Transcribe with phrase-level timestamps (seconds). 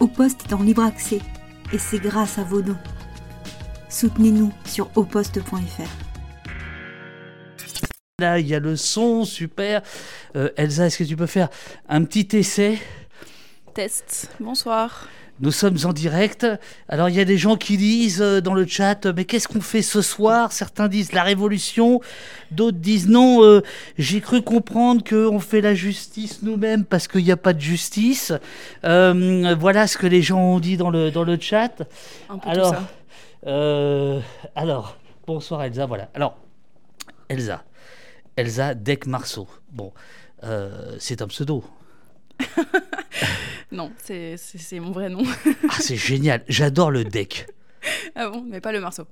[0.00, 1.20] Au Poste est en libre accès
[1.74, 2.78] et c'est grâce à vos dons.
[3.90, 5.82] Soutenez-nous sur auposte.fr.
[8.18, 9.82] Là, il y a le son, super.
[10.36, 11.48] Euh, Elsa, est-ce que tu peux faire
[11.88, 12.78] un petit essai?
[13.74, 14.30] Test.
[14.40, 15.06] Bonsoir.
[15.40, 16.46] Nous sommes en direct.
[16.88, 19.62] Alors, il y a des gens qui disent euh, dans le chat, mais qu'est-ce qu'on
[19.62, 20.52] fait ce soir?
[20.52, 22.00] Certains disent la révolution,
[22.50, 23.62] d'autres disent non, euh,
[23.96, 28.34] j'ai cru comprendre qu'on fait la justice nous-mêmes parce qu'il n'y a pas de justice.
[28.84, 31.82] Euh, voilà ce que les gens ont dit dans le, dans le chat.
[32.28, 32.88] Un peu alors, tout ça.
[33.46, 34.20] euh,
[34.54, 36.10] alors, bonsoir Elsa, voilà.
[36.12, 36.36] Alors,
[37.30, 37.64] Elsa,
[38.36, 39.48] Elsa Deck Marceau.
[39.72, 39.92] Bon,
[40.44, 41.64] euh, c'est un pseudo.
[43.72, 44.36] Non, c'est
[44.80, 45.22] mon vrai nom.
[45.68, 47.46] Ah, c'est génial, j'adore le deck.
[48.16, 49.06] ah bon, mais pas le marceau.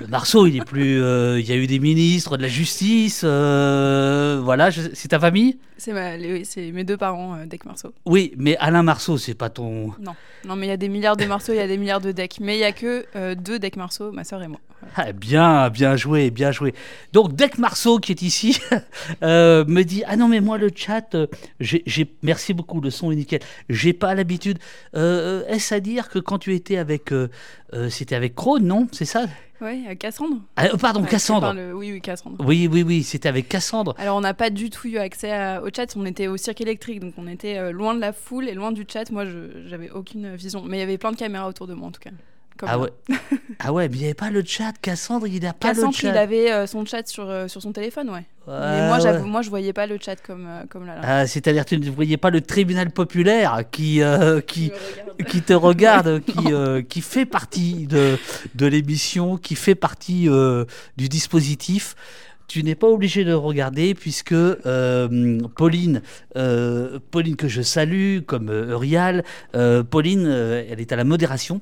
[0.00, 1.02] Le Marceau, il est plus.
[1.02, 3.22] euh, Il y a eu des ministres de la justice.
[3.24, 5.58] euh, voilà, je- c'est ta famille?
[5.76, 7.92] C'est ma, les- oui, c'est mes deux parents, euh, Deck Marceau.
[8.06, 9.88] Oui, mais Alain Marceau, c'est pas ton.
[10.00, 10.14] Non,
[10.46, 12.12] non, mais il y a des milliards de marceaux, il y a des milliards de
[12.12, 12.38] decks.
[12.40, 14.60] Mais il y a que deux Deck Marceau, ma soeur et moi.
[14.96, 16.72] Ah, bien, bien joué, bien joué.
[17.12, 18.60] Donc, Deck Marceau, qui est ici,
[19.22, 21.16] me dit Ah non, mais moi, le chat,
[21.58, 23.40] j'ai, j'ai- merci beaucoup, le son est nickel.
[23.68, 24.58] J'ai pas l'habitude.
[24.94, 27.10] Est-ce à dire que quand tu étais avec.
[27.90, 28.86] c'était avec Krone, non?
[28.92, 29.24] C'est ça?
[29.60, 30.36] Ouais, euh, Cassandre.
[30.56, 31.52] Ah, euh, Pardon, Ouais, Cassandre.
[31.52, 32.36] le- Oui, oui, Cassandre.
[32.46, 33.94] Oui, oui, oui, c'était avec Cassandre.
[33.98, 35.96] Alors, on n'a pas du tout eu accès à- au chat.
[35.96, 38.70] On était au cirque électrique, donc on était euh, loin de la foule et loin
[38.72, 39.10] du chat.
[39.10, 40.62] Moi, je j'avais aucune vision.
[40.64, 42.10] Mais il y avait plein de caméras autour de moi, en tout cas.
[42.58, 42.90] Comme Ah ouais.
[43.60, 44.72] ah ouais, mais il n'y avait pas le chat.
[44.82, 46.10] Cassandre, il n'a pas Cassandre, le chat.
[46.10, 48.24] il avait euh, son chat sur, euh, sur son téléphone, ouais.
[48.46, 49.20] mais moi, ouais.
[49.20, 50.96] moi, je voyais pas le chat comme, euh, comme là.
[50.96, 51.00] là.
[51.04, 54.00] Ah, C'est-à-dire que tu ne voyais pas le tribunal populaire qui,
[54.46, 54.72] qui,
[55.28, 58.18] qui te regarde, qui, qui fait partie de,
[58.54, 60.28] de l'émission, qui fait partie
[60.96, 61.94] du dispositif.
[62.48, 66.00] Tu n'es pas obligé de regarder puisque euh, Pauline,
[66.36, 69.22] euh, Pauline que je salue comme Eurial,
[69.54, 71.60] euh, Pauline, elle est à la modération.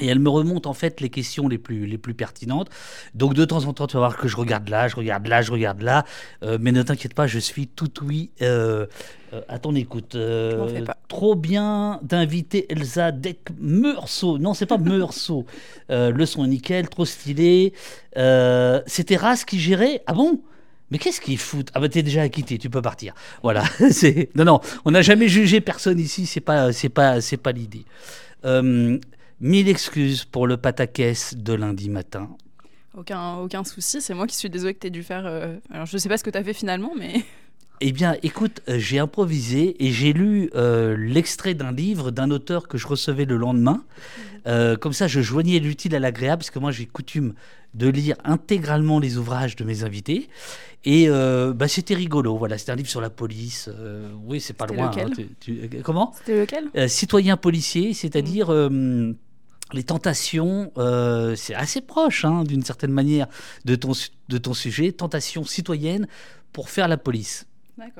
[0.00, 2.70] Et elle me remonte en fait les questions les plus, les plus pertinentes.
[3.14, 5.42] Donc de temps en temps, tu vas voir que je regarde là, je regarde là,
[5.42, 6.04] je regarde là.
[6.42, 8.86] Euh, mais ne t'inquiète pas, je suis tout oui euh,
[9.34, 10.14] euh, à ton écoute.
[10.14, 10.96] Euh, pas.
[11.08, 14.38] trop bien d'inviter Elsa Deck Meursault.
[14.38, 15.44] Non, c'est pas Meursault.
[15.90, 17.74] Le son est nickel, trop stylé.
[18.14, 20.02] C'était Ras qui gérait.
[20.06, 20.40] Ah bon?
[20.90, 23.14] Mais qu'est-ce qu'ils foutent Ah bah t'es déjà acquitté, tu peux partir.
[23.42, 23.64] Voilà.
[23.90, 26.24] c'est non non, on n'a jamais jugé personne ici.
[26.24, 27.84] C'est pas c'est pas c'est pas l'idée.
[28.44, 28.98] Euh,
[29.42, 32.30] mille excuses pour le pataquès de lundi matin.
[32.96, 35.24] Aucun, aucun souci, c'est moi qui suis désolée que tu aies dû faire.
[35.26, 37.22] euh, Alors, je sais pas ce que tu as fait finalement, mais.
[37.84, 42.68] Eh bien, écoute, euh, j'ai improvisé et j'ai lu euh, l'extrait d'un livre d'un auteur
[42.68, 43.82] que je recevais le lendemain.
[44.46, 47.34] Euh, comme ça, je joignais l'utile à l'agréable, parce que moi, j'ai coutume
[47.74, 50.28] de lire intégralement les ouvrages de mes invités.
[50.84, 52.36] Et euh, bah, c'était rigolo.
[52.36, 53.68] Voilà, c'était un livre sur la police.
[54.26, 54.90] Oui, c'est pas loin.
[54.90, 55.08] lequel?
[55.08, 56.12] hein, tu- tu- comment?
[56.18, 56.88] C'était lequel?
[56.88, 59.12] Citoyen policier, c'est-à-dire euh,
[59.72, 60.72] les tentations.
[60.78, 63.26] euh, c'est assez proche, hein, d'une certaine manière,
[63.64, 63.92] de ton,
[64.28, 64.92] de ton sujet.
[64.92, 66.06] Tentations citoyennes
[66.52, 67.46] pour faire la police.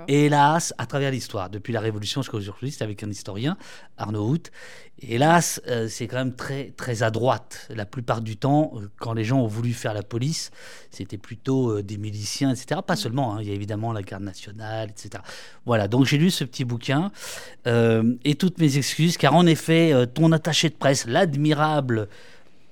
[0.07, 3.57] Et hélas, à travers l'histoire, depuis la Révolution jusqu'à aujourd'hui, c'est avec un historien,
[3.97, 4.51] Arnaud Hout.
[5.01, 7.69] Hélas, euh, c'est quand même très, très à droite.
[7.75, 10.51] La plupart du temps, euh, quand les gens ont voulu faire la police,
[10.91, 12.81] c'était plutôt euh, des miliciens, etc.
[12.87, 15.23] Pas seulement, hein, il y a évidemment la garde nationale, etc.
[15.65, 17.11] Voilà, donc j'ai lu ce petit bouquin.
[17.67, 22.09] euh, et toutes mes excuses, car en effet, ton attaché de presse, l'admirable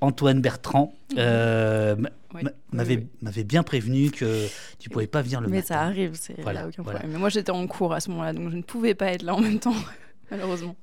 [0.00, 2.77] Antoine Bertrand, euh, m- Oui, m- oui,
[3.21, 3.44] m'avait oui.
[3.44, 4.47] bien prévenu que
[4.78, 5.75] tu pouvais pas venir le Mais matin.
[5.75, 6.99] ça arrive, c'est Voilà, aucun voilà.
[7.00, 7.12] problème.
[7.12, 9.34] Mais moi, j'étais en cours à ce moment-là, donc je ne pouvais pas être là
[9.34, 9.75] en même temps,
[10.31, 10.77] malheureusement.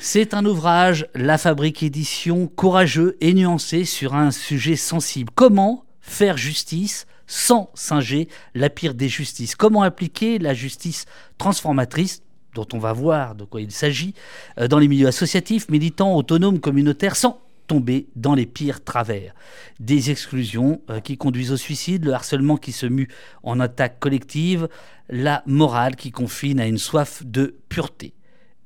[0.00, 5.30] C'est un ouvrage, La Fabrique Édition, courageux et nuancé sur un sujet sensible.
[5.34, 9.54] Comment faire justice sans singer la pire des justices?
[9.54, 11.04] Comment appliquer la justice
[11.36, 12.22] transformatrice
[12.54, 14.14] dont on va voir de quoi il s'agit,
[14.58, 19.34] euh, dans les milieux associatifs, militants, autonomes, communautaires, sans tomber dans les pires travers.
[19.80, 23.08] Des exclusions euh, qui conduisent au suicide, le harcèlement qui se mue
[23.42, 24.68] en attaque collective,
[25.08, 28.14] la morale qui confine à une soif de pureté.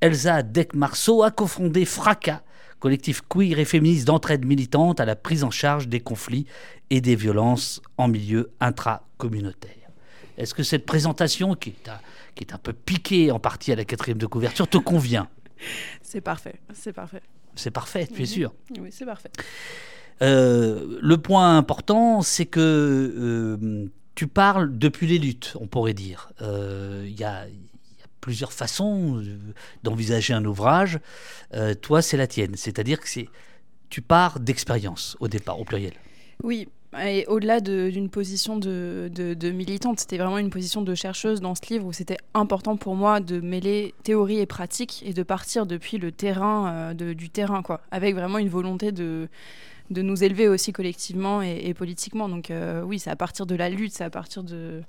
[0.00, 2.42] Elsa Deck-Marceau a cofondé Fracas,
[2.78, 6.46] collectif queer et féministe d'entraide militante à la prise en charge des conflits
[6.90, 9.72] et des violences en milieu intracommunautaire.
[10.36, 11.98] Est-ce que cette présentation, qui est, un,
[12.34, 15.28] qui est un peu piquée en partie à la quatrième de couverture, te convient?
[16.02, 17.22] C'est parfait, c'est parfait.
[17.56, 18.26] C'est parfait, tu es Mhm.
[18.26, 19.30] sûr Oui, c'est parfait.
[20.22, 26.30] Euh, le point important, c'est que euh, tu parles depuis les luttes, on pourrait dire.
[26.42, 27.46] Euh, Il y, y a
[28.20, 29.22] plusieurs façons
[29.82, 30.98] d'envisager un ouvrage.
[31.82, 32.56] Toi, c'est la tienne.
[32.56, 33.28] C'est-à-dire que c'est,
[33.90, 35.92] tu pars d'expérience au départ, au pluriel.
[36.42, 36.68] Oui,
[37.04, 41.86] Et au-delà d'une position de, militante, c'était vraiment une position de chercheuse dans ce livre
[41.86, 46.12] où c'était important pour moi de mêler théorie et pratique et de partir depuis le
[46.12, 49.28] terrain, euh, du terrain, quoi, avec vraiment une volonté de,
[49.90, 52.28] nous élever aussi collectivement et, politiquement.
[52.28, 54.82] Donc euh, oui, c'est à partir de la lutte, c'est à partir de,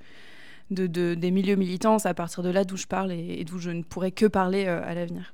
[0.71, 3.71] de, des milieux militants, c'est à partir de là d'où je parle et, d'où je
[3.71, 5.33] ne pourrais que parler euh, à l'avenir.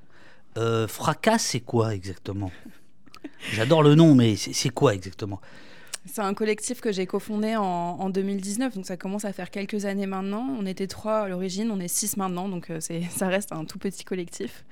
[0.87, 2.51] Fracas, c'est quoi exactement?
[3.53, 5.41] J'adore le nom, mais c'est quoi exactement?
[6.05, 9.85] C'est un collectif que j'ai cofondé en, en, 2019, donc ça commence à faire quelques
[9.85, 10.45] années maintenant.
[10.59, 12.71] On était trois à l'origine, on est six maintenant, donc
[13.09, 14.65] ça reste un tout petit collectif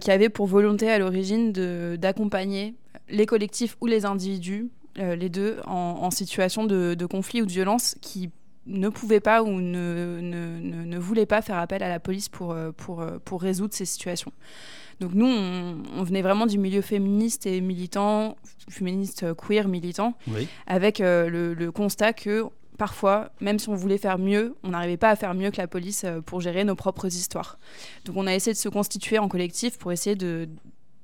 [0.00, 2.74] qui avait pour volonté à l'origine d'accompagner
[3.08, 7.96] les collectifs ou les individus, euh, les deux, en, situation de, conflit ou de violence
[8.00, 8.30] qui
[8.66, 13.42] ne pouvaient pas ou ne, voulaient pas faire appel à la police euh, euh, pour
[13.42, 14.32] résoudre ces situations.
[15.00, 18.36] Donc nous, on, venait vraiment du milieu féministe et militant,
[18.68, 20.14] féministe queer militant,
[20.66, 22.44] avec le, le, constat que
[22.78, 25.66] parfois, même si on voulait faire mieux, on n'arrivait pas à faire mieux que la
[25.66, 27.58] police pour gérer nos propres histoires.
[28.04, 30.48] Donc on a essayé de se constituer en collectif pour essayer de,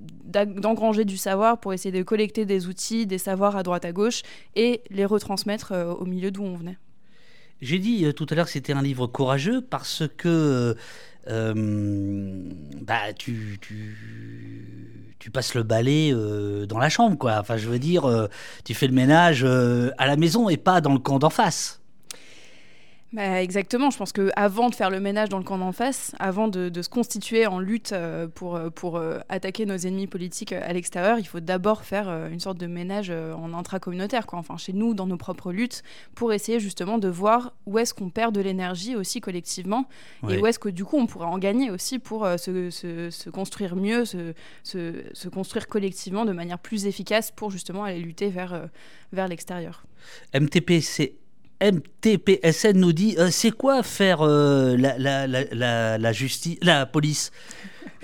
[0.01, 4.23] d'engranger du savoir pour essayer de collecter des outils, des savoirs à droite à gauche
[4.57, 6.79] et les retransmettre euh, au milieu d'où on venait.
[7.61, 10.75] J'ai dit euh, tout à l'heure que c'était un livre courageux parce que euh,
[11.27, 16.13] bah, tu, tu, tu, passes le balai
[16.69, 17.39] dans la chambre, quoi.
[17.39, 18.29] Enfin, je veux dire,
[18.65, 21.80] tu fais le ménage à la maison et pas dans le camp d'en face.
[23.13, 26.47] Bah, exactement, je pense qu'avant de faire le ménage dans le camp d'en face, avant
[26.47, 30.73] de, se constituer en lutte euh, pour, euh, pour euh, attaquer nos ennemis politiques à
[30.73, 34.39] l'extérieur, il faut d'abord faire une sorte de ménage en intracommunautaire, quoi.
[34.39, 35.83] enfin chez nous, dans nos propres luttes,
[36.15, 39.87] pour essayer justement de voir où est-ce qu'on perd de l'énergie aussi collectivement,
[40.29, 43.31] et où est-ce que du coup on pourrait en gagner aussi pour se, se, se,
[43.31, 48.69] construire mieux, se, se, construire collectivement de manière plus efficace pour justement aller lutter vers,
[49.13, 49.85] vers l'extérieur.
[50.35, 51.15] MTP, c'est
[51.61, 57.31] MTPSN nous dit euh, c'est quoi faire euh, la, la, la, la, justice, la police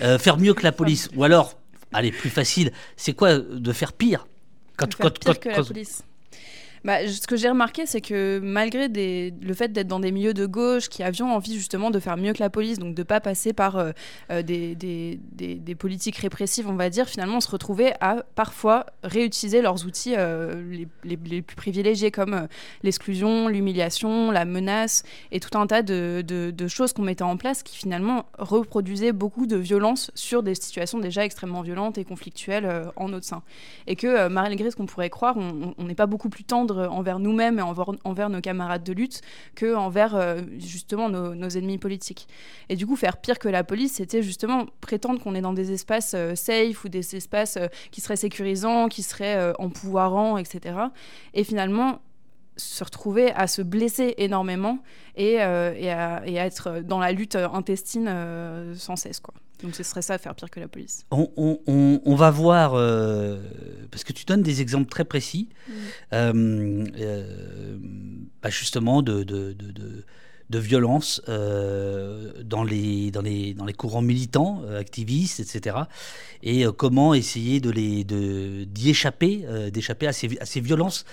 [0.00, 1.58] euh, Faire mieux que la police Ou alors,
[1.93, 4.26] allez, plus facile, c'est quoi de faire pire?
[4.76, 6.03] Quand, faire pire que la police
[6.87, 10.47] bah, ce que j'ai remarqué, c'est que malgré le fait d'être dans des milieux de
[10.47, 13.19] gauche qui avions envie justement de faire mieux que la police, donc de ne pas
[13.19, 13.91] passer par euh,
[14.31, 15.19] euh, des,
[15.77, 20.85] politiques répressives, on va dire, finalement on se retrouvait à parfois réutiliser leurs outils euh,
[21.03, 22.47] les, plus privilégiés comme
[22.85, 25.03] l'exclusion, l'humiliation, la menace
[25.33, 29.47] et tout un tas de, de, choses qu'on mettait en place qui finalement reproduisaient beaucoup
[29.47, 33.43] de violence sur des situations déjà extrêmement violentes et conflictuelles en notre sein.
[33.88, 37.58] Et que malgré ce qu'on pourrait croire, on n'est pas beaucoup plus tendre envers nous-mêmes
[37.58, 39.20] et envers, nos camarades de lutte
[39.55, 42.26] que envers euh, justement nos, ennemis politiques.
[42.69, 45.73] Et du coup, faire pire que la police, c'était justement prétendre qu'on est dans des
[45.73, 50.76] espaces euh, safe ou des espaces euh, qui seraient sécurisants, qui seraient empouvoirants, etc.
[51.34, 52.00] Et finalement,
[52.56, 54.79] se retrouver à se blesser énormément
[55.17, 58.11] et, et, à, et, à, être dans la lutte intestine
[58.75, 59.20] sans cesse.
[59.20, 59.35] Quoi.
[59.62, 61.06] Donc ce serait ça, faire pire que la police.
[61.11, 63.41] On, va voir, euh,
[63.91, 65.73] parce que tu donnes des exemples très précis, mm.
[66.12, 67.79] euh, euh,
[68.43, 70.05] bah, justement de, de, de,
[70.50, 75.76] de violence dans, les, dans, les, dans les courants militants, activistes, etc.
[76.43, 81.06] Et comment essayer de les, d'y échapper, d'échapper à ces, à ces violences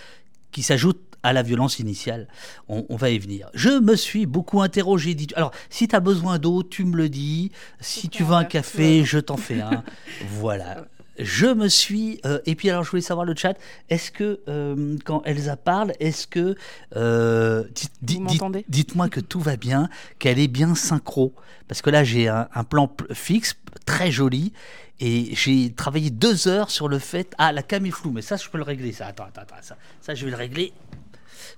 [0.52, 2.28] qui s'ajoutent à la violence initiale.
[2.68, 3.50] On, va y venir.
[3.54, 5.16] Je me suis beaucoup interrogé.
[5.16, 7.52] Dit, alors, si tu as besoin d'eau, tu me le dis.
[7.80, 9.84] Si tu veux un café, je t'en fais un.
[10.40, 10.86] voilà.
[11.20, 12.20] Je me suis.
[12.26, 13.56] Euh, et puis, alors, je voulais savoir le chat.
[13.90, 16.56] Est-ce que, euh, quand Elsa parle, est-ce que.
[16.96, 17.64] Euh,
[18.02, 19.90] dites-moi que tout va bien,
[20.20, 21.34] qu'elle est bien synchro.
[21.68, 24.54] Parce que là, j'ai un, un, plan fixe, très joli.
[25.00, 27.34] Et j'ai travaillé deux heures sur le fait.
[27.38, 28.92] Ah, la cam est floue, mais ça, je peux le régler.
[28.92, 29.56] Ça, attends, attends, attends.
[29.62, 30.74] Ça, ça je vais le régler.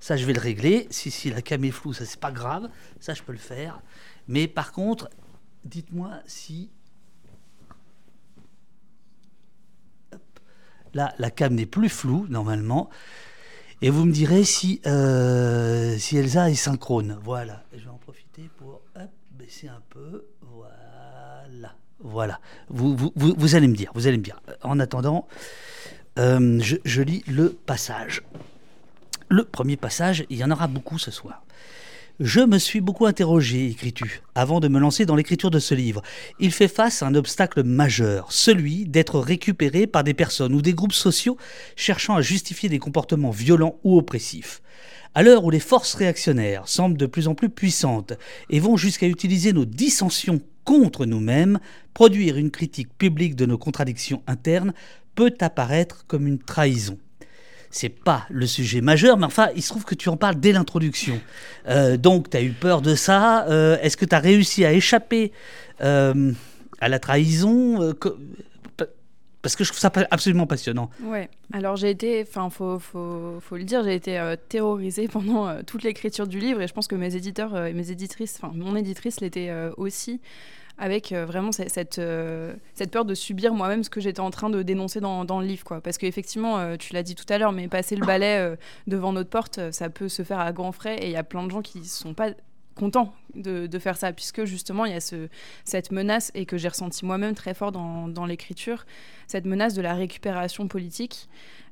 [0.00, 0.86] Ça, je vais le régler.
[0.90, 2.68] Si, si la cam est floue, ça, c'est pas grave.
[3.00, 3.80] Ça, je peux le faire.
[4.28, 5.08] Mais par contre,
[5.64, 6.70] dites-moi si.
[10.94, 12.88] Là, la cam n'est plus floue, normalement.
[13.82, 17.18] Et vous me direz si, euh, si Elsa est synchrone.
[17.22, 17.64] Voilà.
[17.74, 18.80] je vais en profiter pour
[19.32, 20.26] baisser un peu.
[20.40, 21.74] Voilà.
[22.00, 22.40] Voilà.
[22.68, 23.90] Vous, vous, vous, allez me dire.
[23.94, 24.40] Vous allez me dire.
[24.62, 25.28] En attendant,
[26.18, 28.22] euh, je lis le passage
[29.28, 31.42] le premier passage, il y en aura beaucoup ce soir.
[32.18, 36.00] Je me suis beaucoup interrogé, écris-tu, avant de me lancer dans l'écriture de ce livre.
[36.40, 40.72] Il fait face à un obstacle majeur, celui d'être récupéré par des personnes ou des
[40.72, 41.36] groupes sociaux
[41.76, 44.62] cherchant à justifier des comportements violents ou oppressifs.
[45.14, 48.14] À l'heure où les forces réactionnaires semblent de plus en plus puissantes
[48.48, 51.58] et vont jusqu'à utiliser nos dissensions contre nous-mêmes,
[51.92, 54.72] produire une critique publique de nos contradictions internes
[55.14, 56.98] peut apparaître comme une trahison.
[57.76, 60.52] C'est pas le sujet majeur, mais enfin, il se trouve que tu en parles dès
[60.52, 61.20] l'introduction.
[61.68, 63.46] Euh, donc, tu as eu peur de ça.
[63.48, 65.30] Euh, est-ce que tu as réussi à échapper
[65.82, 66.32] euh,
[66.80, 67.94] à la trahison
[69.42, 70.90] Parce que je trouve ça absolument passionnant.
[71.02, 71.28] Ouais.
[71.52, 76.26] Alors, j'ai été, enfin, faut, faut, faut, le dire, j'ai été terrorisée pendant toute l'écriture
[76.26, 79.52] du livre, et je pense que mes éditeurs et mes éditrices, enfin, mon éditrice l'était
[79.76, 80.20] aussi
[80.78, 84.50] avec euh, vraiment cette, euh, cette, peur de subir moi-même ce que j'étais en train
[84.50, 85.64] de dénoncer dans, dans le livre.
[85.64, 85.80] Quoi.
[85.80, 88.54] Parce qu'effectivement, euh, tu l'as dit tout à l'heure, mais passer le balai
[88.86, 91.44] devant notre porte, ça peut se faire à grands frais et il y a plein
[91.44, 92.30] de gens qui ne sont pas
[92.74, 95.28] contents de, de, faire ça, puisque justement, il y a ce,
[95.64, 98.86] cette menace, et que j'ai ressenti moi-même très fort dans, dans l'écriture,
[99.26, 101.28] cette menace de la récupération politique.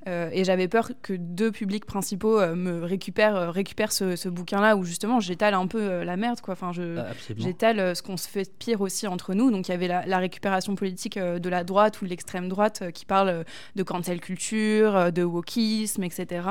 [0.07, 4.77] Euh, et j'avais peur que deux publics principaux euh, me récupèrent, euh, récupèrent ce, bouquin-là
[4.77, 6.41] où justement j'étale un peu la merde.
[6.41, 6.53] Quoi.
[6.53, 7.07] Enfin, je, ah,
[7.37, 9.51] j'étale ce qu'on se fait pire aussi entre nous.
[9.51, 13.05] Donc il y avait la, récupération politique de la droite ou de l'extrême droite qui
[13.05, 13.45] parle
[13.77, 16.49] de cancel culture, de wokisme, etc.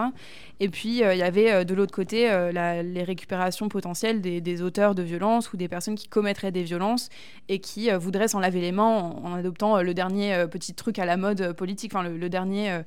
[0.60, 5.54] Et puis il y avait de l'autre côté les récupérations potentielles des, auteurs de violences
[5.54, 7.10] ou des personnes qui commettraient des violences
[7.50, 11.18] et qui voudraient s'en laver les mains en, adoptant le dernier petit truc à la
[11.18, 12.82] mode politique, enfin le, dernier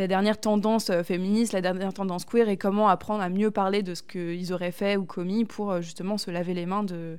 [0.00, 3.82] la dernière tendance euh, féministe, la dernière tendance queer et comment apprendre à mieux parler
[3.82, 7.18] de ce qu'ils auraient fait ou commis pour euh, justement se laver les mains de,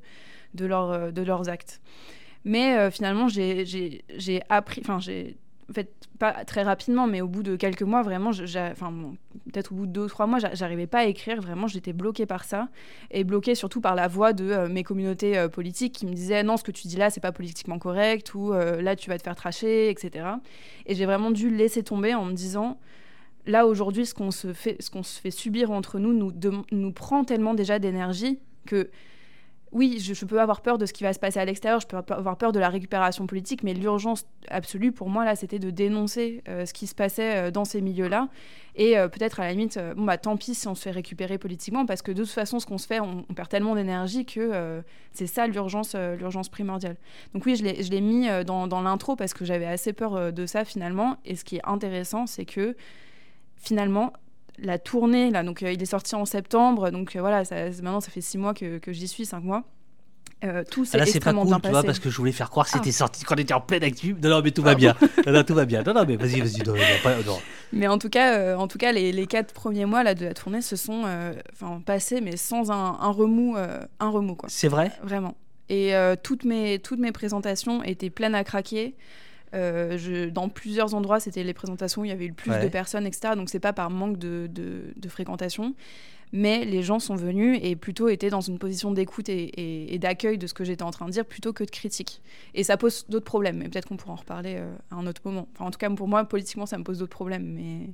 [0.56, 1.82] de, euh, de leurs actes.
[2.44, 5.38] Mais finalement, j'ai appris, enfin, j'ai
[5.72, 8.94] en fait, pas très rapidement, mais au bout de quelques mois, vraiment, enfin,
[9.52, 11.42] peut-être au bout de deux ou trois mois, j'arrivais pas à écrire.
[11.42, 12.68] Vraiment, j'étais bloquée par ça.
[13.10, 16.44] Et bloquée surtout par la voix de euh, mes communautés euh, politiques qui me disaient
[16.44, 19.18] non, ce que tu dis là, c'est pas politiquement correct, ou euh, là, tu vas
[19.18, 20.26] te faire tracher, etc.
[20.86, 22.78] Et j'ai vraiment dû laisser tomber en me disant
[23.46, 26.34] là, aujourd'hui, ce qu'on se, fait, se fait subir entre nous,
[26.72, 28.90] nous prend tellement déjà d'énergie que
[29.74, 31.96] oui, je, peux avoir peur de ce qui va se passer à l'extérieur, je peux
[31.96, 36.44] avoir peur de la récupération politique, mais l'urgence absolue pour moi, là, c'était de dénoncer
[36.50, 38.28] euh, ce qui se passait euh, dans ces milieux-là.
[38.76, 41.38] Et euh, peut-être à la limite, bon, bah tant pis si on se fait récupérer
[41.38, 44.84] politiquement, parce que de toute façon, ce qu'on se fait, on, perd tellement d'énergie que
[45.14, 46.98] c'est ça l'urgence, l'urgence primordiale.
[47.34, 50.66] Donc oui, je l'ai mis dans, dans l'intro parce que j'avais assez peur de ça
[50.66, 51.18] finalement.
[51.26, 52.76] Et ce qui est intéressant, c'est que
[53.56, 54.14] finalement,
[54.62, 58.00] la tournée, là, donc euh, il est sorti en septembre, donc euh, voilà, ça, maintenant
[58.00, 59.64] ça fait six mois que, j'y suis, cinq mois.
[60.44, 62.66] Euh, tout s'est ah, extrêmement pas cool, tu vois, parce que je voulais faire croire
[62.66, 62.94] que c'était ah.
[62.94, 64.16] sorti quand on était en pleine actu.
[64.24, 64.96] Non, non, mais tout va ah bien.
[65.28, 65.84] non, non, tout va bien.
[65.84, 66.64] Non, non, mais vas-y, vas-y.
[67.74, 70.34] Mais en tout cas, en tout cas les, les, quatre premiers mois là, de la
[70.34, 71.04] tournée se sont
[71.86, 73.56] passés, mais sans un, un remous.
[73.56, 74.50] un remous quoi.
[74.50, 74.92] C'est vrai?
[75.04, 75.36] Vraiment.
[75.70, 78.96] Et toutes, mes, toutes mes présentations étaient pleines à craquer.
[79.54, 82.52] Euh, je, dans plusieurs endroits, c'était les présentations où il y avait eu le plus
[82.52, 83.34] de personnes, etc.
[83.36, 85.76] Donc c'est pas par manque de, de, fréquentation,
[86.32, 90.38] mais les gens sont venus et plutôt étaient dans une position d'écoute et, et, d'accueil
[90.38, 92.22] de ce que j'étais en train de dire plutôt que de critique.
[92.54, 95.22] Et ça pose d'autres problèmes, mais peut-être qu'on pourra en reparler euh, à un autre
[95.26, 95.50] moment.
[95.54, 97.90] Enfin, en tout cas, pour moi, politiquement, ça me pose d'autres problèmes, mais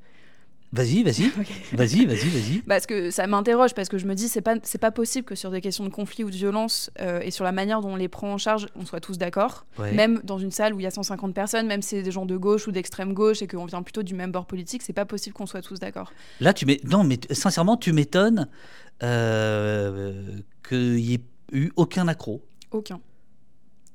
[0.73, 1.29] Vas-y, vas-y,
[1.73, 2.61] vas-y, vas-y, vas-y.
[2.67, 5.35] Parce que ça m'interroge, parce que je me dis, c'est pas, c'est pas possible que
[5.35, 7.95] sur des questions de conflit ou de violence euh, et sur la manière dont on
[7.95, 9.65] les prend en charge, on soit tous d'accord.
[9.79, 12.25] Même dans une salle où il y a 150 personnes, même si c'est des gens
[12.25, 15.05] de gauche ou d'extrême gauche et qu'on vient plutôt du même bord politique, c'est pas
[15.05, 16.11] possible qu'on soit tous d'accord.
[16.41, 16.81] Là, tu mets...
[16.83, 18.49] non, mais sincèrement, tu m'étonnes
[19.03, 21.21] euh, qu'il n'y ait
[21.53, 22.43] eu aucun accro.
[22.71, 22.99] Aucun.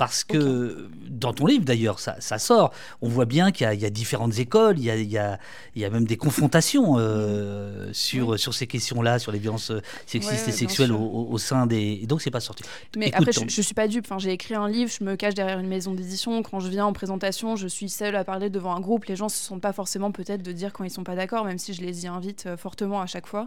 [0.02, 2.72] Parce que dans ton livre d'ailleurs, ça, sort.
[3.02, 5.38] On voit bien qu'il y, a différentes écoles, il y a,
[5.76, 10.90] même des confrontations euh, sur, sur ces questions-là, sur les violences euh, sexistes et sexuelles
[10.90, 12.00] au, sein des.
[12.02, 12.64] Et donc c'est pas sorti.
[12.96, 14.04] Mais après, je, ne suis pas dupe.
[14.04, 16.42] Enfin, j'ai écrit un livre, je me cache derrière une maison d'édition.
[16.42, 19.04] Quand je viens en présentation, je suis seule à parler devant un groupe.
[19.04, 21.44] Les gens ne se sont pas forcément peut-être de dire quand ils sont pas d'accord,
[21.44, 23.46] même si je les y invite euh, fortement à chaque fois.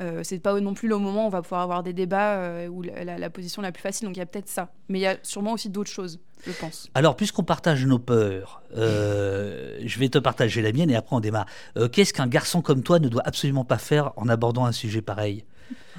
[0.00, 2.68] Euh, c'est pas non plus le moment où on va pouvoir avoir des débats euh,
[2.68, 4.06] où la, position la plus facile.
[4.06, 4.70] Donc il y a peut-être ça.
[4.88, 6.88] Mais il y a sûrement aussi d'autres choses, je pense.
[6.94, 11.20] Alors, puisqu'on partage nos peurs, euh, je vais te partager la mienne et après on
[11.20, 11.46] démarre.
[11.92, 15.44] Qu'est-ce qu'un garçon comme toi ne doit absolument pas faire en abordant un sujet pareil?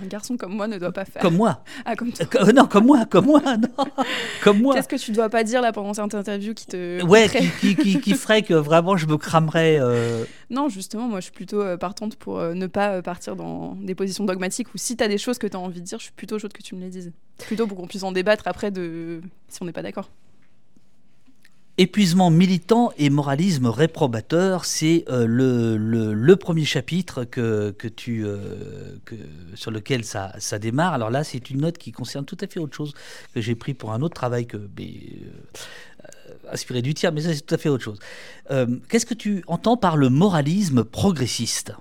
[0.01, 1.21] Un garçon comme moi ne doit pas faire.
[1.21, 1.63] Comme moi.
[1.85, 2.25] Ah, comme toi.
[2.35, 3.85] Euh, non, comme moi, comme moi, non.
[4.43, 4.75] Comme moi.
[4.75, 7.03] Qu'est-ce que tu ne dois pas dire là pendant cette interview qui te.
[7.03, 9.77] Ouais, qui, qui, qui, ferait que vraiment je me cramerais.
[9.79, 10.25] Euh.
[10.49, 14.25] Non, justement, moi je suis plutôt euh, partante pour ne pas partir dans des positions
[14.25, 16.13] dogmatiques ou si tu as des choses que tu as envie de dire, je suis
[16.13, 17.11] plutôt chaude que tu me les dises.
[17.37, 20.09] Plutôt pour qu'on puisse en débattre après de si on n'est pas d'accord.
[21.81, 28.97] Épuisement militant et moralisme réprobateur, c'est euh, le, le, premier chapitre que, que tu, euh,
[29.05, 29.15] que,
[29.55, 30.91] sur lequel ça, ça, démarre.
[30.91, 32.93] Alors là, c'est une note qui concerne tout à fait autre chose
[33.33, 34.91] que j'ai pris pour un autre travail que, mais,
[36.03, 37.99] euh, inspiré du tiers, mais ça c'est tout à fait autre chose.
[38.89, 41.71] Qu'est-ce que tu entends par le moralisme progressiste?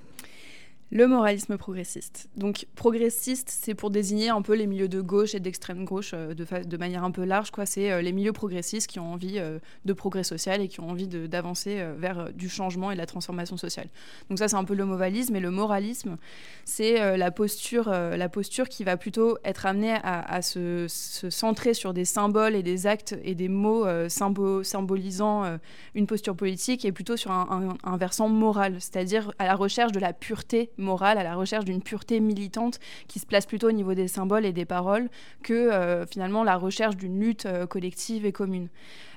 [0.90, 2.30] Le moralisme progressiste.
[2.37, 6.33] Donc progressiste, c'est pour désigner un peu les milieux de gauche et d'extrême gauche euh,
[6.35, 7.50] de, manière un peu large.
[7.66, 10.88] C'est euh, les milieux progressistes qui ont envie euh, de progrès social et qui ont
[10.88, 13.88] envie d'avancer vers du changement et de la transformation sociale.
[14.30, 15.37] Donc ça, c'est un peu le moralisme.
[15.37, 16.16] Et le moralisme,
[16.64, 22.04] c'est la, posture, la posture qui va plutôt être amenée à, se, centrer sur des
[22.04, 25.59] symboles et des actes et des mots symbolisant
[25.95, 30.12] une posture politique et plutôt sur un versant moral, c'est-à-dire à la recherche de la
[30.12, 34.08] pureté morale, à la recherche d'une pureté militante qui se place plutôt au niveau des
[34.08, 35.08] symboles et des paroles
[35.42, 38.68] que euh, finalement la recherche d'une lutte euh, collective et commune.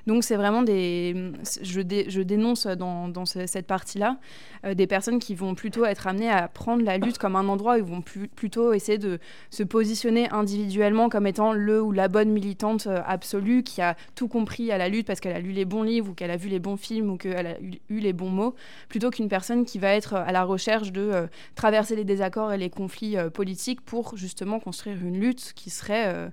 [0.06, 1.32] Donc c'est vraiment des...
[1.62, 4.18] Je, je dénonce dans, cette partie-là
[4.64, 7.74] euh, des personnes qui vont plutôt être amenées à prendre la lutte comme un endroit
[7.74, 9.18] où ils vont plutôt essayer de
[9.50, 14.72] se positionner individuellement comme étant le ou la bonne militante absolue qui a tout compris
[14.72, 16.58] à la lutte parce qu'elle a lu les bons livres ou qu'elle a vu les
[16.58, 18.54] bons films ou qu'elle a eu, les bons mots,
[18.88, 22.70] plutôt qu'une personne qui va être à la recherche de traverser les désaccords et les
[22.70, 26.28] conflits euh, politiques pour justement construire une lutte qui serait, euh,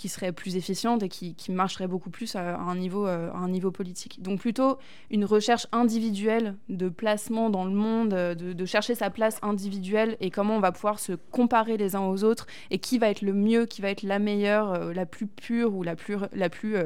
[0.00, 3.50] qui serait plus efficiente et qui, marcherait beaucoup plus à, un niveau, euh, à un
[3.50, 4.22] niveau politique.
[4.22, 4.78] Donc plutôt
[5.10, 10.30] une recherche individuelle de placement dans le monde, de, de, chercher sa place individuelle et
[10.30, 13.34] comment on va pouvoir se comparer les uns aux autres et qui va être le
[13.34, 16.16] mieux, qui va être la meilleure, la plus pure ou la plus...
[16.32, 16.76] La plus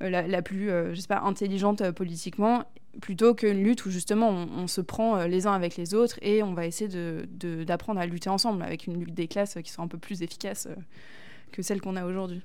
[0.00, 0.70] la, plus,
[1.10, 2.62] intelligente politiquement,
[3.00, 6.42] plutôt qu'une lutte où justement on, se prend euh, les uns avec les autres et
[6.42, 6.88] on va essayer
[7.64, 10.22] d'apprendre de, à lutter ensemble avec une lutte des classes qui soit un peu plus
[10.22, 10.74] efficace euh,
[11.52, 12.42] que celle qu'on a aujourd'hui.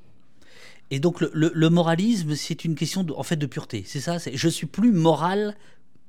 [0.92, 4.50] Et donc le, moralisme, c'est une question de, en fait de pureté, c'est ça Je
[4.50, 5.56] suis plus moral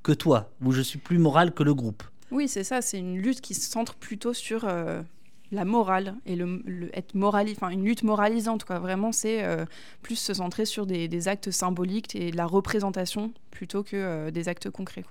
[0.02, 2.02] que toi, ou je suis plus moral que le groupe.
[2.30, 5.00] Oui, c'est ça, c'est une lutte qui se centre plutôt sur euh,
[5.52, 9.64] la morale et le, être morali une lutte moralisante quoi vraiment c'est euh,
[10.02, 14.48] plus se centrer sur des, actes symboliques et de la représentation plutôt que euh, des
[14.48, 15.04] actes concrets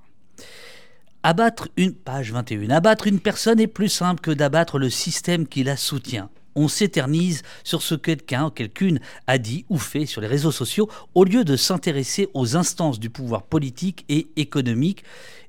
[1.24, 5.64] Abattre une page 21 abattre une personne est plus simple que d'abattre le système qui
[5.64, 10.22] la soutient on s'éternise sur ce que quelqu'un ou quelqu'une a dit ou fait sur
[10.22, 15.04] les réseaux sociaux au lieu de s'intéresser aux instances du pouvoir politique et économique.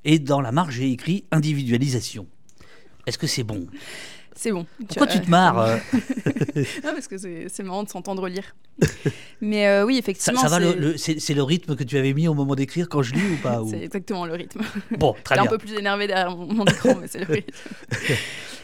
[0.04, 2.26] Et dans la marge, j'ai écrit individualisation.
[3.06, 3.66] Est-ce que c'est bon?
[4.35, 4.67] C'est bon.
[4.88, 5.76] Pourquoi tu, te marres euh
[6.85, 8.55] Non, parce que c'est marrant de s'entendre lire.
[9.41, 10.41] Mais euh, oui, effectivement.
[10.41, 10.59] Ça, va,
[10.97, 13.62] c'est le rythme que tu avais mis au moment d'écrire quand je lis ou pas
[13.71, 14.62] C'est exactement le rythme.
[14.99, 15.45] Bon, très bien.
[15.45, 17.53] un peu plus énervé derrière mon, écran, mais c'est le rythme.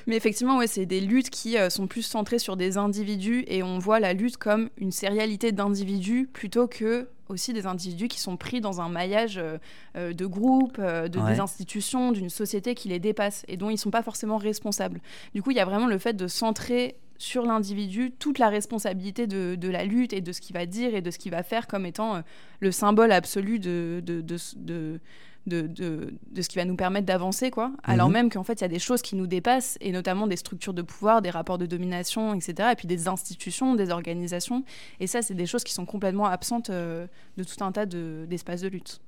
[0.07, 3.63] mais effectivement, ouais, c'est des luttes qui euh, sont plus centrées sur des individus et
[3.63, 8.37] on voit la lutte comme une sérialité d'individus plutôt que aussi des individus qui sont
[8.37, 9.59] pris dans un maillage euh,
[9.97, 13.75] euh, de groupes, euh, de, des institutions, d'une société qui les dépasse et dont ils
[13.75, 15.01] ne sont pas forcément responsables.
[15.35, 19.27] Du coup, il y a vraiment le fait de centrer sur l'individu toute la responsabilité
[19.27, 21.43] de, de, la lutte et de ce qu'il va dire et de ce qu'il va
[21.43, 22.23] faire comme étant
[22.61, 25.01] le symbole absolu de, de, de
[25.47, 27.73] de, de, de, ce qui va nous permettre d'avancer, quoi.
[27.83, 28.13] Alors mhm.
[28.13, 30.75] même qu'en fait, il y a des choses qui nous dépassent, et notamment des structures
[30.75, 34.65] de pouvoir, des rapports de domination, etc., et puis des institutions, des organisations.
[35.01, 38.61] Et ça, c'est des choses qui sont complètement absentes euh, de tout un tas d'espaces
[38.61, 39.01] de, lutte.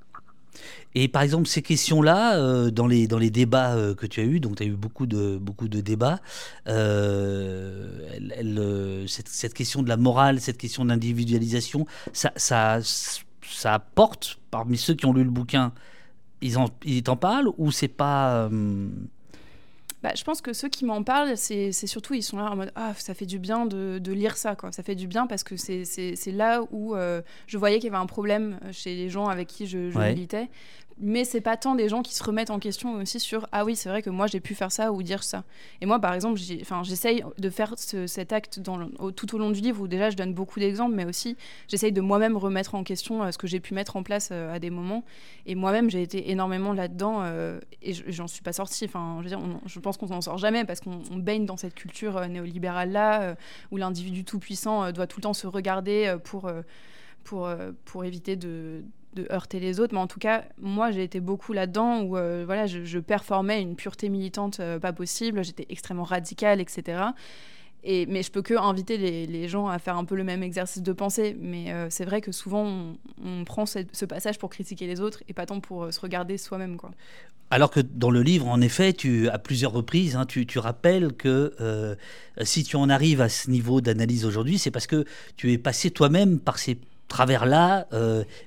[0.94, 4.24] Et par exemple, ces questions-là, euh, dans, les, dans les débats euh, que tu as
[4.24, 6.20] eus, donc tu as eu beaucoup de, beaucoup de débats,
[9.06, 14.94] cette, cette, question de la morale, cette question d'individualisation, ça, ça, ça apporte, parmi ceux
[14.94, 15.72] qui ont lu le bouquin,
[16.42, 18.44] ils, en, ils t'en parlent ou c'est pas.
[18.44, 18.88] Euh,
[20.02, 22.72] bah, je pense que ceux qui m'en parlent, c'est surtout, ils sont là en mode
[22.74, 24.72] Ah, ça fait du bien de, de lire ça, quoi.
[24.72, 28.02] Ça fait du bien parce que c'est là où euh, je voyais qu'il y avait
[28.02, 30.48] un problème chez les gens avec qui je, je militais
[31.02, 33.74] mais c'est pas tant des gens qui se remettent en question aussi sur ah oui
[33.74, 35.44] c'est vrai que moi j'ai pu faire ça ou dire ça.
[35.80, 38.60] Et moi par exemple j'essaye de faire cet acte
[39.16, 41.36] tout au long du livre où déjà je donne beaucoup d'exemples mais aussi
[41.66, 44.54] j'essaye de moi-même remettre en question euh, ce que j'ai pu mettre en place euh,
[44.54, 45.04] à des moments.
[45.44, 48.84] Et moi-même j'ai été énormément là-dedans euh, et j'en suis pas sortie.
[48.84, 51.74] Enfin je, veux dire, je pense qu'on s'en sort jamais parce qu'on baigne dans cette
[51.74, 53.34] culture néolibérale là
[53.72, 56.50] où l'individu tout puissant doit tout le temps se regarder pour
[57.24, 57.48] pour,
[57.84, 58.82] pour éviter de,
[59.14, 62.44] de heurter les autres, mais en tout cas, moi, j'ai été beaucoup là-dedans où euh,
[62.46, 67.02] voilà, je, performais une pureté militante euh, pas possible, j'étais extrêmement radicale, etc.
[67.84, 70.82] Et, mais je peux que inviter les, gens à faire un peu le même exercice
[70.82, 71.36] de pensée.
[71.40, 72.94] Mais euh, c'est vrai que souvent,
[73.24, 76.76] on, prend ce, passage pour critiquer les autres et pas tant pour se regarder soi-même.
[76.76, 76.92] quoi.
[77.50, 81.12] Alors que dans le livre, en effet, tu, à plusieurs reprises, hein, tu, tu, rappelles
[81.12, 81.96] que
[82.42, 85.04] si tu en arrives à ce niveau d'analyse aujourd'hui, c'est parce que
[85.36, 86.78] tu es passé toi-même par ces
[87.12, 87.86] travers-là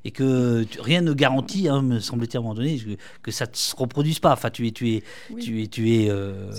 [0.04, 2.80] et que rien ne garantit, hein, me semble-t-il à un moment donné,
[3.22, 4.34] que, ça ne se reproduise pas.
[4.34, 5.04] Enfin, tu es, tu es,
[5.40, 6.10] tu es, tu es,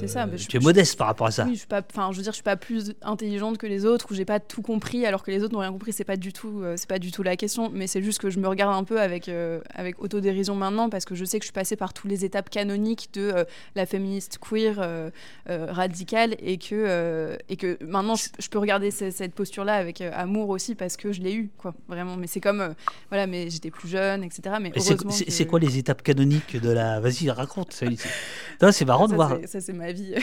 [0.06, 1.44] ça, tu es modeste par rapport à ça.
[1.44, 3.84] Oui, je suis pas, enfin, je veux dire, je suis pas plus intelligente que les
[3.84, 5.92] autres ou j'ai pas tout compris alors que les autres n'ont rien compris.
[5.92, 7.70] C'est pas du tout, c'est pas du tout la question.
[7.72, 9.30] Mais c'est juste que je me regarde un peu avec
[9.74, 12.50] avec autodérision maintenant parce que je sais que je suis passée par toutes les étapes
[12.50, 15.10] canoniques de la féministe queer
[15.46, 20.96] radicale et que et que maintenant je, peux regarder cette posture-là avec amour aussi parce
[20.96, 21.95] que je l'ai eu, quoi, vraiment.
[22.18, 22.68] Mais c'est comme, euh,
[23.08, 24.56] voilà, mais j'étais plus jeune, etc.
[24.60, 27.00] Mais c'est quoi les étapes canoniques de la.
[27.00, 27.72] Vas-y, raconte.
[27.72, 29.38] C'est marrant de voir.
[29.46, 30.14] Ça, c'est ma vie.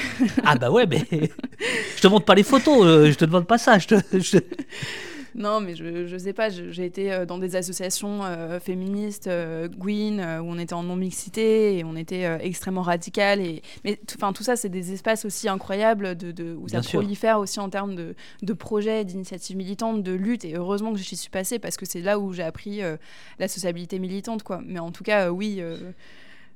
[0.43, 1.05] ah, bah ouais, mais.
[1.95, 3.79] je te montre pas les photos, euh, je te demande pas ça.
[3.79, 4.37] Je te, je...
[5.35, 9.67] Non, mais je, je sais pas, j'ai été euh, dans des associations euh, féministes, euh,
[9.67, 13.41] Gwyn, où on était en non-mixité et on était extrêmement radical.
[13.41, 17.59] Et, mais tout ça, c'est des espaces aussi incroyables de, de où ça prolifère aussi
[17.59, 20.45] en termes de, de projets, d'initiatives militantes, de lutte.
[20.45, 22.81] Et heureusement que j'y suis passée parce que c'est là où j'ai appris
[23.39, 24.61] la sociabilité militante, quoi.
[24.65, 25.61] Mais en tout cas, oui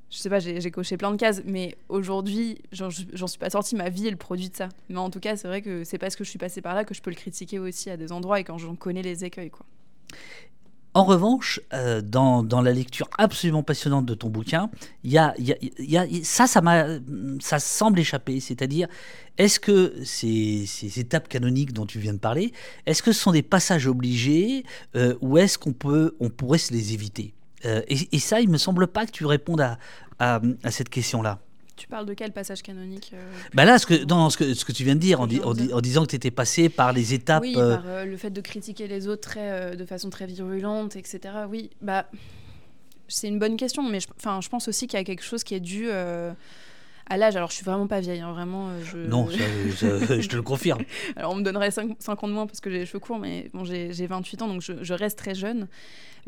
[0.10, 3.76] je sais pas, j'ai coché plein de cases, mais aujourd'hui, j'en suis pas sortie.
[3.76, 4.70] Ma vie est le produit de ça.
[4.90, 6.86] Mais en tout cas, c'est vrai que c'est parce que je suis passée par là
[6.86, 9.50] que je peux le critiquer aussi à des endroits et quand j'en connais les écueils.
[9.50, 9.66] Quoi.
[10.94, 14.72] En revanche, euh, dans, la lecture absolument passionnante de ton bouquin,
[15.04, 15.20] y
[16.24, 16.62] ça, ça,
[17.40, 18.40] ça semble échapper.
[18.40, 18.88] C'est-à-dire,
[19.38, 20.66] est-ce que ces,
[21.00, 22.54] étapes canoniques dont tu viens de parler,
[22.86, 24.64] est-ce que ce sont des passages obligés
[24.96, 25.76] euh, ou est-ce qu'on
[26.20, 27.36] on pourrait se les éviter?
[27.66, 29.78] Euh, et, ça, il me semble pas que tu répondes à,
[30.20, 31.40] à, cette question-là.
[31.76, 34.66] Tu parles de quel passage canonique euh, bah Là, ce que, dans ce que, ce
[34.66, 37.44] que tu viens de dire, en, en, disant que tu étais passé par les étapes.
[37.44, 41.20] Oui, euh, par le fait de critiquer les autres très, de façon très virulente, etc.
[41.50, 42.08] Oui, bah,
[43.08, 45.54] c'est une bonne question, mais je, je pense aussi qu'il y a quelque chose qui
[45.54, 47.36] est dû à l'âge.
[47.36, 48.70] Alors, je suis vraiment pas vieille, hein, vraiment.
[48.84, 48.98] Je...
[48.98, 50.82] Non, je te le confirme.
[51.16, 53.50] Alors, on me donnerait 5, ans de moins parce que j'ai les cheveux courts, mais
[53.54, 55.68] bon, j'ai 28 ans, donc je, je, reste très jeune.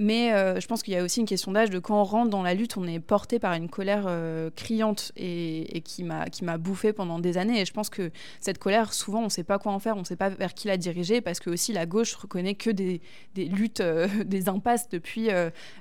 [0.02, 2.30] Mais euh, je pense qu'il y a aussi une question d'âge, de quand on rentre
[2.30, 6.58] dans la lutte, on est porté par une colère euh, criante et, et qui m'a
[6.58, 7.60] bouffé pendant des années.
[7.60, 8.10] Et je pense que
[8.40, 10.54] cette colère, souvent, on ne sait pas quoi en faire, on ne sait pas vers
[10.54, 13.02] qui la diriger, parce que aussi la gauche reconnaît que des,
[13.36, 15.28] luttes, euh, des impasses depuis,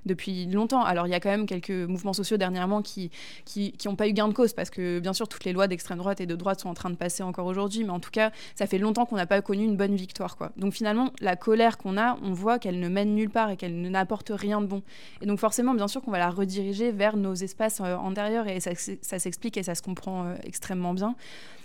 [0.04, 0.83] depuis longtemps.
[0.83, 3.12] Alors il y a quand même quelques mouvements sociaux dernièrement qui
[3.57, 5.98] n'ont qui, pas eu gain de cause, parce que bien sûr, toutes les lois d'extrême
[5.98, 8.33] droite et de droite sont en train de passer encore aujourd'hui, mais en tout cas,
[8.57, 10.37] ça fait longtemps qu'on n'a pas connu une bonne victoire.
[10.37, 10.50] Quoi.
[10.57, 13.81] Donc finalement, la colère qu'on a, on voit qu'elle ne mène nulle part et qu'elle
[13.81, 14.82] n'a apporte rien de bon.
[15.20, 18.58] Et donc forcément, bien sûr qu'on va la rediriger vers nos espaces euh, antérieurs et
[18.58, 18.72] ça,
[19.18, 21.14] s'explique et ça se comprend euh, extrêmement bien.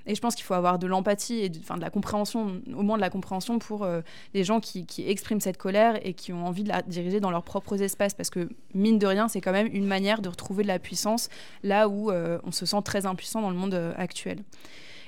[0.06, 2.98] Et je pense qu'il faut avoir de l'empathie et de, de la compréhension, au moins
[2.98, 4.02] de la compréhension pour euh,
[4.34, 7.44] les gens qui, expriment cette colère et qui ont envie de la diriger dans leurs
[7.46, 8.14] propres espaces.
[8.14, 11.30] Parce que, mine de rien, c'est quand même une manière de retrouver de la puissance
[11.64, 14.44] là où on se sent très impuissant dans le monde actuel.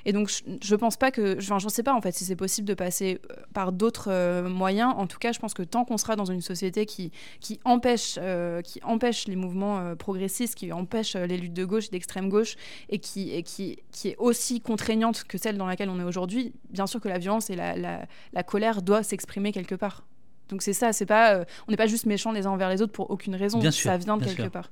[0.06, 1.36] Et donc, je, ne pense pas que.
[1.38, 4.48] Enfin, j'en sais pas en fait si c'est possible de passer euh, par d'autres euh,
[4.48, 4.94] moyens.
[4.96, 8.16] En tout cas, je pense que tant qu'on sera dans une société qui, qui, empêche,
[8.22, 12.54] euh, qui empêche les mouvements progressistes, qui empêche les luttes de gauche et d'extrême gauche,
[12.88, 17.08] et, qui, est aussi contraignante que celle dans laquelle on est aujourd'hui, bien sûr que
[17.08, 20.04] la violence et la colère doivent s'exprimer quelque part.
[20.48, 22.80] Donc c'est ça, c'est pas, euh, on n'est pas juste méchants les uns envers les
[22.80, 23.58] autres pour aucune raison.
[23.58, 24.70] Bien sûr, ça vient de quelque part.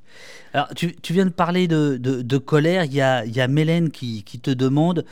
[0.52, 2.84] Alors tu, tu, viens de parler de, de, colère.
[2.84, 5.04] Il y a, y a Mélène qui, qui te demande.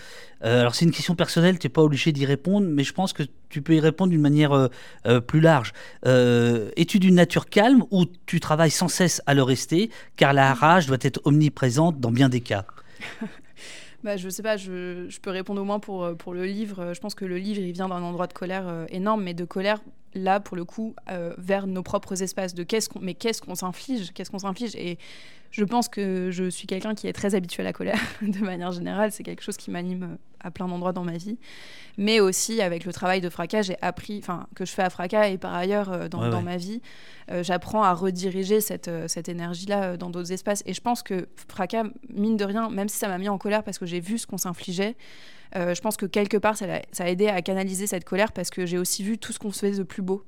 [0.45, 3.13] Euh, alors c'est une question personnelle, tu n'es pas obligé d'y répondre, mais je pense
[3.13, 5.73] que tu peux y répondre d'une manière euh, plus large.
[6.05, 10.87] Es-tu d'une nature calme ou tu travailles sans cesse à le rester, car la rage
[10.87, 12.65] doit être omniprésente dans bien des cas?
[14.05, 16.93] Bah, je sais pas, je, je, peux répondre au moins pour, pour le livre.
[16.93, 19.79] Je pense que le livre, il vient d'un endroit de colère énorme, mais de colère
[20.15, 23.55] là, pour le coup, euh, vers nos propres espaces de qu'est-ce qu'on, mais qu'est-ce qu'on
[23.55, 24.75] s'inflige, qu'est-ce qu'on s'inflige.
[24.77, 24.99] Et
[25.51, 28.73] je pense que je suis quelqu'un qui est très habitué à la colère, de manière
[28.73, 29.13] générale.
[29.13, 31.39] C'est quelque chose qui m'anime euh, à plein d'endroits dans ma vie.
[31.99, 35.29] Mais aussi, avec le travail de Fracas, j'ai appris, enfin, que je fais à Fracas
[35.29, 36.81] et par ailleurs euh, dans, ma vie,
[37.43, 40.63] j'apprends à rediriger cette, cette énergie-là dans d'autres espaces.
[40.67, 43.63] Et je pense que Fracas, mine de rien, même si ça m'a mis en colère
[43.63, 44.97] parce que j'ai vu ce qu'on s'infligeait,
[45.55, 46.67] je pense que quelque part, ça
[46.99, 49.61] a, aidé à canaliser cette colère parce que j'ai aussi vu tout ce qu'on se
[49.61, 50.25] faisait de plus beau.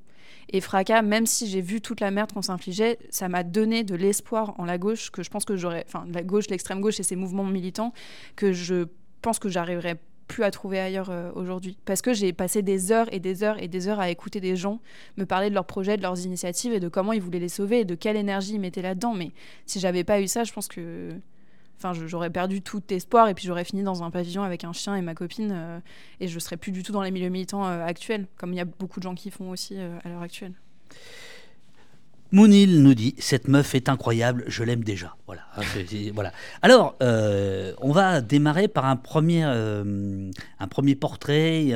[0.51, 3.95] Et Fracas, même si j'ai vu toute la merde qu'on s'infligeait, ça m'a donné de
[3.95, 7.03] l'espoir en la gauche que je pense que j'aurais, enfin la gauche, l'extrême gauche et
[7.03, 7.93] ses mouvements militants
[8.37, 8.87] que je
[9.23, 11.77] pense que j'arriverais plus à trouver ailleurs euh, aujourd'hui.
[11.85, 14.57] Parce que j'ai passé des heures et des heures et des heures à écouter des
[14.57, 14.81] gens
[15.17, 17.81] me parler de leurs projets, de leurs initiatives et de comment ils voulaient les sauver
[17.81, 19.15] et de quelle énergie ils mettaient là-dedans.
[19.15, 19.33] Mais
[19.67, 21.11] si j'avais pas eu ça, je pense que
[21.79, 24.97] Enfin, j'aurais perdu tout espoir et puis j'aurais fini dans un pavillon avec un chien
[24.97, 25.81] et ma copine euh,
[26.21, 28.61] et je serais plus du tout dans les milieux militants euh, actuels, comme il y
[28.61, 30.53] a beaucoup de gens qui font aussi euh, à l'heure actuelle.
[32.33, 35.15] Mounil nous dit cette meuf est incroyable, je l'aime déjà.
[35.27, 35.43] Voilà.
[35.57, 35.63] Hein,
[36.15, 36.33] voilà.
[36.63, 41.73] Alors, on va démarrer par un premier, un premier portrait,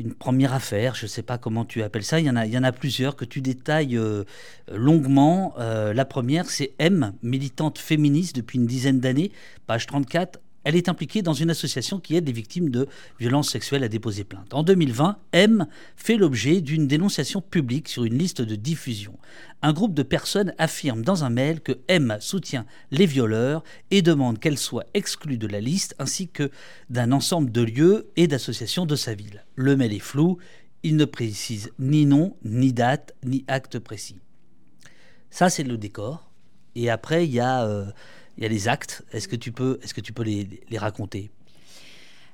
[0.00, 2.72] une première affaire, je ne sais pas comment tu appelles ça, il y en a,
[2.72, 4.24] plusieurs que tu détailles euh,
[4.72, 5.54] longuement.
[5.58, 9.32] Euh, la première, c'est M, militante féministe depuis une dizaine d'années,
[9.66, 10.40] page 34.
[10.64, 12.86] Elle est impliquée dans une association qui aide les victimes de
[13.18, 14.52] violences sexuelles à déposer plainte.
[14.52, 19.18] En 2020, M fait l'objet d'une dénonciation publique sur une liste de diffusion.
[19.62, 24.38] Un groupe de personnes affirme dans un mail que M soutient les violeurs et demande
[24.38, 26.50] qu'elle soit exclue de la liste ainsi que
[26.90, 29.44] d'un ensemble de lieux et d'associations de sa ville.
[29.54, 30.38] Le mail est flou,
[30.82, 34.18] il ne précise ni nom, ni date, ni acte précis.
[35.30, 36.30] Ça, c'est le décor.
[36.74, 37.64] Et après, il y a...
[37.64, 37.86] Euh,
[38.40, 39.04] il y a les actes.
[39.12, 41.30] Est-ce que tu peux, est-ce que tu peux les, les raconter?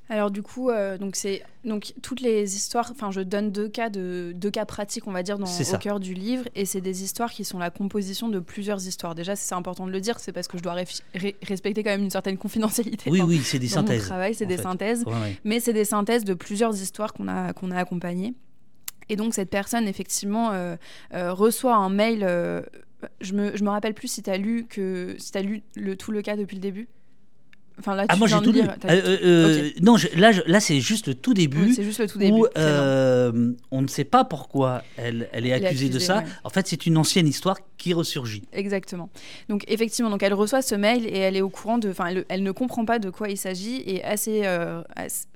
[0.09, 2.93] Alors du coup, euh, donc c'est donc toutes les histoires.
[2.93, 5.99] Enfin, je donne deux cas de deux cas pratiques, on va dire, dans, au cœur
[5.99, 9.17] du livre, et c'est des histoires qui sont la composition de plusieurs histoires.
[9.17, 10.77] Déjà, c'est important de le dire, c'est parce que je dois
[11.43, 13.11] respecter quand même une certaine confidentialité.
[13.11, 14.03] Oui, oui, c'est des synthèses.
[14.03, 15.05] Mon travail, c'est des synthèses,
[15.43, 18.35] mais c'est des synthèses de plusieurs histoires qu'on a qu'on a accompagnées.
[19.09, 20.77] Et donc cette personne, effectivement, euh,
[21.15, 22.25] euh, reçoit un mail
[23.21, 25.97] je me, je me rappelle plus si tu as lu que si as lu le,
[25.97, 26.89] tout le cas depuis le début.
[27.79, 28.63] Enfin, là, ah, moi j'ai tout lu.
[28.63, 31.75] Euh, euh, euh, non, là, là c'est juste le tout début.
[31.75, 32.41] c'est juste le tout début.
[32.41, 32.47] Où,
[33.71, 36.25] on ne sait pas pourquoi elle, elle est accusée, de ça.
[36.43, 38.43] En fait, c'est une ancienne histoire qui ressurgit.
[38.53, 39.11] Exactement.
[39.49, 41.91] Donc, effectivement, donc elle reçoit ce mail et elle est au courant de.
[41.91, 44.41] Enfin, elle, elle, ne comprend pas de quoi il s'agit et assez.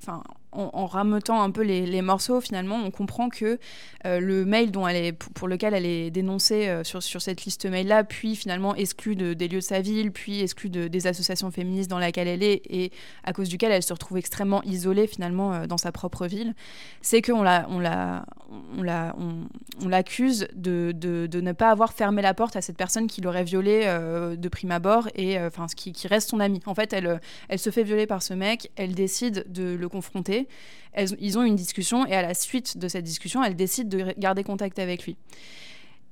[0.01, 3.59] Enfin, en, rameutant un peu les, morceaux, finalement, on comprend que
[4.07, 7.45] euh, le mail dont elle est, pour lequel elle est dénoncée euh, sur, sur, cette
[7.45, 11.07] liste mail-là, puis finalement exclue de, des lieux de sa ville, puis exclue de, des
[11.07, 12.91] associations féministes dans laquelle elle est, et
[13.25, 16.55] à cause duquel elle se retrouve extrêmement isolée finalement euh, dans sa propre ville,
[17.01, 18.25] c'est qu'on la, on la,
[18.77, 20.93] on la, on, l'accuse de,
[21.33, 23.85] ne pas avoir fermé la porte à cette personne qui l'aurait violée
[24.37, 26.61] de prime abord et enfin ce qui, reste son amie.
[26.67, 30.49] En fait, elle, elle se fait violer par ce mec, elle décide de le confronter
[30.97, 34.45] ils ont une discussion et à la suite de cette discussion, elle décide de garder
[34.45, 35.17] contact avec lui.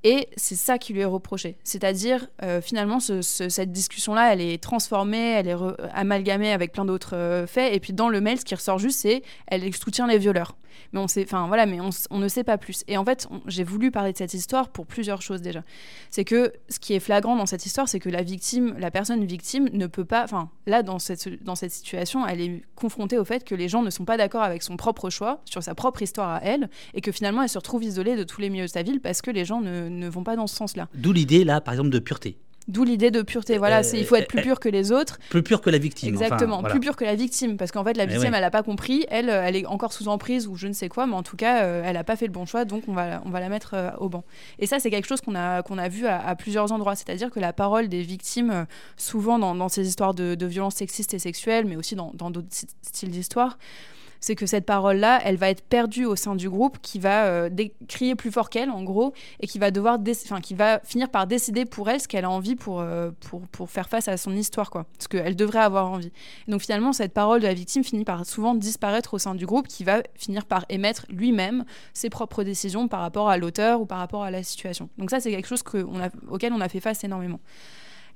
[0.05, 1.57] Et c'est ça qui lui est reproché.
[1.65, 5.57] C'est-à-dire, euh, finalement, cette discussion-là, elle est transformée, elle est
[5.93, 7.75] amalgamée avec plein d'autres euh, faits.
[7.75, 10.57] Et puis, dans le mail, ce qui ressort juste, c'est elle soutient les violeurs
[10.93, 12.85] mais on voilà, mais on, ne sait pas plus.
[12.89, 15.63] Et en fait, j'ai voulu parler de cette histoire pour plusieurs choses déjà.
[16.11, 19.25] C'est que ce qui est flagrant dans cette histoire, c'est que la victime, la personne
[19.25, 23.25] victime, ne peut pas, enfin là dans cette dans cette situation, elle est confrontée au
[23.25, 26.03] fait que les gens ne sont pas d'accord avec son propre choix sur sa propre
[26.03, 28.71] histoire à elle, et que finalement elle se retrouve isolée de tous les milieux de
[28.71, 30.89] sa ville parce que les gens ne, ne vont pas dans ce sens-là.
[30.95, 32.39] D'où l'idée là, par exemple, de pureté.
[32.69, 33.57] D'où l'idée de pureté.
[33.57, 35.19] Voilà, il faut être plus pur que les autres.
[35.31, 36.11] Plus pur que la victime.
[36.11, 37.57] Exactement, plus pur que la victime.
[37.57, 39.07] Parce qu'en fait, la victime, elle n'a pas compris.
[39.09, 41.63] Elle, elle est encore sous emprise ou je ne sais quoi, mais en tout cas,
[41.63, 43.75] euh, elle n'a pas fait le bon choix, donc on va, on va la mettre
[43.75, 44.25] euh, au banc.
[44.59, 46.95] Et ça, c'est quelque chose qu'on a, qu'on a vu à, plusieurs endroits.
[46.95, 48.65] C'est-à-dire que la parole des victimes, euh,
[48.97, 52.49] souvent dans, ces histoires de, de violences sexistes et sexuelles, mais aussi dans d'autres
[52.83, 53.59] styles d'histoire,
[54.21, 57.51] c'est que cette parole-là, elle va être perdue au sein du groupe, qui va euh,
[57.89, 59.99] crier plus fort qu'elle, en gros, et qui va devoir,
[60.43, 63.71] qui va finir par décider pour elle ce qu'elle a envie pour, euh, pour, pour,
[63.71, 66.13] faire face à son histoire, quoi, ce qu'elle devrait avoir envie.
[66.47, 69.69] donc finalement, cette parole de la victime finit par souvent disparaître au sein du groupe,
[69.69, 73.99] qui va finir par émettre lui-même ses propres décisions par rapport à l'auteur ou par
[73.99, 74.89] rapport à la situation.
[74.99, 77.41] Donc ça, c'est quelque chose que a, auquel on a fait face énormément.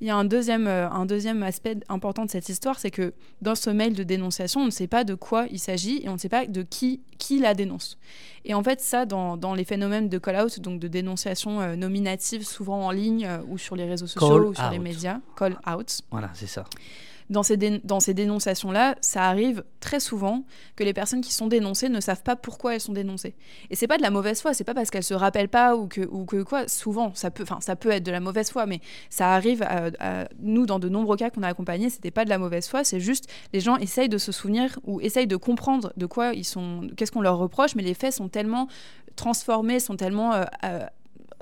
[0.01, 3.13] Il y a un deuxième, euh, un deuxième aspect important de cette histoire, c'est que
[3.41, 6.15] dans ce mail de dénonciation, on ne sait pas de quoi il s'agit et on
[6.15, 7.99] ne sait pas de qui, qui la dénonce.
[8.45, 12.45] Et en fait, ça, dans, dans les phénomènes de call-out, donc de dénonciation euh, nominative,
[12.45, 16.01] souvent en ligne euh, ou sur les réseaux sociaux ou sur les médias, call-out.
[16.11, 16.65] Voilà, c'est ça
[17.33, 20.45] dans ces, dans ces dénonciations-là, ça arrive très souvent
[20.77, 23.35] que les personnes qui sont dénoncées ne savent pas pourquoi elles sont dénoncées.
[23.71, 25.89] Et c'est pas de la mauvaise foi, c'est pas parce qu'elles se rappellent pas ou
[25.89, 26.69] que, ou que quoi.
[26.69, 30.67] Souvent, ça peut, ça peut être de la mauvaise foi, mais ça arrive à, nous
[30.67, 33.29] dans de nombreux cas qu'on a accompagnés, c'était pas de la mauvaise foi, c'est juste
[33.53, 37.11] les gens essayent de se souvenir ou essayent de comprendre de quoi ils sont, qu'est-ce
[37.11, 38.69] qu'on leur reproche, mais les faits sont tellement
[39.17, 40.87] transformés, sont tellement euh, euh,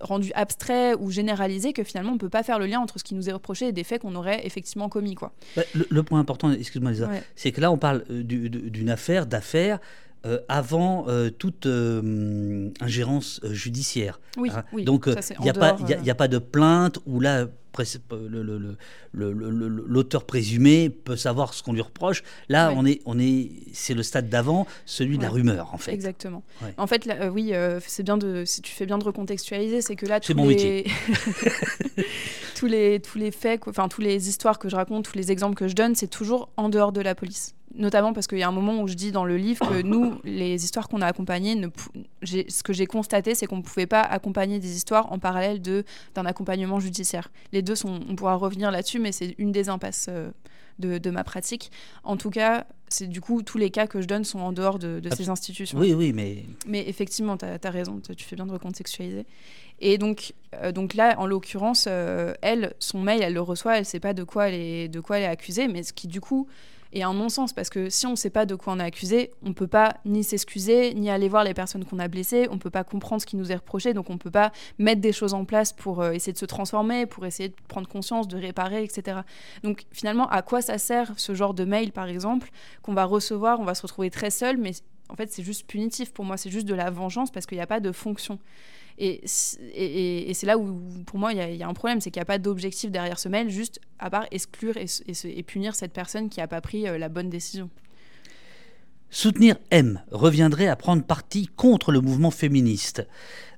[0.01, 3.05] rendu abstrait ou généralisé que finalement on ne peut pas faire le lien entre ce
[3.05, 5.15] qui nous est reproché et des faits qu'on aurait effectivement commis.
[5.15, 5.33] Quoi.
[5.57, 9.79] Bah, le, point important, excuse-moi Lisa, c'est que là on parle euh, d'une affaire, d'affaires
[10.27, 11.67] euh, avant euh, toute
[12.81, 14.21] ingérence judiciaire.
[14.37, 14.65] Oui, hein.
[14.85, 17.47] Donc il n'y a, pas, a, pas de plainte où là
[19.13, 22.23] l'auteur présumé peut savoir ce qu'on lui reproche.
[22.49, 25.93] Là, on est, on est, c'est le stade d'avant, celui de la rumeur, en fait.
[25.93, 26.43] Exactement.
[26.77, 27.53] En fait, oui,
[27.87, 30.85] c'est bien de, si tu fais bien de recontextualiser, c'est que là, tous les...
[32.61, 35.55] tous les, tous les faits, enfin tous les histoires que je raconte, tous les exemples
[35.55, 37.55] que je donne, c'est toujours en dehors de la police.
[37.75, 40.21] Notamment parce qu'il y a un moment où je dis dans le livre que nous,
[40.25, 41.69] les histoires qu'on a accompagnées, ne
[42.23, 46.27] ce que j'ai constaté, c'est qu'on ne pouvait pas accompagner des histoires en parallèle d'un
[46.27, 47.31] accompagnement judiciaire.
[47.53, 50.31] Les deux sont, on pourra revenir là-dessus, mais c'est une des impasses euh,
[50.79, 51.71] de, de, ma pratique.
[52.05, 54.79] En tout cas, c'est du coup, tous les cas que je donne sont en dehors
[54.79, 55.79] de, de ces institutions.
[55.79, 56.45] Oui, oui, mais...
[56.67, 59.27] Mais effectivement, tu as, raison, tu fais bien de recontextualiser.
[59.81, 63.83] Et donc, euh, donc là, en l'occurrence, euh, elle, son mail, elle le reçoit, elle
[63.83, 66.09] ne sait pas de quoi elle est, de quoi elle est accusée, mais ce qui,
[66.09, 66.49] du coup,
[66.93, 69.31] et un non-sens parce que si on ne sait pas de quoi on est accusé,
[69.43, 72.55] on ne peut pas ni s'excuser, ni aller voir les personnes qu'on a blessées, on
[72.55, 75.01] ne peut pas comprendre ce qui nous est reproché, donc on ne peut pas mettre
[75.01, 78.29] des choses en place pour euh, essayer de se transformer, pour essayer de prendre conscience,
[78.29, 79.21] de réparer, etc.
[79.63, 82.51] Donc finalement, à quoi ça sert ce genre de mail, par exemple,
[82.83, 84.73] qu'on va recevoir, on va se retrouver très seul, mais
[85.09, 87.63] en fait c'est juste punitif pour moi, c'est juste de la vengeance parce qu'il n'y
[87.63, 88.39] a pas de fonction.
[89.03, 92.27] Et, c'est là où, pour moi, il y, a un problème, c'est qu'il n'y a
[92.27, 96.47] pas d'objectif derrière ce mail, juste à part exclure et, punir cette personne qui n'a
[96.47, 97.71] pas pris euh, la bonne décision.
[99.09, 103.07] Soutenir M reviendrait à prendre parti contre le mouvement féministe,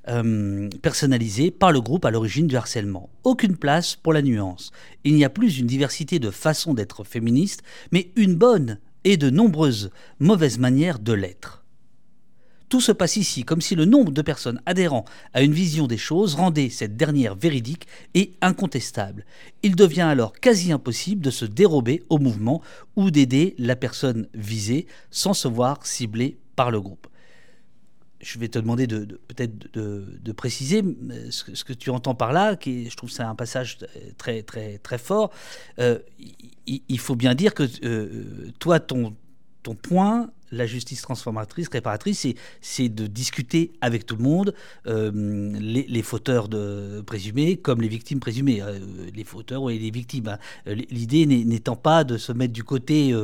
[0.09, 3.11] euh, personnalisé par le groupe à l'origine du harcèlement.
[3.25, 4.71] Aucune place pour la nuance.
[5.03, 9.29] Il n'y a plus une diversité de façons d'être féministe, mais une bonne et de
[9.29, 11.62] nombreuses mauvaises manières de l'être.
[12.73, 15.05] Tout se passe ici comme si le nombre de personnes adhérant
[15.35, 19.27] à une vision des choses rendait cette dernière véridique et incontestable.
[19.63, 22.63] Il devient alors quasi impossible de se dérober au mouvement
[22.97, 27.09] ou d'aider la personne visée sans se voir ciblée par le groupe.
[28.21, 30.83] Je vais te demander de, peut-être de, préciser
[31.29, 33.81] ce que, tu entends par là, qui je trouve c'est un passage
[34.17, 35.31] très très très fort.
[35.79, 35.99] Euh,
[36.67, 39.15] il, faut bien dire que euh, toi ton
[39.63, 42.27] ton point la justice transformatrice, réparatrice,
[42.61, 44.55] c'est de discuter avec tout le monde,
[44.87, 45.11] euh,
[45.59, 48.79] les, fauteurs de, présumés comme les victimes présumées, euh,
[49.15, 50.29] les fauteurs et les victimes.
[50.29, 50.39] Hein.
[50.69, 53.15] Euh, l'idée n'étant pas de se mettre du côté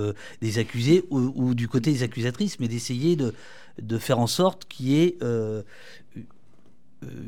[0.41, 3.35] des accusés ou, du côté des accusatrices, mais d'essayer de,
[3.81, 5.19] de, faire en sorte qu'il y ait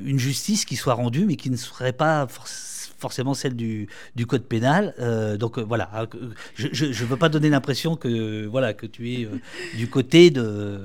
[0.04, 4.26] une justice qui soit rendue, mais qui ne serait pas forcément forcément celle du, du
[4.26, 4.94] code pénal.
[5.00, 6.06] Euh, donc euh, voilà, hein,
[6.54, 9.40] je ne veux pas donner l'impression que, voilà, que tu es euh,
[9.76, 10.80] du côté de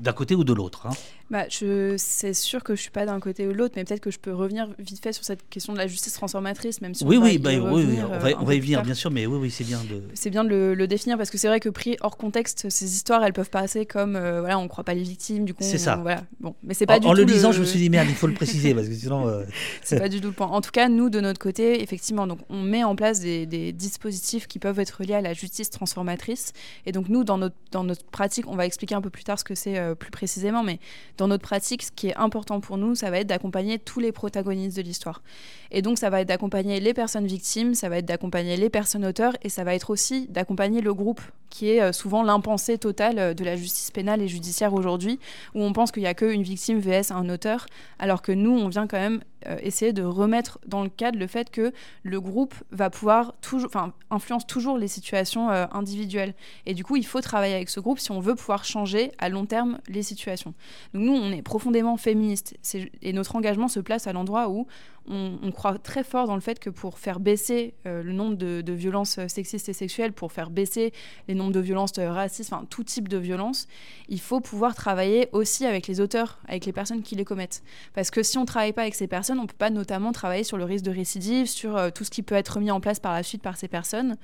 [0.00, 0.86] d'un côté ou de l'autre.
[0.86, 0.92] Hein.
[1.30, 4.10] Bah, c'est sûr que je suis pas d'un côté ou de l'autre, mais peut-être que
[4.10, 7.18] je peux revenir vite fait sur cette question de la justice transformatrice, même si oui,
[7.18, 9.38] on oui, bah, oui, oui, on va, on va y venir bien sûr, mais oui,
[9.38, 10.02] oui, c'est bien de.
[10.14, 13.22] C'est bien de le, définir parce que c'est vrai que pris hors contexte, ces histoires,
[13.22, 15.62] elles peuvent passer comme voilà, on croit pas les victimes, du coup.
[15.62, 15.96] C'est ça.
[15.96, 18.08] voilà, bon, mais c'est pas en, du en le lisant, je me suis dit merde,
[18.08, 19.44] il faut le préciser parce que sinon.
[19.82, 20.48] c'est pas du tout le point.
[20.48, 23.72] En tout cas, nous de notre côté, effectivement, donc on met en place des, des
[23.72, 26.52] dispositifs qui peuvent être liés à la justice transformatrice,
[26.86, 29.38] et donc nous dans notre dans notre pratique, on va expliquer un peu plus tard
[29.38, 30.78] ce que c'est plus précisément mais
[31.16, 34.12] dans notre pratique, ce qui est important pour nous, ça va être d'accompagner tous les
[34.12, 35.22] protagonistes de l'histoire.
[35.70, 39.04] Et donc, ça va être d'accompagner les personnes victimes, ça va être d'accompagner les personnes
[39.04, 43.18] auteurs, et ça va être aussi d'accompagner le groupe, qui est euh, souvent l'impensé total
[43.18, 45.18] euh, de la justice pénale et judiciaire aujourd'hui,
[45.54, 47.66] où on pense qu'il n'y a qu'une victime vs un auteur,
[47.98, 51.26] alors que nous, on vient quand même euh, essayer de remettre dans le cadre le
[51.26, 51.72] fait que
[52.02, 56.34] le groupe va pouvoir toujours, enfin, influence toujours les situations individuelles.
[56.66, 59.28] Et du coup, il faut travailler avec ce groupe si on veut pouvoir changer à
[59.28, 60.54] long terme les situations.
[60.94, 62.56] Donc nous, on est profondément féministes,
[63.02, 64.66] et notre engagement se place à l'endroit où
[65.08, 68.72] on, croit très fort dans le fait que pour faire baisser euh, le nombre de,
[68.72, 70.92] violences sexistes et sexuelles, pour faire baisser
[71.28, 73.66] les nombres de violences racistes, enfin tout type de violence,
[74.08, 77.62] il faut pouvoir travailler aussi avec les auteurs, avec les personnes qui les commettent.
[77.94, 80.12] Parce que si on ne travaille pas avec ces personnes, on ne peut pas notamment
[80.12, 82.80] travailler sur le risque de récidive, sur euh, tout ce qui peut être mis en
[82.80, 84.16] place par la suite par ces personnes.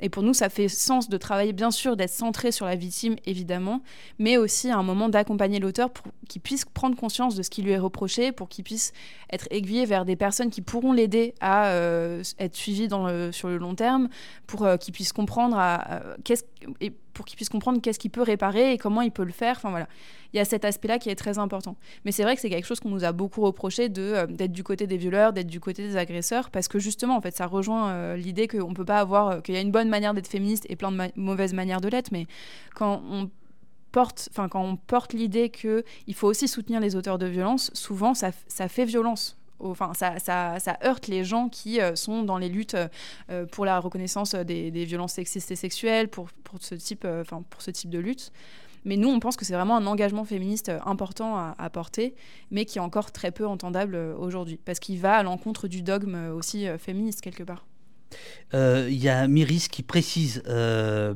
[0.00, 3.16] Et pour nous, ça fait sens de travailler, bien sûr, d'être centré sur la victime,
[3.26, 3.82] évidemment,
[4.18, 7.62] mais aussi à un moment d'accompagner l'auteur pour qu'il puisse prendre conscience de ce qui
[7.62, 8.92] lui est reproché, pour qu'il puisse
[9.32, 13.56] être aiguillé vers des personnes qui pourront l'aider à euh, être suivi dans sur le
[13.56, 14.10] long terme,
[14.46, 15.58] pour euh, qu'il puisse comprendre
[16.24, 16.44] qu'est-ce
[17.14, 19.56] pour qu'il puisse comprendre qu'est-ce qu'il peut réparer et comment il peut le faire.
[19.56, 19.88] Enfin voilà,
[20.32, 21.76] il y a cet aspect-là qui est très important.
[22.04, 24.52] Mais c'est vrai que c'est quelque chose qu'on nous a beaucoup reproché de euh, d'être
[24.52, 27.46] du côté des violeurs, d'être du côté des agresseurs, parce que justement, en fait, ça
[27.46, 30.76] rejoint l'idée qu'on peut pas avoir, qu'il y a une bonne manière d'être féministe et
[30.76, 32.12] plein de mauvaises manières de l'être.
[32.12, 32.26] Mais
[32.74, 33.30] quand on
[33.90, 38.12] porte, quand on porte l'idée que il faut aussi soutenir les auteurs de violence, souvent
[38.12, 42.76] ça, ça fait violence enfin, ça, heurte les gens qui euh, sont dans les luttes
[43.30, 47.42] euh, pour la reconnaissance des, violences sexistes et sexuelles, pour, pour, ce type, euh, enfin,
[47.48, 48.32] pour ce type de lutte.
[48.84, 52.14] Mais nous, on pense que c'est vraiment un engagement féministe important à, à, porter,
[52.50, 56.32] mais qui est encore très peu entendable aujourd'hui, parce qu'il va à l'encontre du dogme
[56.34, 57.66] aussi féministe quelque part.
[58.54, 61.14] Euh, il y a Myris qui précise euh,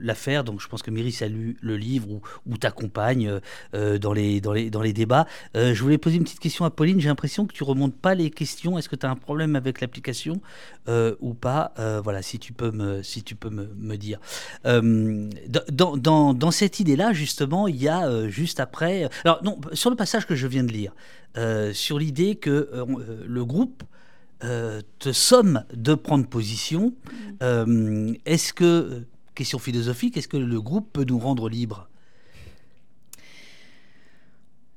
[0.00, 2.08] l'affaire, donc je pense que Myris a lu le livre
[2.46, 3.40] ou, t'accompagne
[3.74, 5.26] euh, dans, les, dans, les, dans les débats.
[5.54, 8.30] je voulais poser une petite question à Pauline, j'ai l'impression que tu remontes pas les
[8.30, 8.78] questions.
[8.78, 10.40] Est-ce que tu as un problème avec l'application
[11.20, 11.72] ou pas?
[12.02, 14.18] Voilà, si tu peux me, si tu peux me, dire.
[14.64, 15.96] Dans,
[16.34, 19.08] dans, cette idée-là, justement, il y a juste après...
[19.24, 20.92] Alors non, sur le passage que je viens de lire,
[21.72, 22.70] sur l'idée que
[23.26, 23.84] le groupe
[24.44, 26.94] euh, te somme de prendre position.
[27.42, 31.88] Euh, est-ce que, question philosophique, est-ce que le groupe peut nous rendre libres?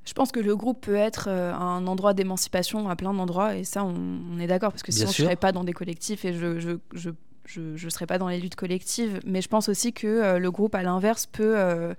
[0.03, 3.63] Je pense que le groupe peut être euh, un endroit d'émancipation à plein d'endroits, et
[3.63, 6.33] ça, on, est d'accord, parce que sinon, je ne serais pas dans des collectifs et
[6.33, 7.11] je, je, je
[7.53, 10.51] je ne serai pas dans les luttes collectives, mais je pense aussi que euh, le
[10.51, 11.93] groupe, à l'inverse, peut euh,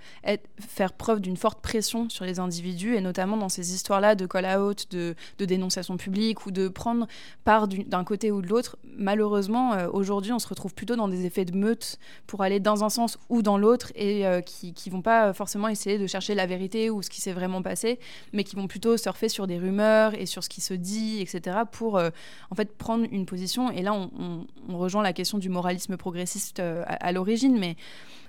[0.58, 4.86] faire preuve d'une forte pression sur les individus, et notamment dans ces histoires-là de call-out,
[4.90, 7.06] de, de, dénonciation publique, ou de prendre
[7.44, 8.78] part d'un côté ou de l'autre.
[8.96, 12.84] Malheureusement, euh, aujourd'hui, on se retrouve plutôt dans des effets de meute pour aller dans
[12.84, 16.46] un sens ou dans l'autre, et qui ne vont pas forcément essayer de chercher la
[16.46, 17.98] vérité ou ce qui s'est vraiment passé,
[18.32, 21.58] mais qui vont plutôt surfer sur des rumeurs et sur ce qui se dit, etc.,
[21.70, 23.70] pour en fait prendre une position.
[23.70, 27.76] Et là, on, on rejoint la question du moralisme progressiste euh, à, l'origine, mais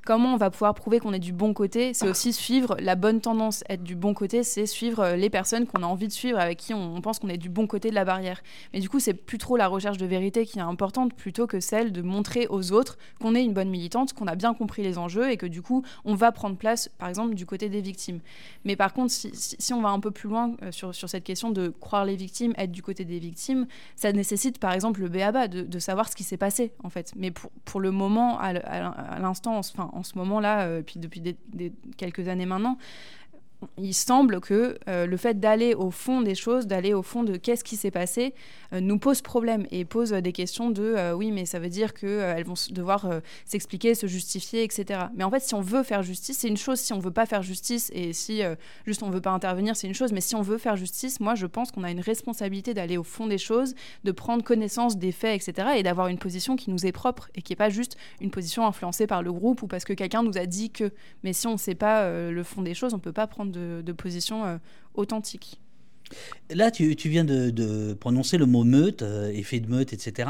[0.05, 3.21] comment on va pouvoir prouver qu'on est du bon côté C'est aussi suivre la bonne
[3.21, 3.63] tendance.
[3.69, 6.73] Être du bon côté, c'est suivre les personnes qu'on a envie de suivre, avec qui
[6.73, 8.41] on, pense qu'on est du bon côté de la barrière.
[8.73, 11.59] Mais du coup, c'est plus trop la recherche de vérité qui est importante, plutôt que
[11.59, 14.97] celle de montrer aux autres qu'on est une bonne militante, qu'on a bien compris les
[14.97, 18.19] enjeux et que du coup, on va prendre place, par exemple, du côté des victimes.
[18.65, 21.51] Mais par contre, si, on va un peu plus loin euh, sur, sur, cette question
[21.51, 25.47] de croire les victimes, être du côté des victimes, ça nécessite, par exemple, le BABA,
[25.47, 27.13] de, de savoir ce qui s'est passé, en fait.
[27.15, 28.53] Mais pour, pour le moment, à,
[29.19, 31.21] l'instant, enfin, en ce moment-là, euh, puis depuis
[31.97, 32.77] quelques années maintenant,
[33.77, 37.37] il semble que euh, le fait d'aller au fond des choses, d'aller au fond de
[37.37, 38.33] qu'est-ce qui s'est passé,
[38.73, 41.93] euh, nous pose problème et pose des questions de euh, oui, mais ça veut dire
[41.93, 43.07] qu'elles vont devoir
[43.45, 45.05] s'expliquer, se justifier, etc.
[45.15, 46.79] Mais en fait, si on veut faire justice, c'est une chose.
[46.79, 48.41] Si on veut pas faire justice et si
[48.85, 50.11] juste on veut pas intervenir, c'est une chose.
[50.11, 53.03] Mais si on veut faire justice, moi, je pense qu'on a une responsabilité d'aller au
[53.03, 55.69] fond des choses, de prendre connaissance des faits, etc.
[55.77, 58.65] et d'avoir une position qui nous est propre et qui est pas juste une position
[58.65, 60.91] influencée par le groupe ou parce que quelqu'un nous a dit que.
[61.23, 63.91] Mais si on ne sait pas le fond des choses, on peut pas prendre de,
[63.91, 64.57] position euh,
[64.95, 65.59] authentique.
[66.53, 70.29] Là, tu, viens de, prononcer le mot meute, euh, effet de meute, etc.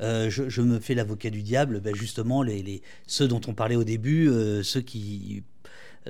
[0.00, 3.84] Euh, je, me fais l'avocat du diable, ben justement, les, ceux dont on parlait au
[3.84, 4.30] début,
[4.62, 5.42] ceux qui,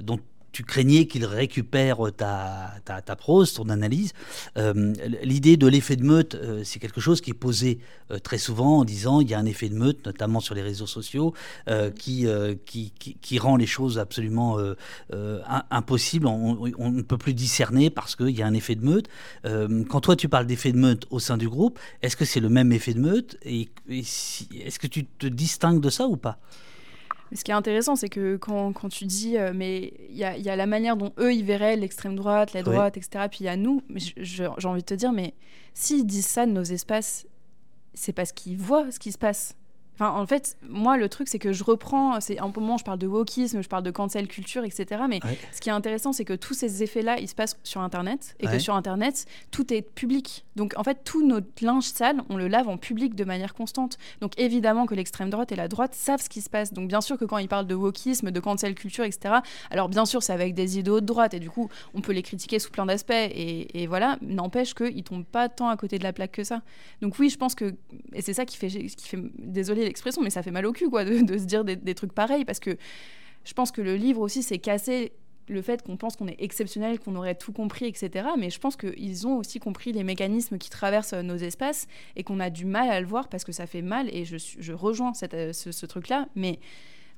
[0.01, 0.19] dont
[0.53, 4.13] tu craignais qu'il récupère ta, ta, prose, ton analyse.
[4.57, 4.93] Euh,
[5.23, 7.79] l'idée de l'effet de meute, euh, c'est quelque chose qui est posé
[8.11, 10.63] euh, très souvent en disant il y a un effet de meute, notamment sur les
[10.63, 11.35] réseaux sociaux,
[11.97, 12.27] qui,
[12.67, 14.59] qui, qui, rend les choses absolument
[15.71, 16.27] impossibles.
[16.27, 19.09] On, ne peut plus discerner parce qu'il y a un effet de meute.
[19.89, 22.49] quand toi tu parles d'effet de meute au sein du groupe, est-ce que c'est le
[22.49, 23.37] même effet de meute?
[23.45, 26.39] Et est-ce que tu te distingues de ça ou pas?
[27.35, 30.37] Ce qui est intéressant, c'est que quand, quand, tu dis, euh, mais il y a,
[30.37, 33.27] y a, la manière dont eux, ils verraient l'extrême droite, la droite, etc.
[33.31, 35.35] Puis il y a nous, j'ai envie de te dire, mais
[35.75, 37.27] s'ils disent ça de nos espaces,
[37.95, 39.57] c'est parce qu'ils voient ce qui se passe
[40.11, 42.21] en fait, moi, le truc, c'est que je reprends.
[42.21, 45.03] C'est un moment, je parle de wokisme, je parle de cancel culture, etc.
[45.09, 45.21] Mais
[45.53, 48.47] ce qui est intéressant, c'est que tous ces effets-là, ils se passent sur Internet et
[48.47, 50.45] que sur Internet, tout est public.
[50.57, 53.99] Donc, en fait, tout notre linge sale, on le lave en public de manière constante.
[54.21, 56.73] Donc, évidemment que l'extrême droite et la droite savent ce qui se passe.
[56.73, 59.37] Donc, bien sûr que quand ils parlent de wokisme, de cancel culture, etc.
[59.71, 62.23] Alors, bien sûr, c'est avec des idéaux de droite et du coup, on peut les
[62.23, 63.13] critiquer sous plein d'aspects.
[63.13, 66.63] Et, voilà, n'empêche qu'ils tombent pas tant à côté de la plaque que ça.
[67.01, 67.75] Donc, oui, je pense que
[68.13, 70.89] et c'est ça qui fait, qui fait désolé l'expression, mais ça fait mal au cul,
[70.89, 72.77] quoi, de, se dire des, trucs pareils, parce que
[73.45, 75.13] je pense que le livre aussi, c'est casser
[75.49, 78.29] le fait qu'on pense qu'on est exceptionnel, qu'on aurait tout compris, etc.
[78.39, 82.41] Mais je pense qu'ils ont aussi compris les mécanismes qui traversent nos espaces et qu'on
[82.41, 84.09] a du mal à le voir parce que ça fait mal.
[84.15, 86.29] Et je, rejoins cette, ce, ce truc-là.
[86.37, 86.61] Mais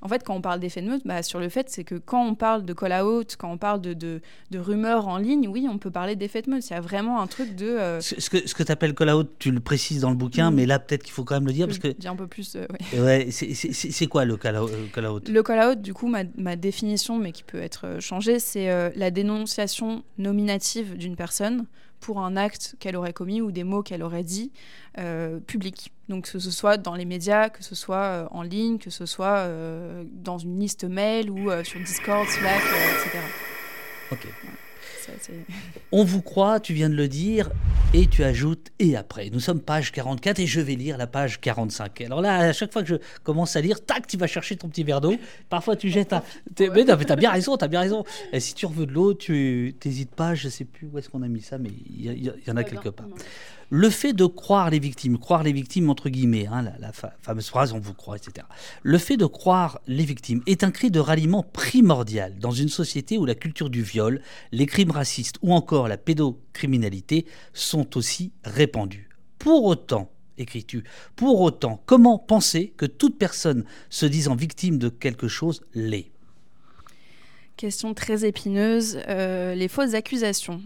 [0.05, 2.23] en fait, quand on parle d'effet de meute, bah, sur le fait, c'est que quand
[2.23, 4.21] on parle de call-out, quand on parle de, de,
[4.53, 6.69] rumeurs en ligne, oui, on peut parler d'effet de meute.
[6.69, 7.65] Il y a vraiment un truc de.
[7.65, 10.53] Euh, ce, que, ce que tu appelles call-out, tu le précises dans le bouquin, mm.
[10.53, 11.65] mais là, peut-être qu'il faut quand même le dire.
[11.65, 11.87] Parce que...
[11.87, 12.55] Dis un peu plus.
[12.55, 12.67] Euh,
[13.03, 13.29] ouais.
[13.31, 17.87] c'est quoi le call-out Le call-out, du coup, ma, ma, définition, mais qui peut être
[17.87, 21.65] euh, changée, c'est la dénonciation nominative d'une personne
[21.99, 24.51] pour un acte qu'elle aurait commis ou des mots qu'elle aurait dit
[24.97, 25.91] euh, publics.
[26.09, 29.05] Donc que ce soit dans les médias, que ce soit euh, en ligne, que ce
[29.05, 33.19] soit euh, dans une liste mail ou euh, sur Discord, Slack, etc.
[34.11, 34.27] Ok.
[35.91, 37.49] On vous croit, tu viens de le dire,
[37.93, 39.29] et tu ajoutes et après.
[39.29, 42.01] Nous sommes page 44 et je vais lire la page 45.
[42.01, 44.67] Alors là, à chaque fois que je commence à lire, tac, tu vas chercher ton
[44.67, 45.15] petit verre d'eau.
[45.49, 46.23] Parfois, tu jettes un.
[46.59, 48.03] Mais t'as bien raison, t'as bien raison.
[48.33, 51.21] Et si tu veux de l'eau, tu n'hésites pas, je sais plus où est-ce qu'on
[51.21, 53.07] a mis ça, mais il y, en a quelque part.
[53.77, 57.73] Le fait de croire les victimes, croire les victimes entre guillemets, hein, la, fameuse phrase
[57.73, 58.47] on vous croit, etc.
[58.83, 63.17] Le fait de croire les victimes est un cri de ralliement primordial dans une société
[63.17, 64.21] où la culture du viol,
[64.53, 69.09] les crimes racistes ou encore la pédocriminalité sont aussi répandus.
[69.39, 70.85] Pour autant, écris-tu,
[71.17, 76.13] pour autant, comment penser que toute personne se disant victime de quelque chose l'est?
[77.57, 78.99] Question très épineuse.
[79.09, 80.61] Euh, les fausses accusations.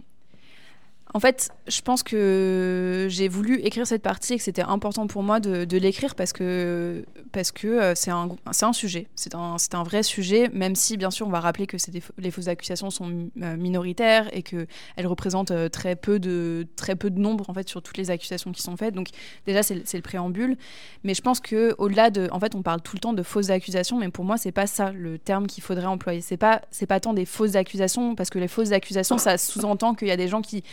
[1.15, 5.23] En fait, je pense que j'ai voulu écrire cette partie et que c'était important pour
[5.23, 9.83] moi de, l'écrire parce que parce que euh, c'est un, un sujet, c'est un, un
[9.83, 11.77] vrai sujet, même si bien sûr on va rappeler que
[12.17, 14.67] les fausses accusations sont euh, minoritaires et qu'elles
[15.05, 18.51] représentent euh, très peu, de, très peu de nombre en fait sur toutes les accusations
[18.51, 18.93] qui sont faites.
[18.93, 19.07] Donc
[19.47, 20.57] déjà c'est le préambule,
[21.03, 23.49] mais je pense que au-delà de, en fait on parle tout le temps de fausses
[23.49, 26.21] accusations, mais pour moi c'est pas ça le terme qu'il faudrait employer.
[26.21, 30.07] C'est pas pas tant des fausses accusations parce que les fausses accusations ça sous-entend qu'il
[30.07, 30.63] y a des gens qui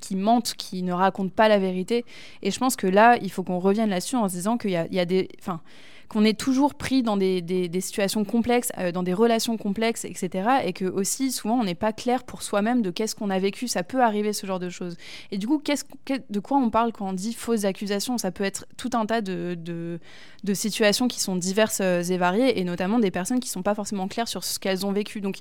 [0.00, 2.04] qui mentent, qui ne racontent pas la vérité.
[2.42, 4.76] Et je pense que là, il faut qu'on revienne là-dessus en se disant qu'il y,
[4.76, 5.28] a, des.
[5.40, 5.60] Enfin,
[6.08, 10.48] qu'on est toujours pris dans des, situations complexes, euh, dans des relations complexes, etc.
[10.64, 13.68] Et que aussi, souvent, on n'est pas clair pour soi-même de qu'est-ce qu'on a vécu.
[13.68, 14.96] Ça peut arriver, ce genre de choses.
[15.30, 15.62] Et du coup,
[16.30, 18.16] de quoi on parle quand on dit fausses accusations?
[18.16, 22.58] Ça peut être tout un tas de, de, situations qui sont diverses euh, et variées,
[22.58, 25.20] et notamment des personnes qui ne sont pas forcément claires sur ce qu'elles ont vécu.
[25.20, 25.36] Donc,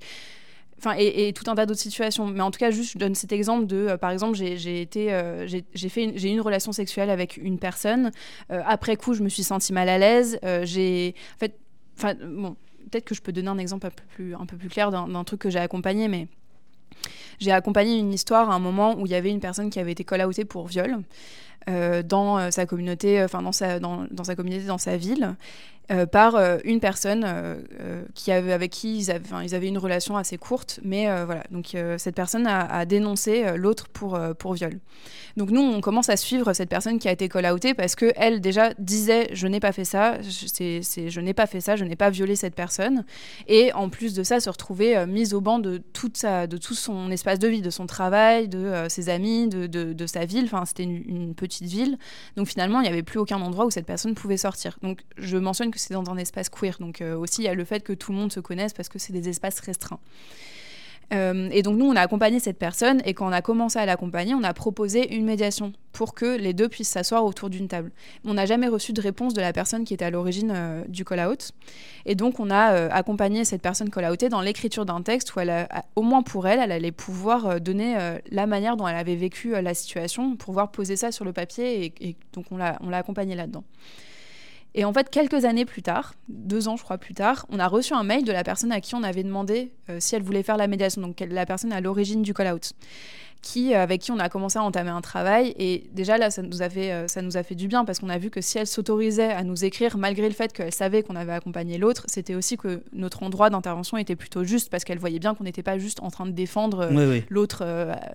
[0.80, 2.28] Enfin, et, tout un tas d'autres situations.
[2.28, 5.12] Mais en tout cas, juste, je donne cet exemple de, euh, par exemple, j'ai été,
[5.14, 8.12] euh, j'ai fait, j'ai une relation sexuelle avec une personne.
[8.52, 10.40] Euh, après coup, je me suis sentie mal à l'aise.
[10.64, 11.60] j'ai, en fait,
[11.98, 12.56] enfin, bon,
[12.92, 15.24] peut-être que je peux donner un exemple un peu plus, un peu plus clair d'un
[15.24, 16.28] truc que j'ai accompagné, mais
[17.40, 19.92] j'ai accompagné une histoire à un moment où il y avait une personne qui avait
[19.92, 21.00] été call-outée pour viol.
[22.06, 25.36] dans sa communauté, enfin dans sa, dans, dans, sa communauté, dans sa ville.
[25.90, 30.38] Euh, par euh, une personne euh, qui avait, avec qui ils avaient, une relation assez
[30.38, 30.82] courte.
[30.84, 34.80] Mais voilà, donc cette personne a, dénoncé l'autre pour, pour viol.
[35.38, 38.74] Donc nous, on commence à suivre cette personne qui a été call-outée parce qu'elle déjà
[38.80, 42.10] disait je n'ai pas fait ça, c'est, je n'ai pas fait ça, je n'ai pas
[42.10, 43.06] violé cette personne.
[43.48, 46.74] Et en plus de ça, se retrouver mise au banc de, toute sa, de tout
[46.74, 50.46] son espace de vie, de son travail, de ses amis, de, de, sa ville.
[50.46, 51.98] Enfin, c'était une, une, petite ville.
[52.36, 54.78] Donc finalement, il n'y avait plus aucun endroit où cette personne pouvait sortir.
[54.82, 56.78] Donc je mentionne que c'est dans un espace queer.
[56.80, 58.90] Donc euh, aussi, il y a le fait que tout le monde se connaisse parce
[58.90, 60.00] que c'est des espaces restreints.
[61.14, 63.86] Euh, et donc nous, on a accompagné cette personne et quand on a commencé à
[63.86, 67.92] l'accompagner, on a proposé une médiation pour que les deux puissent s'asseoir autour d'une table.
[68.26, 71.06] On n'a jamais reçu de réponse de la personne qui était à l'origine euh, du
[71.06, 71.54] call-out.
[72.06, 75.40] Et donc on a accompagné cette personne call-outée dans l'écriture d'un texte où
[75.96, 77.98] au moins pour elle, elle allait pouvoir donner
[78.30, 81.94] la manière dont elle avait vécu la situation, pouvoir poser ça sur le papier et,
[82.10, 83.64] et donc on l'a accompagnée là-dedans.
[84.78, 87.68] Et en fait, quelques années plus tard, deux ans je crois plus tard, on a
[87.68, 90.44] reçu un mail de la personne à qui on avait demandé euh, si elle voulait
[90.44, 92.74] faire la médiation, donc la personne à l'origine du call-out
[93.42, 95.54] qui, euh, avec qui on a commencé à entamer un travail.
[95.58, 98.00] Et déjà là, ça nous a fait, euh, ça nous a fait du bien parce
[98.00, 101.04] qu'on a vu que si elle s'autorisait à nous écrire, malgré le fait qu'elle savait
[101.04, 105.00] qu'on avait accompagné l'autre, c'était aussi que notre endroit d'intervention était plutôt juste parce qu'elle
[105.00, 107.66] voyait bien qu'on n'était pas juste en train de défendre euh, l'autre,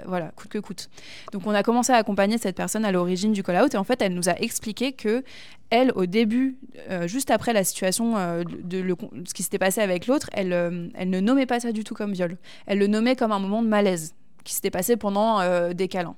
[0.07, 0.89] voilà, coûte que coûte.
[1.33, 4.03] Donc on a commencé à accompagner cette personne à l'origine du call-out et en fait,
[4.03, 5.23] elle nous a expliqué que
[5.71, 6.59] elle, au début,
[7.07, 8.95] juste après la situation de,
[9.27, 10.53] ce qui s'était passé avec l'autre, elle,
[10.95, 12.37] elle ne nommait pas ça du tout comme viol.
[12.67, 14.15] Elle le nommait comme un moment de malaise
[14.45, 16.17] qui s'était passé pendant euh, des câlins.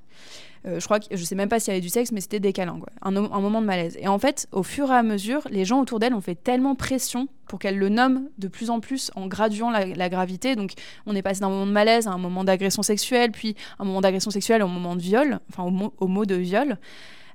[0.67, 2.39] Euh, je crois que je sais même pas s'il y avait du sexe, mais c'était
[2.39, 2.89] des câlins, quoi.
[3.01, 3.97] Un, moment de malaise.
[3.99, 6.75] Et en fait, au fur et à mesure, les gens autour d'elle ont fait tellement
[6.75, 10.55] pression pour qu'elle le nomme de plus en plus en graduant la, gravité.
[10.55, 10.73] Donc,
[11.05, 14.01] on est passé d'un moment de malaise à un moment d'agression sexuelle, puis un moment
[14.01, 16.77] d'agression sexuelle au moment de viol, enfin au, mot, de viol.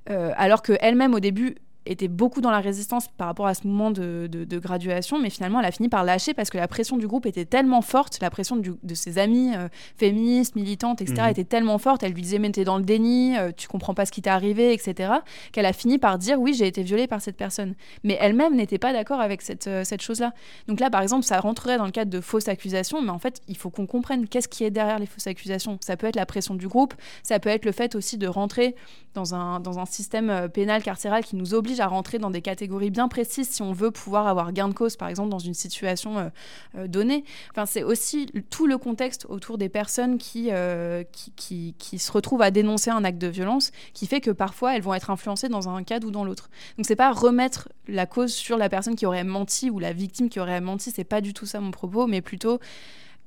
[0.09, 1.57] Euh, alors qu'elle-même, au début,
[1.91, 4.28] était beaucoup dans la résistance par rapport à ce moment de,
[4.59, 7.45] graduation, mais finalement elle a fini par lâcher parce que la pression du groupe était
[7.45, 11.22] tellement forte, la pression de ses amis euh, féministes, militantes, etc.
[11.22, 11.30] Mhm.
[11.30, 14.07] était tellement forte, elle lui disait mais t'es dans le déni, euh, tu comprends pas
[14.07, 15.12] ce qui t'est arrivé, etc.
[15.53, 17.74] Qu'elle a fini par dire oui j'ai été violée par cette personne.
[18.05, 20.32] Mais elle-même n'était pas d'accord avec cette, euh, cette chose-là.
[20.68, 23.41] Donc là par exemple ça rentrerait dans le cadre de fausses accusations, mais en fait
[23.49, 25.78] il faut qu'on comprenne qu'est-ce qui est derrière les fausses accusations.
[25.80, 28.74] Ça peut être la pression du groupe, ça peut être le fait aussi de rentrer
[29.14, 32.91] dans un, dans un système pénal carcéral qui nous oblige à rentrer dans des catégories
[32.91, 36.18] bien précises si on veut pouvoir avoir gain de cause, par exemple, dans une situation
[36.18, 36.28] euh,
[36.76, 37.24] euh, donnée.
[37.51, 42.43] Enfin, c'est aussi tout le contexte autour des personnes euh, qui, qui, qui, se retrouvent
[42.43, 45.68] à dénoncer un acte de violence qui fait que parfois elles vont être influencées dans
[45.68, 46.51] un cadre ou dans l'autre.
[46.76, 50.28] Donc, c'est pas remettre la cause sur la personne qui aurait menti ou la victime
[50.28, 52.61] qui aurait menti, c'est pas du tout ça mon propos, mais plutôt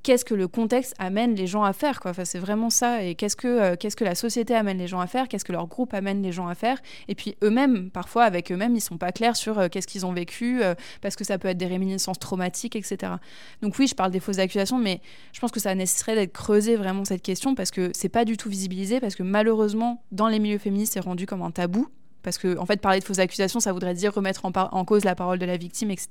[0.04, 2.00] qu'est-ce que le contexte amène les gens à faire.
[2.04, 3.04] Enfin, c'est vraiment ça.
[3.04, 5.54] Et qu'est-ce que, euh, qu'est-ce que la société amène les gens à faire Qu'est-ce que
[5.54, 8.98] leur groupe amène les gens à faire Et puis eux-mêmes, parfois avec eux-mêmes, ils sont
[8.98, 11.66] pas clairs sur euh, qu'est-ce qu'ils ont vécu, euh, parce que ça peut être des
[11.66, 13.14] réminiscences traumatiques, etc.
[13.62, 15.02] Donc oui, je parle des fausses accusations, mais
[15.32, 18.38] je pense que ça nécessiterait d'être creusé vraiment cette question parce que c'est pas du
[18.38, 21.88] tout visibilisé, parce que malheureusement, dans les milieux féministes, c'est rendu comme un tabou
[22.24, 25.16] parce que en fait parler de fausses accusations ça voudrait dire remettre en, cause la
[25.16, 26.08] parole de la victime etc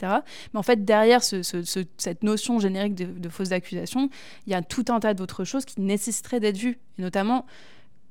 [0.52, 4.10] mais en fait derrière cette notion générique de, fausses accusations
[4.46, 6.78] il y a tout un tas d'autres choses qui nécessiteraient d'être vues.
[6.98, 7.46] Et notamment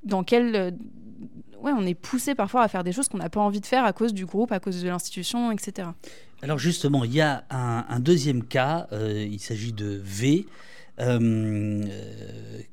[0.04, 0.72] dans quel euh,
[1.62, 3.86] ouais on est poussé parfois à faire des choses qu'on n'a pas envie de faire
[3.86, 5.90] à cause du groupe à cause de l'institution etc
[6.42, 10.48] alors justement il y a un, deuxième cas euh, il s'agit de V
[11.02, 11.88] euh,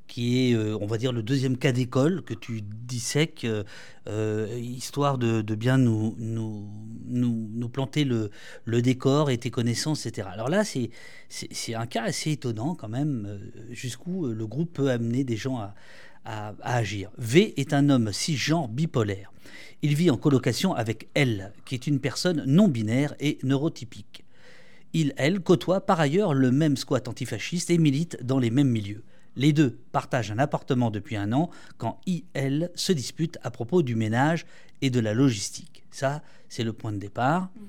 [0.07, 3.47] qui est, euh, on va dire, le deuxième cas d'école que tu dissèques,
[4.07, 6.67] euh, histoire de, bien nous, nous,
[7.07, 8.31] nous, planter le,
[8.65, 10.29] le, décor et tes connaissances, etc.
[10.31, 10.91] Alors là, c'est,
[11.75, 15.75] un cas assez étonnant quand même, jusqu'où le groupe peut amener des gens à,
[16.25, 17.11] à agir.
[17.17, 19.33] V est un homme cisgenre bipolaire.
[19.83, 24.25] Il vit en colocation avec L, qui est une personne non binaire et neurotypique.
[24.95, 29.05] Il, elle, côtoie par ailleurs le même squat antifasciste et milite dans les mêmes milieux.
[29.37, 33.95] Les deux partagent un appartement depuis un an quand IL se dispute à propos du
[33.95, 34.47] ménage
[34.83, 35.85] et de la logistique.
[35.91, 37.43] Ça, c'est le point de départ.
[37.43, 37.65] Mm.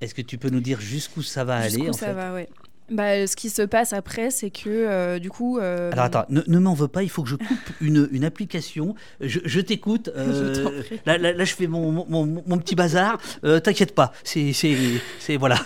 [0.00, 2.48] Est-ce que tu peux nous dire jusqu'où ça va aller en ça va, ouais.
[2.90, 5.58] Bah, ce qui se passe après, c'est que euh, du coup.
[5.58, 8.94] Euh, Alors attends, ne, m'en veux pas, il faut que je coupe une, une application.
[9.20, 10.10] Je, t'écoute.
[10.16, 13.18] Euh, là, là, je fais mon, mon, mon petit bazar.
[13.42, 14.52] T'inquiète pas, c'est
[15.38, 15.56] voilà.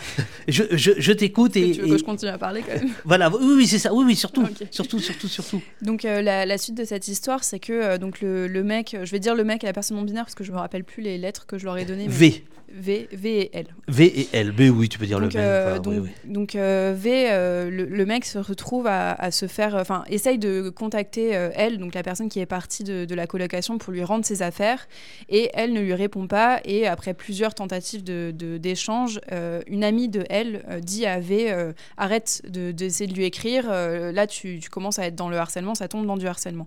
[0.49, 1.73] Je, je t'écoute et.
[1.73, 2.91] Tu veux que je continue à parler quand même?
[3.05, 3.95] Voilà, oui, oui c'est ça.
[3.95, 5.63] Oui, oui, surtout, surtout, surtout, surtout.
[5.81, 9.21] Donc la, la, suite de cette histoire, c'est que donc le, le, mec, je vais
[9.21, 11.17] dire le mec à la personne non binaire parce que je me rappelle plus les
[11.17, 12.07] lettres que je leur ai données.
[12.09, 12.45] V.
[12.73, 13.67] V, v et L.
[13.89, 15.81] V et L, B, oui, tu peux dire le même.
[15.81, 21.37] donc, donc V euh, le, mec se retrouve à, se faire, enfin, essaye de contacter
[21.37, 24.43] euh, elle, donc la personne qui est partie de, la colocation, pour lui rendre ses
[24.43, 24.89] affaires,
[25.29, 26.61] et elle ne lui répond pas.
[26.65, 31.55] Et après plusieurs tentatives d'échange, de, euh, une amie de elle dit à V
[31.97, 33.69] arrête d'essayer de, lui écrire.
[33.69, 36.67] là, tu, tu, commences à être dans le harcèlement, ça tombe dans du harcèlement.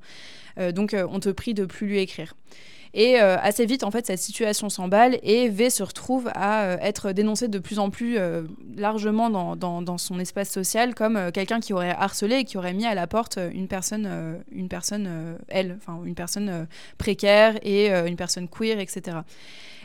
[0.74, 2.34] donc, on te prie de plus lui écrire.
[2.98, 6.78] Et euh, assez vite, en fait, cette situation s'emballe et V se retrouve à euh,
[6.82, 8.42] être dénoncé de plus en plus euh,
[8.76, 12.88] largement dans, dans, son espace social comme quelqu'un qui aurait harcelé et qui aurait mis
[12.88, 14.10] à la porte une personne,
[14.52, 16.68] une personne elle, enfin une personne
[16.98, 19.18] précaire et une personne queer, etc.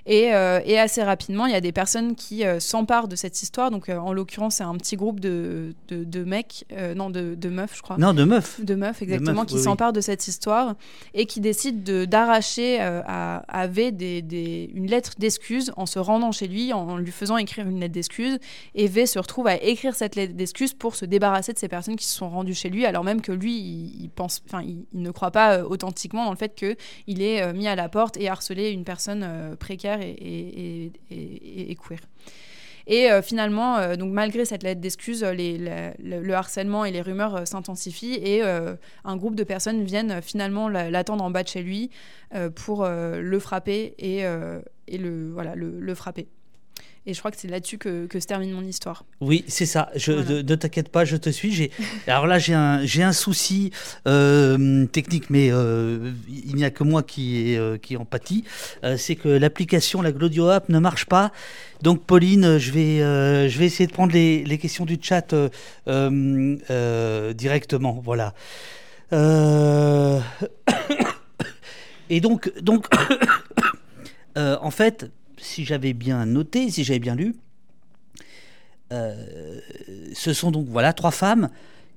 [0.09, 3.71] Euh, et, assez rapidement, il y a des personnes qui euh, s'emparent de cette histoire.
[3.71, 6.65] Donc, euh, en l'occurrence, c'est un petit groupe de, de, mecs,
[6.97, 7.99] non, de, de, meufs, je crois.
[7.99, 8.61] Non, de meufs.
[8.65, 10.75] De meufs, exactement, qui s'emparent de cette histoire
[11.15, 16.33] et qui décident d'arracher à, à, V des, des, une lettre d'excuse en se rendant
[16.33, 18.39] chez lui, en, lui faisant écrire une lettre d'excuse.
[18.75, 21.97] Et V se retrouve à écrire cette lettre d'excuse pour se débarrasser de ces personnes
[21.97, 25.11] qui se sont rendues chez lui, alors même que lui, il, pense, enfin, il, ne
[25.11, 28.85] croit pas authentiquement dans le fait qu'il est mis à la porte et harcelé une
[28.85, 30.93] personne précaire et,
[31.87, 32.01] queer.
[32.87, 37.45] Et euh, finalement, euh, donc malgré cette lettre d'excuse, le, harcèlement et les rumeurs euh,
[37.45, 41.91] s'intensifient et un groupe de personnes viennent finalement l'attendre en bas de chez lui
[42.55, 44.21] pour le frapper et,
[44.89, 46.29] et le, voilà, le frapper.
[47.05, 49.05] Et je crois que c'est là-dessus que, que, se termine mon histoire.
[49.21, 49.91] Oui, c'est ça.
[49.97, 51.73] Je, Ne t'inquiète pas, je te suis.
[52.07, 53.73] Alors là, j'ai un, un souci
[54.07, 58.45] euh, technique, mais euh, il n'y a que moi qui, est, euh, qui en pâtit.
[58.97, 61.33] c'est que l'application, la Glodio App, ne marche pas.
[61.83, 62.99] Donc, Pauline, je vais,
[63.49, 65.35] je vais essayer de prendre les, les questions du chat
[67.35, 68.01] directement.
[68.05, 68.33] Voilà.
[72.11, 72.87] Et donc, donc
[74.37, 75.11] en fait,
[75.43, 77.35] si j'avais bien noté, si j'avais bien lu,
[78.93, 79.61] euh,
[80.15, 81.51] ce sont donc voilà trois femmes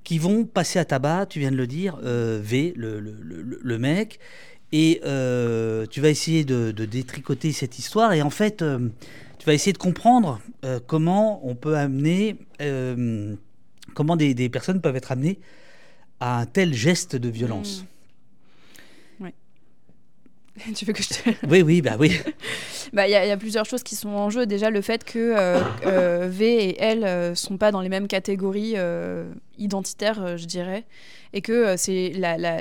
[0.04, 4.20] qui vont passer à tabac, tu viens de le dire, euh, V, le, mec,
[4.72, 8.64] et euh, tu vas essayer de, détricoter cette histoire, et en fait,
[9.39, 10.39] tu vas essayer de comprendre
[10.86, 12.38] comment on peut amener,
[13.96, 15.39] comment des, personnes peuvent être amenées
[16.20, 17.82] à un tel geste de violence.
[17.82, 17.95] Mmh.
[20.76, 21.30] tu veux que je te...
[21.47, 22.20] Oui, oui, bah oui.
[22.93, 24.45] Bah, il y, a plusieurs choses qui sont en jeu.
[24.45, 27.89] Déjà, le fait que euh, euh, V et L ne euh, sont pas dans les
[27.89, 28.76] mêmes catégories
[29.58, 30.86] identitaires, je dirais
[31.36, 32.13] et que euh, c'est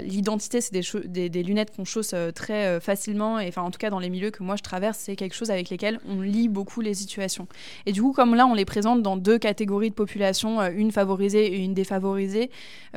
[0.03, 0.75] l'identité, c'est
[1.07, 4.01] des, des, lunettes qu'on chausse euh, très euh, facilement, et enfin en tout cas dans
[4.01, 6.93] les milieux que moi je traverse, c'est quelque chose avec lesquels on lit beaucoup les
[6.93, 7.47] situations.
[7.87, 11.55] Et du coup, comme là on les présente dans deux catégories de population, une favorisée
[11.55, 12.51] et une défavorisée,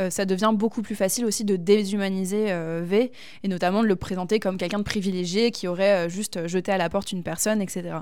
[0.09, 2.47] ça devient beaucoup plus facile aussi de déshumaniser
[2.81, 3.11] V,
[3.43, 6.89] et notamment de le présenter comme quelqu'un de privilégié qui aurait juste jeté à la
[6.89, 7.97] porte une personne, etc.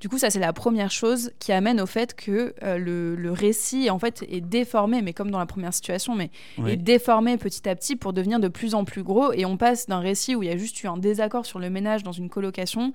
[0.00, 3.90] Du coup, ça c'est la première chose qui amène au fait que le, le, récit
[3.90, 6.30] en fait est déformé, mais comme dans la première situation, mais
[6.66, 9.32] est déformé petit à petit pour devenir de plus en plus gros.
[9.32, 11.70] Et on passe d'un récit où il y a juste eu un désaccord sur le
[11.70, 12.92] ménage dans une colocation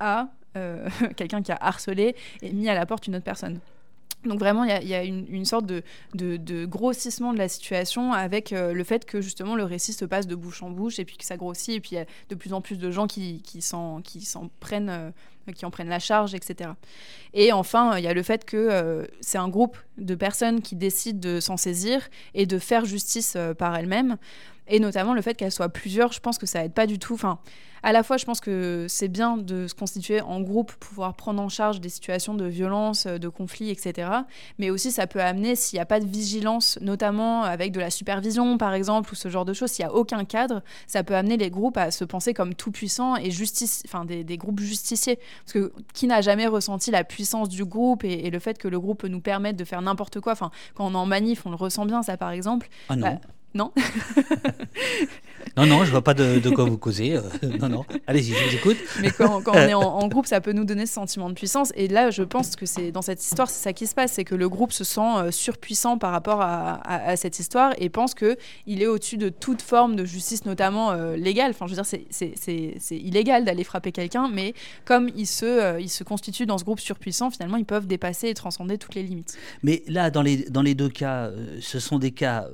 [0.00, 0.28] à
[1.16, 3.60] quelqu'un qui a harcelé et mis à la porte une autre personne.
[4.26, 8.84] Donc vraiment, il y a, une, sorte de, grossissement de la situation avec euh, le
[8.84, 11.36] fait que justement le récit se passe de bouche en bouche et puis que ça
[11.36, 14.02] grossit et puis il y a de plus en plus de gens qui, s'en
[14.60, 15.10] prennent, euh,
[15.54, 16.70] qui en prennent la charge, etc.
[17.34, 20.76] Et enfin, il y a le fait que euh, c'est un groupe de personnes qui
[20.76, 24.16] décident de s'en saisir et de faire justice par elles-mêmes.
[24.68, 27.14] Et notamment le fait qu'elles soient plusieurs, je pense que ça aide pas du tout.
[27.14, 27.38] Enfin,
[27.86, 31.40] à la fois, je pense que c'est bien de se constituer en groupe, pouvoir prendre
[31.40, 34.10] en charge des situations de violence, de conflit, etc.
[34.58, 37.90] Mais aussi, ça peut amener, s'il n'y a pas de vigilance, notamment avec de la
[37.90, 41.14] supervision, par exemple, ou ce genre de choses, s'il n'y a aucun cadre, ça peut
[41.14, 45.20] amener les groupes à se penser comme tout puissants et justice, enfin, des, groupes justiciers.
[45.44, 48.80] Parce que qui n'a jamais ressenti la puissance du groupe et, le fait que le
[48.80, 50.32] groupe peut nous permettre de faire n'importe quoi?
[50.32, 52.66] Enfin, quand on est en manif, on le ressent bien, ça, par exemple.
[52.88, 53.06] Ah non.
[53.06, 53.20] Bah,
[53.56, 53.72] non
[55.56, 57.16] Non, non, je vois pas de, quoi vous causer.
[57.16, 57.22] Euh,
[57.60, 57.84] non, non.
[58.06, 58.76] Allez-y, je vous écoute.
[59.00, 61.72] Mais quand, on est en, groupe, ça peut nous donner ce sentiment de puissance.
[61.76, 64.24] Et là, je pense que c'est dans cette histoire, c'est ça qui se passe, c'est
[64.24, 68.36] que le groupe se sent euh, surpuissant par rapport à, cette histoire et pense que
[68.66, 71.52] il est au-dessus de toute forme de justice, notamment euh, légale.
[71.52, 74.52] Enfin, je veux dire, c'est illégal d'aller frapper quelqu'un, mais
[74.84, 78.34] comme ils se, ils se constituent dans ce groupe surpuissant, finalement, ils peuvent dépasser et
[78.34, 79.38] transcender toutes les limites.
[79.62, 81.30] Mais là, dans les, dans les deux cas,
[81.60, 82.46] ce sont des cas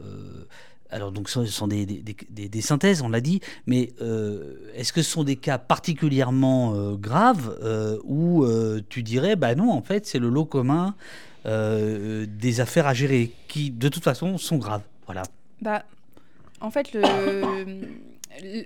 [0.92, 5.10] alors donc ce sont des, des, synthèses, on l'a dit, mais euh, est-ce que ce
[5.10, 8.46] sont des cas particulièrement euh, graves euh, où
[8.88, 10.94] tu dirais, bah non, en fait, c'est le lot commun
[11.44, 15.22] des affaires à gérer, qui de toute façon sont graves, voilà.
[15.60, 15.84] Bah,
[16.60, 17.02] en fait, le,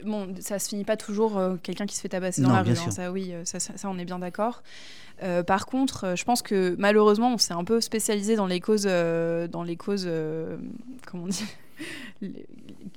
[0.05, 2.91] bon, ça se finit pas toujours quelqu'un qui se fait tabasser dans la rue, hein,
[2.91, 4.62] ça oui, ça, ça, on est bien d'accord.
[5.47, 9.62] par contre, je pense que malheureusement, on s'est un peu spécialisé dans les causes, dans
[9.62, 10.11] les causes,
[11.07, 11.47] comment on dit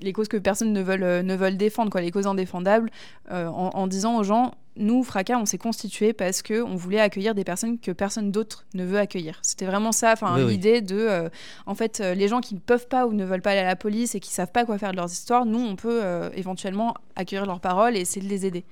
[0.01, 2.89] les, causes que personne ne veut, euh, ne veulent défendre, quoi, les causes indéfendables,
[3.31, 7.43] euh, en, disant aux gens nous, Fracas, on s'est constitué parce qu'on voulait accueillir des
[7.43, 9.37] personnes que personne d'autre ne veut accueillir.
[9.41, 11.29] C'était vraiment ça, enfin l'idée de, euh,
[11.65, 13.75] en fait, les gens qui ne peuvent pas ou ne veulent pas aller à la
[13.75, 16.01] police et qui savent pas quoi faire de leurs histoires, nous, on peut
[16.33, 18.63] éventuellement accueillir leurs paroles et essayer de les aider.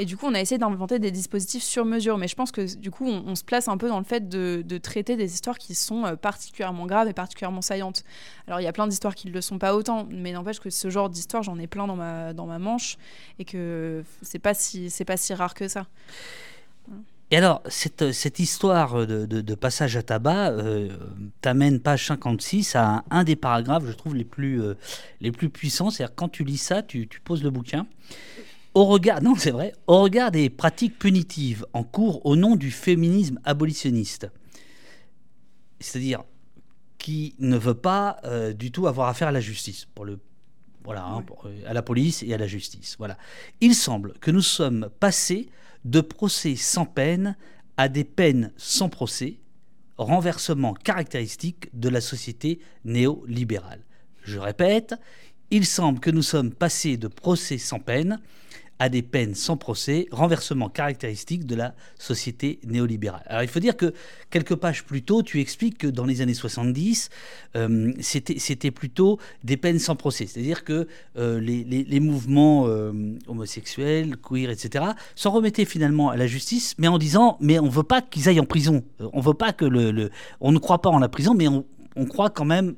[0.00, 2.18] Et du coup, on a essayé d'inventer des dispositifs sur mesure.
[2.18, 4.78] Mais je pense que du coup, on, se place un peu dans le fait de,
[4.78, 8.04] traiter des histoires qui sont euh, particulièrement graves et particulièrement saillantes.
[8.46, 10.70] Alors, il y a plein d'histoires qui ne le sont pas autant, mais n'empêche que
[10.70, 12.96] ce genre d'histoire, j'en ai plein dans ma, dans ma manche
[13.40, 15.86] et que c'est pas si, pas si rare que ça.
[17.30, 20.88] Et alors, cette, cette histoire de, passage à tabac euh,
[21.42, 24.74] t'amène page 56 à un, des paragraphes, je trouve, les plus, euh,
[25.20, 25.90] les plus puissants.
[25.90, 27.86] C'est-à-dire, quand tu lis ça, tu poses le bouquin
[28.78, 32.70] au regard, non, c'est vrai, au regard des pratiques punitives en cours au nom du
[32.70, 34.30] féminisme abolitionniste,
[35.80, 36.22] c'est-à-dire
[36.96, 40.20] qui ne veut pas euh, du tout avoir affaire à la justice, pour le,
[40.84, 42.94] voilà, hein, euh, à la police et à la justice.
[42.98, 43.18] Voilà.
[43.60, 45.48] Il semble que nous sommes passés
[45.84, 47.36] de procès sans peine
[47.76, 49.40] à des peines sans procès,
[49.96, 53.84] renversement caractéristique de la société néolibérale.
[54.22, 54.94] Je répète,
[55.50, 58.20] il semble que nous sommes passés de procès sans peine
[58.78, 63.22] à des peines sans procès, renversement caractéristique de la société néolibérale.
[63.26, 63.92] Alors il faut dire que
[64.30, 67.10] quelques pages plus tôt, tu expliques que dans les années 70,
[67.56, 70.26] euh, c'était plutôt des peines sans procès.
[70.26, 72.92] C'est-à-dire que euh, les, mouvements euh,
[73.26, 77.70] homosexuels, queer, etc., s'en remettaient finalement à la justice, mais en disant, mais on ne
[77.70, 78.84] veut pas qu'ils aillent en prison.
[79.12, 80.10] On veut pas que le,
[80.40, 81.64] On ne croit pas en la prison, mais on,
[81.96, 82.74] on croit quand même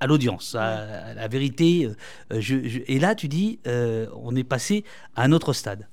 [0.00, 1.90] à l'audience, à, la vérité.
[2.32, 2.40] Euh,
[2.86, 4.84] et là, tu dis, euh, on est passé
[5.16, 5.86] à un autre stade.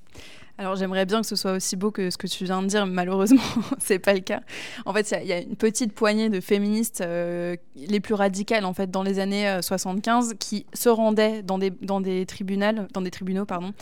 [0.58, 2.86] Alors j'aimerais bien que ce soit aussi beau que ce que tu viens de dire,
[2.86, 3.41] mais malheureusement
[3.78, 4.39] c'est pas le cas.
[4.86, 8.74] En fait, il y, a une petite poignée de féministes euh, les plus radicales en
[8.74, 13.12] fait dans les années 75 qui se rendaient dans des dans des tribunaux, dans des
[13.12, 13.74] tribunaux pardon,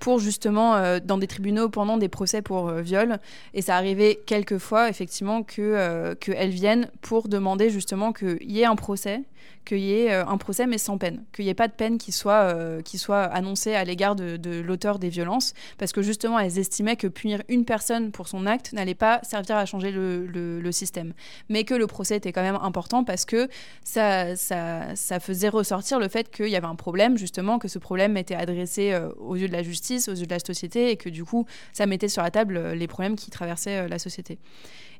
[0.00, 3.18] pour justement dans des tribunaux pendant des procès pour viol.
[3.54, 8.66] Et ça arrivait quelques fois effectivement que qu'elles viennent pour demander justement qu'il y ait
[8.66, 9.22] un procès
[9.66, 11.98] qu'il y ait euh, un procès mais sans peine, qu'il n'y ait pas de peine
[11.98, 16.38] qui soit, euh, qui soit annoncée à l'égard de, l'auteur des violences, parce que justement
[16.38, 20.26] elles estimaient que punir une personne pour son acte n'allait pas servir à changer le,
[20.26, 21.12] le, système,
[21.48, 23.48] mais que le procès était quand même important parce que
[23.82, 27.78] ça, ça, ça faisait ressortir le fait qu'il y avait un problème, justement, que ce
[27.78, 30.96] problème était adressé euh, aux yeux de la justice, aux yeux de la société, et
[30.96, 34.38] que du coup ça mettait sur la table les problèmes qui traversaient la société.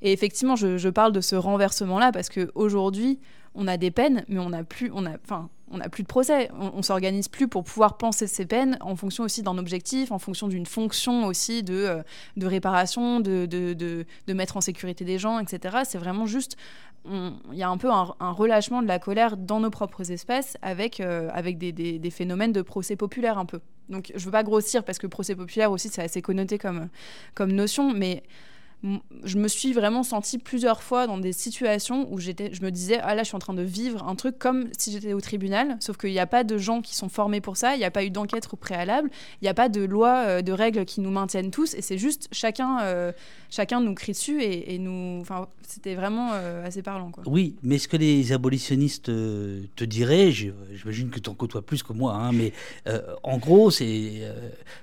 [0.02, 3.18] Et effectivement, je, je parle de ce renversement-là parce qu'aujourd'hui,
[3.54, 6.08] on a des peines, mais on n'a plus, on a, enfin, on n'a plus de
[6.08, 6.48] procès.
[6.58, 10.48] On, s'organise plus pour pouvoir penser ces peines en fonction aussi d'un objectif, en fonction
[10.48, 12.02] d'une fonction aussi de, euh,
[12.36, 15.78] de réparation, de, de, mettre en sécurité des gens, etc.
[15.84, 16.56] C'est vraiment juste,
[17.08, 21.00] il y a un peu un, relâchement de la colère dans nos propres espèces avec,
[21.00, 23.60] euh, avec des, des, des, phénomènes de procès populaire un peu.
[23.88, 26.88] Donc je veux pas grossir parce que procès populaire aussi c'est assez connoté comme,
[27.34, 28.22] comme notion, mais
[29.24, 32.98] je me suis vraiment sentie plusieurs fois dans des situations où j'étais, je me disais,
[33.02, 35.76] ah là, je suis en train de vivre un truc comme si j'étais au tribunal,
[35.80, 37.90] sauf qu'il n'y a pas de gens qui sont formés pour ça, il n'y a
[37.90, 39.10] pas eu d'enquête au préalable,
[39.40, 41.98] il n'y a pas de loi, euh, de règles qui nous maintiennent tous, et c'est
[41.98, 43.12] juste chacun, euh,
[43.50, 47.10] chacun nous crie dessus, et, nous, enfin, c'était vraiment euh, assez parlant.
[47.24, 51.92] Oui, mais ce que les abolitionnistes te diraient, j'imagine que tu en côtoies plus que
[51.92, 52.52] moi, hein, mais
[53.22, 54.22] en gros, c'est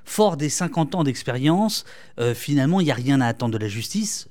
[0.03, 1.85] fort des 50 ans d'expérience,
[2.33, 3.82] finalement, il n'y a rien à attendre de la justice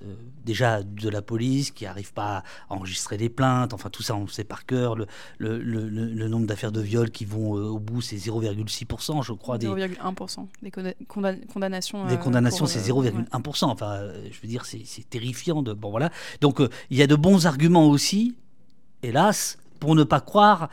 [0.03, 2.39] euh, déjà de la police qui n'arrive pas
[2.69, 5.07] à enregistrer les plaintes, enfin tout ça on sait par cœur, le,
[5.39, 9.59] le, nombre d'affaires de viol qui vont euh, au bout c'est 0,6% je crois.
[9.59, 10.71] 0,1% des,
[11.49, 12.07] condamnations.
[12.07, 14.01] Des condamnations c'est 0,1%, enfin
[14.31, 15.63] je veux dire c'est terrifiant.
[15.63, 18.37] De, bon voilà, donc il y a de bons arguments aussi,
[19.03, 20.69] hélas, pour ne pas croire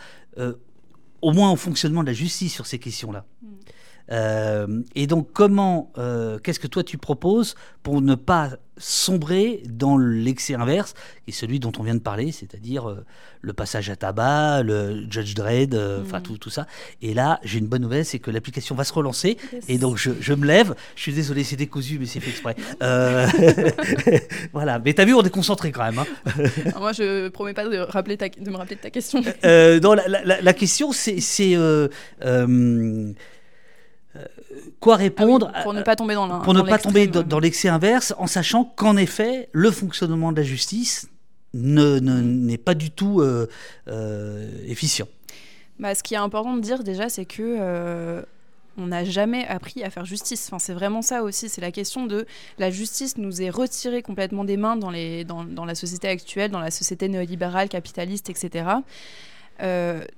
[1.21, 3.25] au moins au fonctionnement de la justice sur ces questions-là.
[3.41, 3.47] Mm.
[4.11, 9.97] Euh, et donc, comment, euh, qu'est-ce que toi tu proposes pour ne pas sombrer dans
[9.97, 10.93] l'excès inverse,
[11.25, 13.05] qui est celui dont on vient de parler, c'est-à-dire euh,
[13.41, 16.23] le passage à tabac, le Judge Dredd, enfin mm.
[16.23, 16.65] tout, tout ça.
[17.01, 19.37] Et là, j'ai une bonne nouvelle, c'est que l'application va se relancer.
[19.67, 20.75] Et donc, je, je, me lève.
[20.95, 22.55] Je suis désolé, c'est décousu, mais c'est fait exprès.
[24.53, 24.79] voilà.
[24.79, 25.99] Mais t'as vu, on est concentré quand même.
[25.99, 26.43] Hein.
[26.79, 29.21] moi, je promets pas de, rappeler de me rappeler de ta question.
[29.21, 31.19] non, la, la, la, question, c'est
[34.79, 38.13] quoi répondre ah pour ne pas tomber dans pour ne pas tomber dans, l'excès inverse
[38.17, 41.09] en sachant qu'en effet le fonctionnement de la justice
[41.53, 43.47] ne n'est pas du tout euh,
[43.87, 45.07] euh, efficient.
[45.79, 48.21] Bah, ce qui est important de dire déjà c'est que euh,
[48.77, 50.47] on n'a jamais appris à faire justice.
[50.47, 51.49] Enfin, c'est vraiment ça aussi.
[51.49, 52.25] C'est la question de
[52.59, 56.49] la justice nous est retirée complètement des mains dans, les, dans, dans la société actuelle,
[56.49, 58.65] dans la société néolibérale, capitaliste, etc.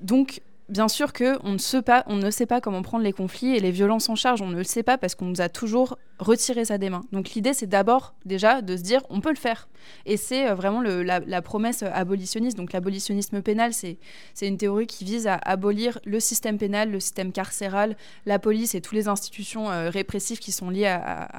[0.02, 3.72] donc, bien sûr qu'on ne, on ne sait pas comment prendre les conflits et les
[3.72, 4.42] violences en charge.
[4.42, 7.04] On ne le sait pas parce qu'on nous a toujours retiré ça des mains.
[7.12, 9.68] Donc l'idée, c'est d'abord déjà de se dire on peut le faire.
[10.06, 12.58] Et c'est euh, vraiment la, promesse abolitionniste.
[12.58, 13.98] Donc l'abolitionnisme pénal, c'est
[14.42, 18.82] une théorie qui vise à abolir le système pénal, le système carcéral, la police et
[18.82, 21.30] toutes les institutions euh, répressives qui sont liées à,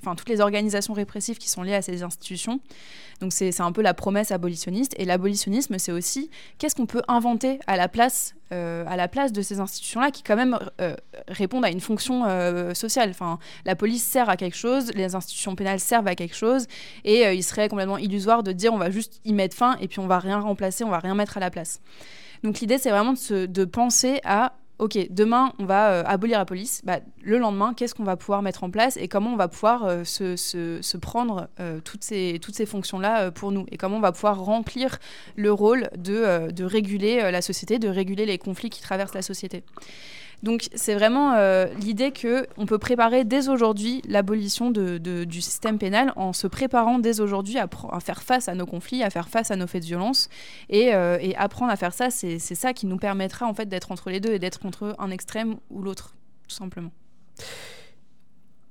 [0.00, 2.60] Enfin, toutes les organisations répressives qui sont liées à ces institutions.
[3.20, 4.94] Donc c'est un peu la promesse abolitionniste.
[4.98, 9.32] Et l'abolitionnisme, c'est aussi qu'est-ce qu'on peut inventer à la place euh, à la place
[9.32, 10.96] de ces institutions-là qui quand même euh,
[11.28, 13.10] répondent à une fonction euh, sociale.
[13.10, 16.66] Enfin, la police sert à quelque chose, les institutions pénales servent à quelque chose,
[17.04, 20.00] et il serait complètement illusoire de dire on va juste y mettre fin et puis
[20.00, 21.80] on va rien remplacer, on va rien mettre à la place.
[22.42, 24.52] Donc l'idée c'est vraiment de, de penser à
[24.84, 28.42] ok, demain on va euh, abolir la police, bah, le lendemain, qu'est-ce qu'on va pouvoir
[28.42, 32.54] mettre en place et comment on va pouvoir euh, se, prendre euh, toutes ces, toutes
[32.54, 34.98] ces fonctions-là pour nous et comment on va pouvoir remplir
[35.36, 39.64] le rôle de, de réguler la société, de réguler les conflits qui traversent la société.
[40.44, 46.12] Donc c'est vraiment euh, l'idée que on peut préparer dès aujourd'hui l'abolition du système pénal
[46.16, 47.66] en se préparant dès aujourd'hui à,
[48.00, 50.28] faire face à nos conflits, à faire face à nos faits de violence
[50.68, 54.10] et, euh, apprendre à faire ça, c'est ça qui nous permettra en fait d'être entre
[54.10, 56.14] les deux et d'être contre un extrême ou l'autre,
[56.46, 56.90] tout simplement.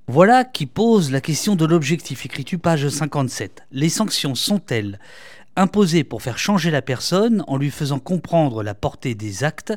[0.06, 3.64] Voilà qui pose la question de l'objectif, écris-tu page 57.
[3.72, 5.00] Les sanctions sont-elles
[5.56, 9.72] imposées pour faire changer la personne en lui faisant comprendre la portée des actes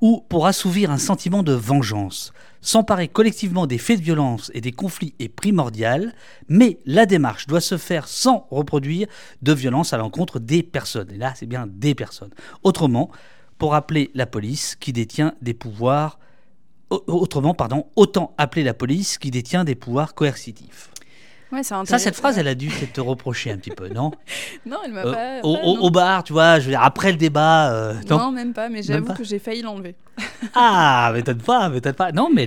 [0.00, 2.32] ou pour assouvir un sentiment de vengeance.
[2.60, 6.14] S'emparer collectivement des faits de violence et des conflits est primordial,
[6.48, 9.06] mais la démarche doit se faire sans reproduire
[9.42, 11.10] de violence à l'encontre des personnes.
[11.10, 12.32] Et là, c'est bien des personnes.
[12.62, 13.10] Autrement,
[13.58, 16.18] pour appeler la police qui détient des pouvoirs
[16.90, 20.90] autrement, pardon, autant appeler la police qui détient des pouvoirs coercitifs
[21.62, 24.12] ça, cette phrase, elle a dû te reprocher un petit peu, non
[24.66, 27.72] Non, elle m'a euh, pas, au, bar, tu vois, je veux dire, après le débat.
[27.72, 29.94] Euh, non, même pas, mais j'avoue que j'ai failli l'enlever.
[30.54, 32.12] ah, m'étonne pas, m'étonne pas.
[32.12, 32.46] Non, mais.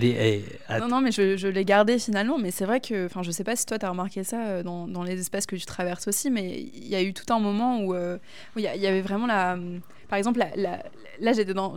[0.79, 3.05] non, non, mais je, je l'ai gardé finalement, mais c'est vrai que.
[3.05, 5.45] Enfin, je sais pas si toi, tu as remarqué ça euh, dans, dans, les espaces
[5.45, 8.63] que tu traverses aussi, mais il y a eu tout un moment où il y,
[8.63, 9.57] y, avait vraiment la
[10.09, 10.41] par exemple,
[11.19, 11.71] là, j'étais dans,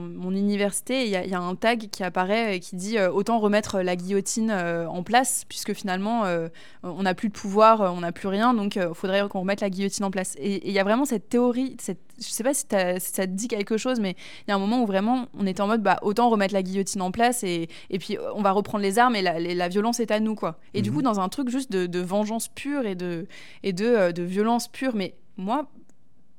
[0.00, 3.80] mon université, il y, a un tag qui apparaît et qui dit euh, autant remettre
[3.80, 6.48] la guillotine euh, en place, puisque finalement, euh,
[6.82, 9.70] on n'a plus de pouvoir, on n'a plus rien, donc il faudrait qu'on remette la
[9.70, 10.36] guillotine en place.
[10.38, 13.48] Et il y a vraiment cette théorie, cette, je sais pas si, ça te dit
[13.48, 15.98] quelque chose, mais il y a un moment où vraiment on était en mode bah,
[16.02, 19.22] autant remettre la guillotine en place et, et puis on va reprendre les armes et
[19.22, 20.34] la, violence est à nous.
[20.34, 20.58] quoi.
[20.74, 20.96] Et du mhm.
[20.96, 23.26] coup, dans un truc juste de, vengeance pure et de,
[23.62, 25.68] et de, de violence pure, mais moi,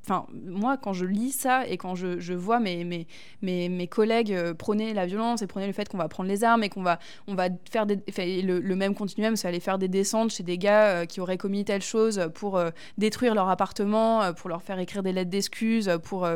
[0.08, 3.05] enfin, moi, quand je lis ça et quand je, vois mes, mes,
[3.41, 6.64] mes, collègues euh, prôner la violence et prôner le fait qu'on va prendre les armes
[6.64, 10.43] et qu'on va, on va faire le, même continuum, c'est aller faire des descentes chez
[10.43, 14.62] des gars euh, qui auraient commis telle chose pour euh, détruire leur appartement, pour leur
[14.62, 16.28] faire écrire des lettres d'excuses, pour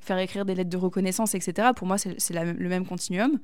[0.00, 1.68] faire écrire des lettres de reconnaissance, etc.
[1.76, 3.38] Pour moi, c'est le même continuum.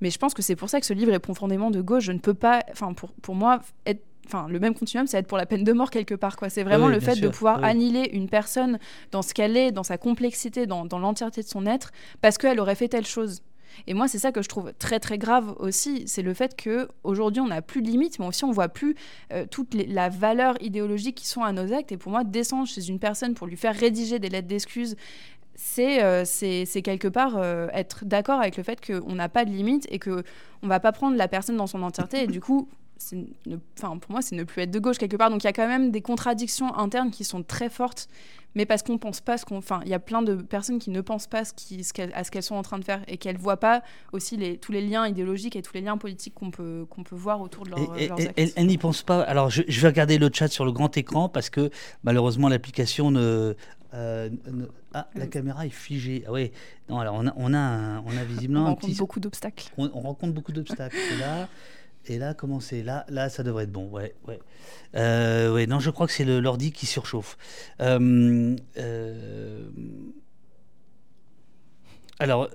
[0.00, 2.04] Mais je pense que c'est pour ça que ce livre est profondément de gauche.
[2.04, 5.26] Je ne peux pas, enfin, pour, pour moi, être enfin le même continuum c'est être
[5.26, 6.48] pour la peine de mort quelque part quoi.
[6.48, 8.78] C'est vraiment le fait de pouvoir annihiler une personne
[9.10, 12.60] dans ce qu'elle est dans sa complexité dans, dans l'entièreté de son être parce qu'elle
[12.60, 13.42] aurait fait telle chose.
[13.88, 16.88] Et moi c'est ça que je trouve très très grave aussi c'est le fait que
[17.02, 18.94] aujourd'hui on n'a plus de limites mais aussi on voit plus
[19.32, 21.90] euh, toute la valeur idéologique qui sont à nos actes.
[21.90, 24.96] Et pour moi descendre chez une personne pour lui faire rédiger des lettres d'excuses
[25.56, 26.24] c'est euh,
[26.82, 30.22] quelque part euh, être d'accord avec le fait qu'on n'a pas de limites et qu'on
[30.62, 32.24] ne va pas prendre la personne dans son entièreté.
[32.24, 32.68] Et du coup
[33.78, 35.30] enfin, pour moi, c'est ne plus être de gauche quelque part.
[35.30, 38.08] Donc il y a quand même des contradictions internes qui sont très fortes,
[38.54, 39.56] mais parce qu'on pense pas ce qu'on.
[39.56, 42.24] Enfin, il y a plein de personnes qui ne pensent pas ce qui, ce à
[42.24, 43.82] ce qu'elles sont en train de faire et qu'elles voient pas
[44.12, 47.16] aussi les, tous les liens idéologiques et tous les liens politiques qu'on peut, qu'on peut
[47.16, 48.32] voir autour de leur, leurs actes.
[48.36, 49.22] Elles, n'y pensent pas.
[49.22, 51.70] Alors je, vais regarder le chat sur le grand écran parce que
[52.04, 53.54] malheureusement l'application ne,
[53.94, 54.28] euh,
[54.92, 56.24] ah, la caméra est figée.
[56.26, 56.50] Ah oui.
[56.88, 58.62] Non, alors on a, on a, on a visiblement.
[58.62, 59.72] On rencontre beaucoup d'obstacles.
[59.76, 60.96] On, on, rencontre beaucoup d'obstacles.
[61.20, 61.48] là.
[62.06, 62.82] Et là, comment c'est?
[62.82, 63.88] Là, là, ça devrait être bon.
[63.88, 64.38] Ouais, ouais.
[64.94, 67.36] Euh, ouais non, je crois que c'est l'ordi qui surchauffe.
[67.80, 69.68] Euh, euh,
[72.20, 72.48] alors,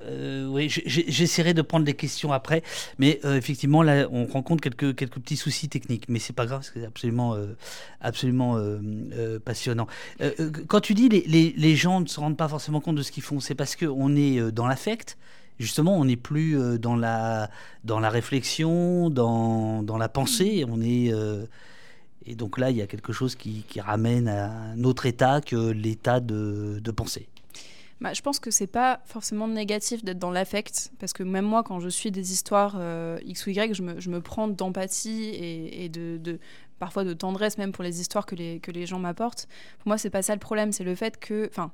[0.47, 2.64] oui, j'essaierai de prendre les questions après,
[2.97, 6.86] mais effectivement, là, on rencontre quelques, quelques petits soucis techniques, mais c'est pas grave, c'est
[6.86, 7.38] absolument,
[8.00, 8.58] absolument
[9.43, 9.86] passionnant.
[10.70, 13.12] quand tu dis les, les, les, gens ne se rendent pas forcément compte de ce
[13.12, 15.18] qu'ils font, c'est parce qu'on est dans l'affect,
[15.60, 17.49] justement, on n'est plus euh, dans la,
[17.84, 20.66] dans la réflexion, dans, dans la pensée.
[20.68, 21.45] On est, euh,
[22.26, 25.41] et donc là, il y a quelque chose qui, qui ramène à un autre état
[25.41, 27.28] que l'état de, de pensée.
[28.01, 31.64] Bah, je pense que c'est pas forcément négatif d'être dans l'affect, parce que même moi,
[31.64, 35.26] quand je suis des histoires euh, X ou Y, je me, je me prends d'empathie
[35.26, 36.39] et, et de, de,
[36.80, 39.49] parfois de tendresse même pour les histoires que les, que les gens m'apportent.
[39.80, 41.72] Pour moi, c'est pas ça le problème, c'est le fait que, enfin,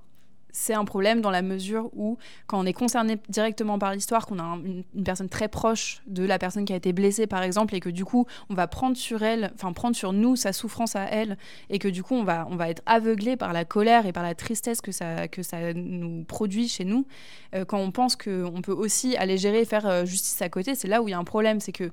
[0.56, 4.40] c'est un problème dans la mesure où, quand on est concerné directement par l'histoire, qu'on
[4.40, 7.82] a une, personne très proche de la personne qui a été blessée, par exemple, et
[7.82, 11.04] que du coup, on va prendre sur elle, enfin prendre sur nous sa souffrance à
[11.04, 11.38] elle,
[11.70, 14.24] et que du coup, on va, on va être aveuglé par la colère et par
[14.24, 17.06] la tristesse que ça, que ça nous produit chez nous.
[17.54, 20.74] Euh, quand on pense qu'on peut aussi aller gérer et faire euh, justice à côté,
[20.74, 21.92] c'est là où il y a un problème, c'est que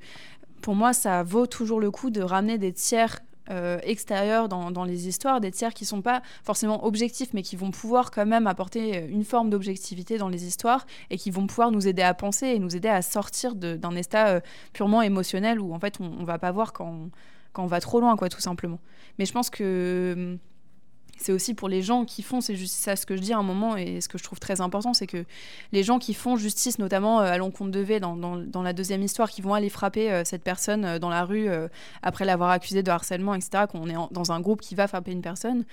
[0.61, 3.19] pour moi, ça vaut toujours le coup de ramener des tiers
[3.51, 7.57] euh, extérieurs dans, dans, les histoires, des tiers qui sont pas forcément objectifs, mais qui
[7.57, 11.47] vont pouvoir quand même apporter euh, une forme d'objectivité dans les histoires et qui vont
[11.47, 14.40] pouvoir nous aider à penser et nous aider à sortir d'un état euh,
[14.72, 17.11] purement émotionnel où en fait on, on va pas voir quand on,
[17.53, 18.78] quand on va trop loin, quoi, tout simplement.
[19.18, 20.38] Mais je pense que hum,
[21.19, 23.39] c'est aussi pour les gens qui font, c'est juste ça ce que je dis à
[23.39, 25.25] un moment, et ce que je trouve très important, c'est que
[25.73, 29.31] les gens qui font justice, notamment euh, à l'encontre de V dans, la deuxième histoire,
[29.31, 31.49] qui vont aller frapper euh, cette personne euh, dans la rue
[32.03, 35.23] après l'avoir accusée de harcèlement, etc., qu'on est dans un groupe qui va frapper une
[35.23, 35.65] personne,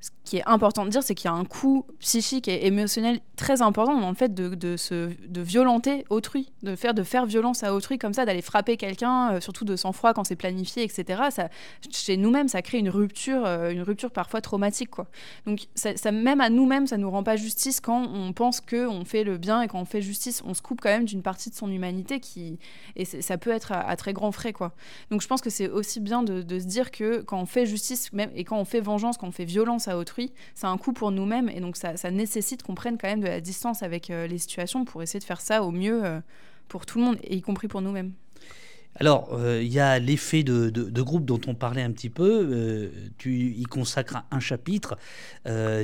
[0.00, 3.20] ce qui est important de dire, c'est qu'il y a un coût psychique et émotionnel
[3.36, 7.62] très important dans le fait de, se, de violenter autrui, de faire, de faire violence
[7.64, 11.22] à autrui comme ça, d'aller frapper quelqu'un, euh, surtout de sang-froid quand c'est planifié, etc.
[11.90, 14.90] Chez nous-mêmes, ça crée une rupture, euh, une rupture parfois traumatique.
[15.46, 15.66] Donc,
[16.12, 19.62] même à nous-mêmes, ça nous rend pas justice quand on pense qu'on fait le bien
[19.62, 22.20] et quand on fait justice, on se coupe quand même d'une partie de son humanité
[22.20, 22.58] qui,
[22.96, 24.54] et ça peut être à, très grands frais.
[25.10, 27.66] Donc, je pense que c'est aussi bien de, de, se dire que quand on fait
[27.66, 30.92] justice même, et quand on fait vengeance, quand on fait violence autrui, c'est un coup
[30.92, 34.26] pour nous-mêmes et donc ça, nécessite qu'on prenne quand même de la distance avec euh,
[34.26, 36.20] les situations pour essayer de faire ça au mieux euh,
[36.68, 38.12] pour tout le monde, et y compris pour nous-mêmes.
[38.96, 42.90] Alors, euh, il y a l'effet de, de, groupe dont on parlait un petit peu.
[43.18, 44.98] tu y consacres un chapitre,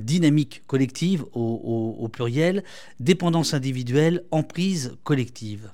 [0.00, 2.64] dynamique collective au, au, pluriel,
[2.98, 5.70] dépendance individuelle, emprise collective.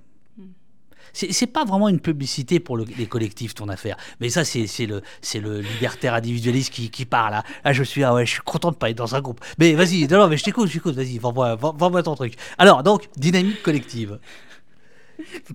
[1.13, 3.97] C'est pas vraiment une publicité pour les collectifs, ton affaire.
[4.21, 5.03] Mais ça, c'est le,
[5.35, 7.33] le libertaire individualiste qui, qui parle.
[7.33, 7.45] Là.
[7.65, 9.41] là, je suis, ah ouais, je suis content de pas être dans un groupe.
[9.59, 12.35] Mais vas-y, non, non, mais je t'écoute, je t'écoute, vas-y, vends-moi ton truc.
[12.59, 14.19] Alors, donc, dynamique collective.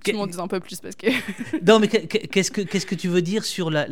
[0.03, 1.07] Tu m'en dis un peu plus parce que.
[1.65, 3.85] non, mais qu'est-ce que qu'est-ce que tu veux dire sur la,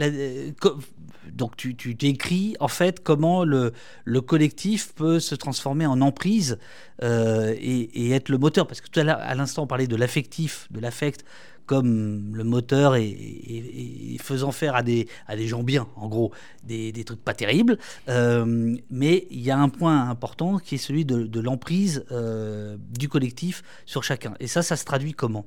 [1.31, 3.73] donc tu, tu décris en fait comment le,
[4.05, 6.57] le collectif peut se transformer en emprise
[7.03, 8.67] euh, et, et, être le moteur.
[8.67, 11.25] Parce que tout à l'instant on parlait de l'affectif, de l'affect
[11.65, 15.07] comme le moteur et, faisant faire à des,
[15.47, 16.31] gens bien, en gros,
[16.63, 17.77] des, trucs pas terribles.
[18.09, 22.77] Euh, mais il y a un point important qui est celui de, de l'emprise euh,
[22.97, 24.33] du collectif sur chacun.
[24.39, 25.45] Et ça, ça se traduit comment?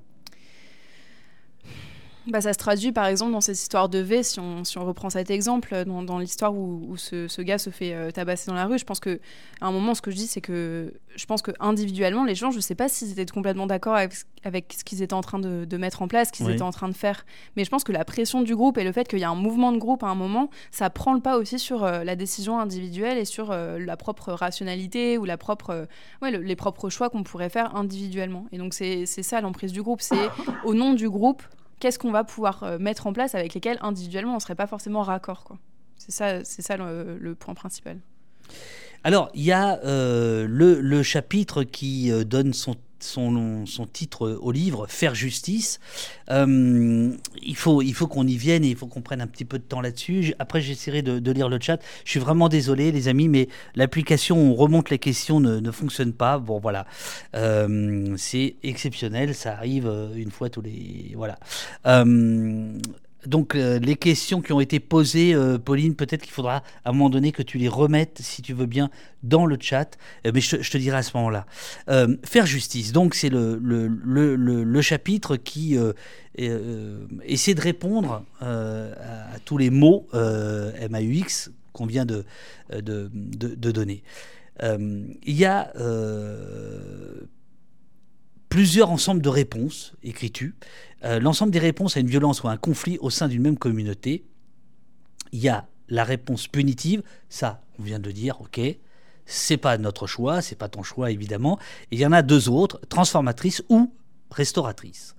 [2.31, 4.85] Bah, ça se traduit par exemple dans cette histoire de V, si on, si on
[4.85, 8.51] reprend cet exemple, dans, dans l'histoire où, où ce, ce, gars se fait euh, tabasser
[8.51, 8.79] dans la rue.
[8.79, 9.17] Je pense qu'à
[9.61, 12.57] un moment, ce que je dis, c'est que je pense que individuellement, les gens, je
[12.57, 14.13] ne sais pas s'ils étaient complètement d'accord avec,
[14.45, 16.71] avec, ce qu'ils étaient en train de, de mettre en place, ce qu'ils étaient en
[16.71, 17.25] train de faire.
[17.57, 19.35] Mais je pense que la pression du groupe et le fait qu'il y a un
[19.35, 22.61] mouvement de groupe à un moment, ça prend le pas aussi sur euh, la décision
[22.61, 25.89] individuelle et sur euh, la propre rationalité ou la propre,
[26.23, 28.47] ouais, le, les propres choix qu'on pourrait faire individuellement.
[28.53, 30.01] Et donc, c'est ça l'emprise du groupe.
[30.03, 30.29] C'est
[30.65, 31.43] au nom du groupe
[31.81, 34.67] qu'est-ce qu'on va pouvoir euh, mettre en place avec lesquels individuellement on ne serait pas
[34.67, 35.45] forcément raccord.
[35.45, 35.59] Quoi.
[35.97, 37.99] C'est ça, c'est ça le, point principal.
[39.05, 44.39] Alors, il y a euh, le, le, chapitre qui euh, donne son son, son, titre
[44.41, 45.81] au livre, Faire justice.
[46.31, 47.11] Euh,
[47.43, 49.59] il faut, il faut qu'on y vienne et il faut qu'on prenne un petit peu
[49.59, 50.35] de temps là-dessus.
[50.39, 51.81] Après, j'essaierai de, lire le chat.
[52.05, 55.71] Je suis vraiment désolé, les amis, mais l'application où on remonte les questions ne, ne
[55.71, 56.39] fonctionne pas.
[56.39, 56.87] Bon, voilà.
[57.35, 59.35] Euh, c'est exceptionnel.
[59.35, 61.13] Ça arrive euh, une fois tous les.
[61.15, 61.39] Voilà.
[63.29, 66.93] Donc euh, les questions qui ont été posées, euh, Pauline, peut-être qu'il faudra à un
[66.93, 68.91] moment donné que tu les remettes, si tu veux bien,
[69.23, 69.99] dans le chat.
[70.27, 71.47] Euh, mais je, te dirai à ce moment-là.
[72.25, 75.77] faire justice, donc c'est le, chapitre qui
[76.37, 82.25] essaie de répondre à, tous les mots MAUX qu'on vient de,
[82.71, 84.03] de donner.
[84.63, 85.73] il y a
[88.49, 90.45] plusieurs ensembles de réponses écrites.
[91.05, 93.59] Euh, l'ensemble des réponses à une violence ou à un conflit au sein d'une même
[93.59, 94.25] communauté.
[95.33, 98.61] Il y a la réponse punitive, ça, on vient de dire, ok,
[99.25, 101.59] c'est pas notre choix, c'est pas ton choix évidemment.
[101.91, 103.93] Et il y en a deux autres, transformatrice ou
[104.31, 105.15] restauratrice.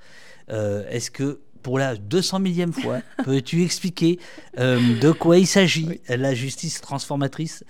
[0.49, 4.19] Euh, Est-ce que pour la 200 millième fois, peux-tu expliquer
[4.57, 6.01] euh, de quoi il s'agit, oui.
[6.07, 7.63] la justice transformatrice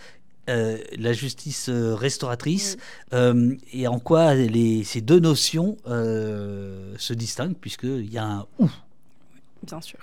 [0.49, 2.77] euh, la justice euh, restauratrice
[3.13, 8.47] euh, et en quoi les, ces deux notions euh, se distinguent, puisqu'il y a un
[8.59, 8.69] ou.
[9.63, 9.99] Bien sûr.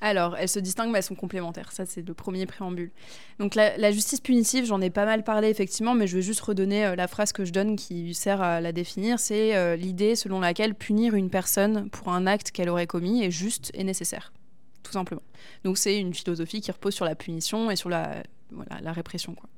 [0.00, 1.72] Alors, elles se distinguent, mais elles sont complémentaires.
[1.72, 2.90] Ça, c'est le premier préambule.
[3.38, 6.42] Donc, la, la justice punitive, j'en ai pas mal parlé, effectivement, mais je vais juste
[6.42, 9.18] redonner euh, la phrase que je donne qui sert à la définir.
[9.18, 13.30] C'est euh, l'idée selon laquelle punir une personne pour un acte qu'elle aurait commis est
[13.30, 14.34] juste et nécessaire.
[14.82, 15.22] Tout simplement.
[15.64, 18.22] Donc, c'est une philosophie qui repose sur la punition et sur la,
[18.54, 19.34] voilà, la répression.
[19.34, 19.48] Quoi.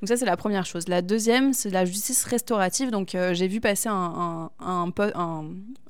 [0.00, 0.88] Donc ça, c'est la première chose.
[0.88, 2.90] La deuxième, c'est la justice restaurative.
[2.90, 5.44] Donc euh, j'ai vu passer un, un, un,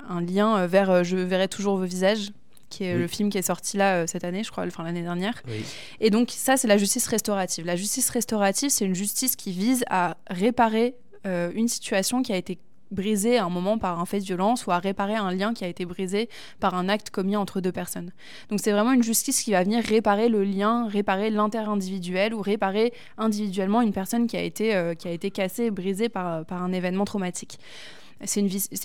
[0.09, 2.31] un lien vers euh, Je verrai toujours vos visages
[2.71, 3.01] qui est oui.
[3.01, 5.43] le film qui est sorti là euh, cette année, je crois, enfin l'année dernière.
[5.49, 5.63] Oui.
[5.99, 7.67] Et donc ça, c'est la justice restaurative.
[7.67, 10.95] La justice restaurative, c'est une justice qui vise à réparer
[11.27, 12.59] euh, une situation qui a été
[12.91, 15.65] brisé à un moment par un fait de violence ou à réparer un lien qui
[15.65, 16.29] a été brisé
[16.59, 18.11] par un acte commis entre deux personnes.
[18.51, 22.93] Donc c'est vraiment une justice qui va venir réparer le lien, réparer l'inter-individuel ou réparer
[23.19, 26.73] individuellement une personne qui a été, euh, qui a été cassée, brisée par, par un
[26.73, 27.59] événement traumatique
[28.25, 28.41] c'est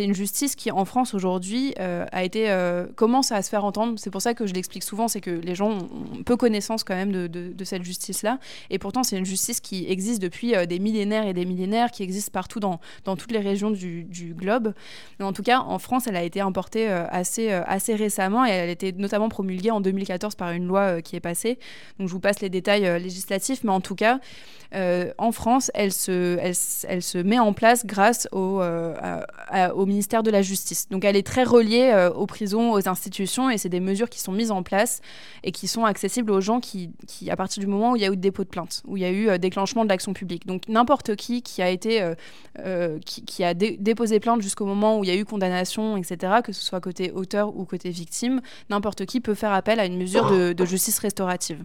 [0.06, 3.96] une, justice qui, en France aujourd'hui, euh, a été euh, commence à se faire entendre.
[3.98, 6.96] C'est pour ça que je l'explique souvent, c'est que les gens ont peu connaissance quand
[6.96, 8.40] même de, cette justice-là.
[8.70, 12.04] Et pourtant, c'est une justice qui existe depuis euh, des millénaires et des millénaires, qui
[12.04, 14.06] existe partout dans, dans toutes les régions du,
[14.38, 14.74] globe.
[15.20, 18.70] Mais en tout cas, en France, elle a été importée assez, assez récemment et elle
[18.70, 21.60] a été notamment promulguée en 2014 par une loi qui est passée.
[22.00, 24.20] Donc, je vous passe les détails législatifs, mais en tout cas,
[24.74, 26.38] en France, elle se,
[26.88, 28.62] elle, se met en place grâce au,
[29.48, 30.88] à, au ministère de la Justice.
[30.90, 34.20] Donc elle est très reliée euh, aux prisons, aux institutions, et c'est des mesures qui
[34.20, 35.02] sont mises en place
[35.44, 36.92] et qui sont accessibles aux gens qui,
[37.30, 39.06] à partir du moment où il y a eu dépôt de plainte, où il y
[39.06, 40.46] a eu euh, déclenchement de l'action publique.
[40.46, 42.16] Donc n'importe qui qui a été, euh,
[42.60, 46.36] euh qui, a dé déposé plainte jusqu'au moment où il y a eu condamnation, etc.,
[46.44, 49.98] que ce soit côté auteur ou côté victime, n'importe qui peut faire appel à une
[49.98, 51.64] mesure de, de justice restaurative.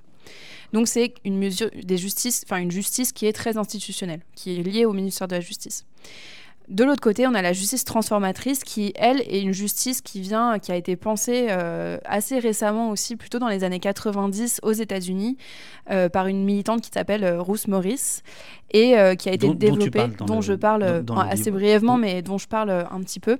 [0.73, 4.63] Donc c'est une mesure des justices, enfin une justice qui est très institutionnelle, qui est
[4.63, 5.85] liée au ministère de la Justice.
[6.71, 10.59] De l'autre côté, on a la justice transformatrice qui, elle, est une justice qui vient,
[10.59, 15.37] qui a été pensée euh, assez récemment aussi, plutôt dans les années 90 aux États-Unis,
[15.91, 18.23] euh, par une militante qui s'appelle euh, Ruth Morris
[18.73, 21.97] et qui a été dont, développée, dont, dont le, je parle dans, dans assez brièvement,
[21.97, 23.39] mais dont je parle un petit peu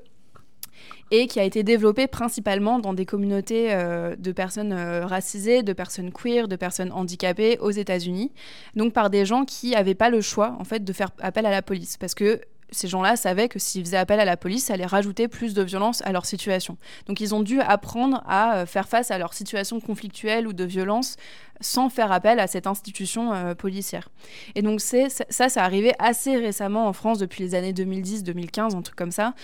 [1.11, 5.73] et qui a été développée principalement dans des communautés euh, de personnes euh, racisées, de
[5.73, 8.33] personnes queer, de personnes handicapées aux États-Unis,
[8.77, 11.51] donc par des gens qui n'avaient pas le choix en fait de faire appel à
[11.51, 11.97] la police.
[11.97, 12.41] Parce que
[12.73, 15.63] ces gens-là savaient que s'ils faisaient appel à la police, ça allait rajouter plus de
[15.63, 16.77] violence à leur situation.
[17.07, 20.65] Donc ils ont dû apprendre à euh, faire face à leur situation conflictuelle ou de
[20.65, 21.17] violence
[21.61, 24.09] sans faire appel à cette institution euh, policière.
[24.55, 28.83] Et donc c'est ça, ça arrivé assez récemment en France depuis les années 2010-2015, un
[28.83, 29.35] truc comme ça.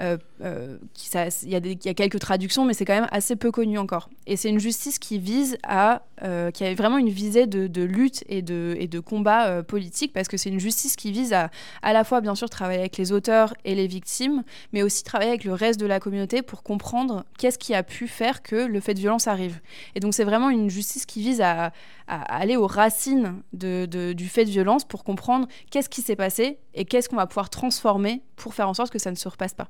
[0.00, 0.78] Euh, euh,
[1.44, 4.08] il y, a quelques traductions, mais c'est quand même assez peu connu encore.
[4.26, 6.02] Et c'est une justice qui vise à,
[6.54, 10.28] qui a vraiment une visée de, de lutte et de, et de combat politique, parce
[10.28, 11.50] que c'est une justice qui vise à
[11.82, 14.42] à la fois bien sûr travailler avec les auteurs et les victimes,
[14.72, 18.08] mais aussi travailler avec le reste de la communauté pour comprendre qu'est-ce qui a pu
[18.08, 19.60] faire que le fait de violence arrive.
[19.94, 21.59] Et donc c'est vraiment une justice qui vise à
[22.06, 26.84] à, aller aux racines du fait de violence pour comprendre qu'est-ce qui s'est passé et
[26.84, 29.68] qu'est-ce qu'on va pouvoir transformer pour faire en sorte que ça ne se repasse pas.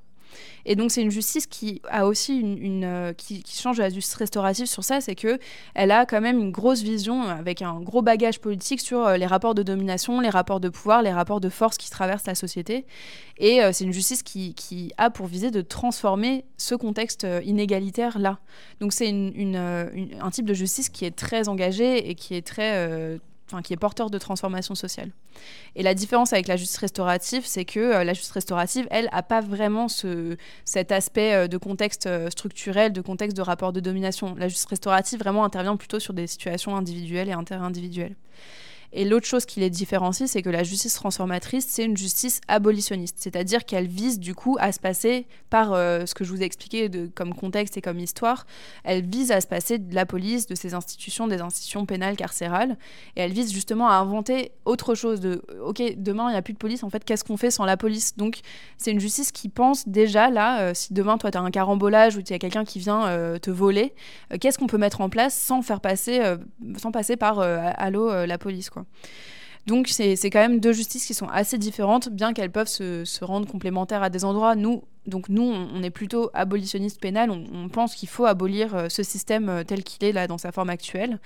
[0.65, 4.67] Et donc c'est une justice qui a aussi une, euh, qui, change la justice restaurative
[4.67, 5.39] sur ça, c'est que
[5.75, 9.27] elle a quand même une grosse vision avec un gros bagage politique sur euh, les
[9.27, 12.87] rapports de domination, les rapports de pouvoir, les rapports de force qui traversent la société.
[13.39, 18.19] Et euh, c'est une justice qui, qui, a pour visée de transformer ce contexte inégalitaire
[18.19, 18.39] là.
[18.81, 23.21] Donc c'est un type de justice qui est très engagé et qui est très
[23.63, 25.11] qui est porteur de transformation sociale.
[25.77, 29.23] Et la différence avec la justice restaurative, c'est que euh, la justice restaurative, elle, n'a
[29.23, 33.81] pas vraiment ce, cet aspect euh, de contexte euh, structurel, de contexte de rapport de
[33.81, 34.35] domination.
[34.37, 38.17] La justice restaurative vraiment intervient plutôt sur des situations individuelles et interindividuelles.
[38.93, 43.17] Et l'autre chose qui les différencie, c'est que la justice transformatrice, c'est une justice abolitionniste,
[43.19, 46.45] c'est-à-dire qu'elle vise du coup à se passer par euh, ce que je vous ai
[46.45, 48.47] expliqué comme contexte et comme histoire,
[48.83, 52.77] elle vise à se passer de la police, de ces institutions, des institutions pénales, carcérales,
[53.17, 56.55] et elle vise justement à inventer autre chose de, ok, demain il n'y a plus
[56.55, 58.17] de police, en fait, qu'est-ce qu'on fait sans la police?
[58.17, 58.41] Donc
[58.77, 62.17] c'est une justice qui pense déjà là, euh, si demain toi tu as un carambolage
[62.17, 63.95] ou il y a quelqu'un qui vient euh, te voler,
[64.41, 66.21] qu'est-ce qu'on peut mettre en place sans faire passer,
[66.77, 68.80] sans passer par allô la police quoi?
[69.67, 73.47] Donc c'est quand même deux justices qui sont assez différentes, bien qu'elles peuvent se, rendre
[73.47, 74.57] complémentaires à des endroits.
[74.57, 79.03] Nous, donc nous, on est plutôt abolitionniste pénal, on, pense qu'il faut abolir euh, ce
[79.03, 81.19] système euh, tel qu'il est là dans sa forme actuelle.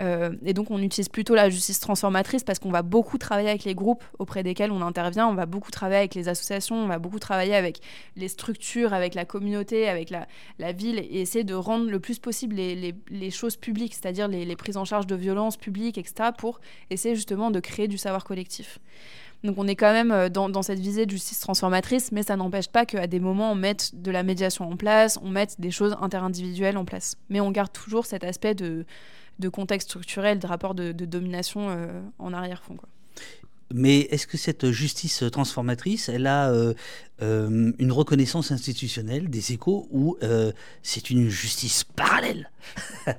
[0.00, 3.64] Euh, et donc on utilise plutôt la justice transformatrice parce qu'on va beaucoup travailler avec
[3.64, 6.98] les groupes auprès desquels on intervient, on va beaucoup travailler avec les associations, on va
[6.98, 7.80] beaucoup travailler avec
[8.16, 12.56] les structures, avec la communauté, avec la, ville, et essayer de rendre le plus possible
[12.56, 16.60] les, choses publiques, c'est-à-dire les, les prises en charge de violences publiques, etc., pour
[16.90, 18.78] essayer justement de créer du savoir collectif.
[19.42, 22.68] Donc on est quand même euh, dans, cette visée de justice transformatrice, mais ça n'empêche
[22.68, 25.96] pas qu'à des moments on mette de la médiation en place, on mette des choses
[26.00, 27.16] interindividuelles en place.
[27.30, 28.84] Mais on garde toujours cet aspect de,
[29.48, 32.76] contexte structurel, de rapport de, domination euh, en arrière-fond.
[33.72, 36.74] Mais est-ce que cette justice transformatrice, elle a euh,
[37.20, 40.16] une reconnaissance institutionnelle des échos ou
[40.82, 42.50] c'est une justice parallèle?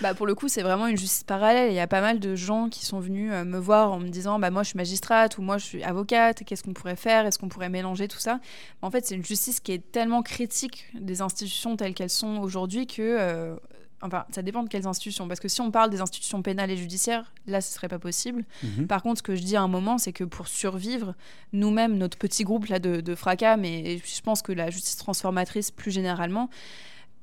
[0.00, 1.72] Bah pour le coup, c'est vraiment une justice parallèle.
[1.72, 4.08] Il y a pas mal de gens qui sont venus euh, me voir en me
[4.08, 7.26] disant bah moi je suis magistrate ou moi je suis avocate, qu'est-ce qu'on pourrait faire?
[7.26, 8.38] Est-ce qu'on pourrait mélanger tout ça?
[8.80, 12.86] En fait, c'est une justice qui est tellement critique des institutions telles qu'elles sont aujourd'hui
[12.86, 13.56] que euh,
[14.00, 15.26] Enfin, ça dépend de quelles institutions.
[15.26, 18.44] Parce que si on parle des institutions pénales et judiciaires, là, ce serait pas possible.
[18.62, 18.86] Mhm.
[18.86, 21.14] Par contre, ce que je dis à un moment, c'est que pour survivre,
[21.52, 25.70] nous-mêmes, notre petit groupe là de, de fracas, mais je pense que la justice transformatrice
[25.70, 26.48] plus généralement,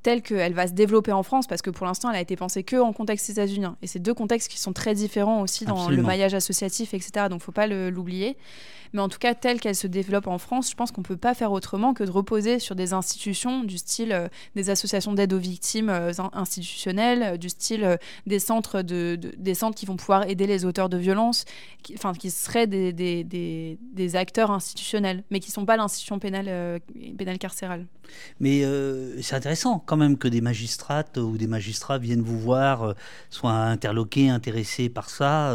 [0.06, 2.62] telle qu'elle va se développer en France, parce que pour l'instant, elle a été pensée
[2.62, 3.76] que en contexte états-unien.
[3.82, 7.26] Et c'est deux contextes qui sont très différents aussi dans le maillage associatif, etc.
[7.28, 8.36] Donc, faut pas l'oublier.
[8.96, 11.18] Mais en tout cas, telle qu'elle se développe en France, je pense qu'on ne peut
[11.18, 15.34] pas faire autrement que de reposer sur des institutions du style euh, des associations d'aide
[15.34, 20.26] aux victimes euh, institutionnelles, euh, du style des, centres de, des centres qui vont pouvoir
[20.26, 21.44] aider les auteurs de violences,
[21.82, 26.80] qui, qui seraient des, des, des, acteurs institutionnels, mais qui ne sont pas l'institution pénale,
[27.18, 27.84] pénale carcérale.
[28.40, 28.62] Mais
[29.20, 32.94] c'est intéressant quand même que des magistrates ou des magistrats viennent vous voir,
[33.28, 35.54] soient interloqués, intéressés par ça.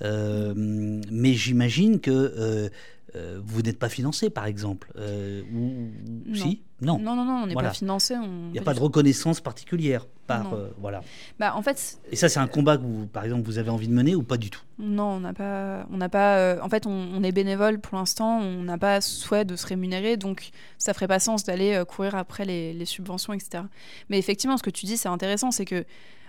[0.00, 5.90] mais j'imagine que euh, euh, vous n'êtes pas financé, par exemple euh, ou,
[6.26, 6.34] non.
[6.34, 6.62] Si?
[6.80, 6.98] Non.
[6.98, 7.16] non.
[7.16, 8.14] non, non, on n'est pas financé.
[8.14, 11.00] Il n'y a pas de reconnaissance particulière par voilà.
[11.38, 11.98] Bah, en fait.
[12.10, 14.22] Et ça, c'est un combat que vous, par exemple, vous avez envie de mener ou
[14.22, 14.60] pas du tout?
[14.78, 16.62] Non, on n'a pas, on n'a pas.
[16.62, 18.38] en fait, on, est bénévole pour l'instant.
[18.38, 22.44] On n'a pas souhait de se rémunérer, donc ça ferait pas sens d'aller courir après
[22.44, 23.64] les, les subventions, etc.
[24.10, 25.84] Mais effectivement, ce que tu dis, c'est intéressant, c'est que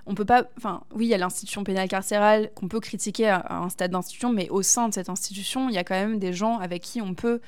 [0.10, 0.46] on peut pas.
[0.58, 4.34] Enfin, oui, il y a l'institution pénale carcérale qu'on peut critiquer à, un stade d'institution,
[4.34, 7.00] mais au sein de cette institution, il y a quand même des gens avec qui
[7.02, 7.40] on peut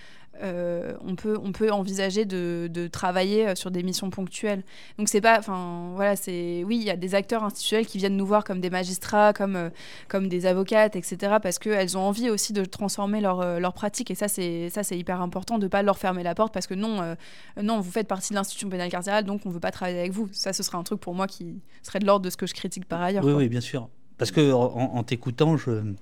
[0.42, 4.64] euh, on, peut, on peut envisager de, de, travailler euh, sur des missions ponctuelles.
[4.98, 8.16] Donc c'est pas, enfin voilà, c'est oui, il y a des acteurs institutionnels qui viennent
[8.16, 9.70] nous voir comme des magistrats, comme, euh,
[10.08, 11.36] comme des avocates, etc.
[11.44, 14.98] Parce qu'elles ont envie aussi de transformer leur, leur pratique et ça c'est ça c'est
[14.98, 17.16] hyper important de pas leur fermer la porte parce que non,
[17.62, 20.30] non, vous faites partie de l'institution pénale carcérale donc on veut pas travailler avec vous.
[20.32, 22.54] Ça ce serait un truc pour moi qui serait de l'ordre de ce que je
[22.54, 23.24] critique par ailleurs.
[23.24, 23.90] Oui, oui, bien sûr.
[24.18, 25.94] Parce que en t'écoutant, je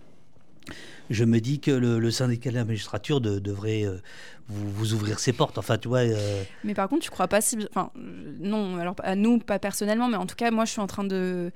[1.09, 3.97] je me dis que le, syndicat de la magistrature devrait euh,
[4.47, 5.57] vous, ouvrir ses portes.
[5.57, 5.99] Enfin, tu vois.
[5.99, 7.57] Euh, mais par contre, tu crois pas si.
[7.69, 10.87] Enfin, non, alors à nous, pas personnellement, mais en tout cas, moi, je suis en
[10.87, 11.51] train de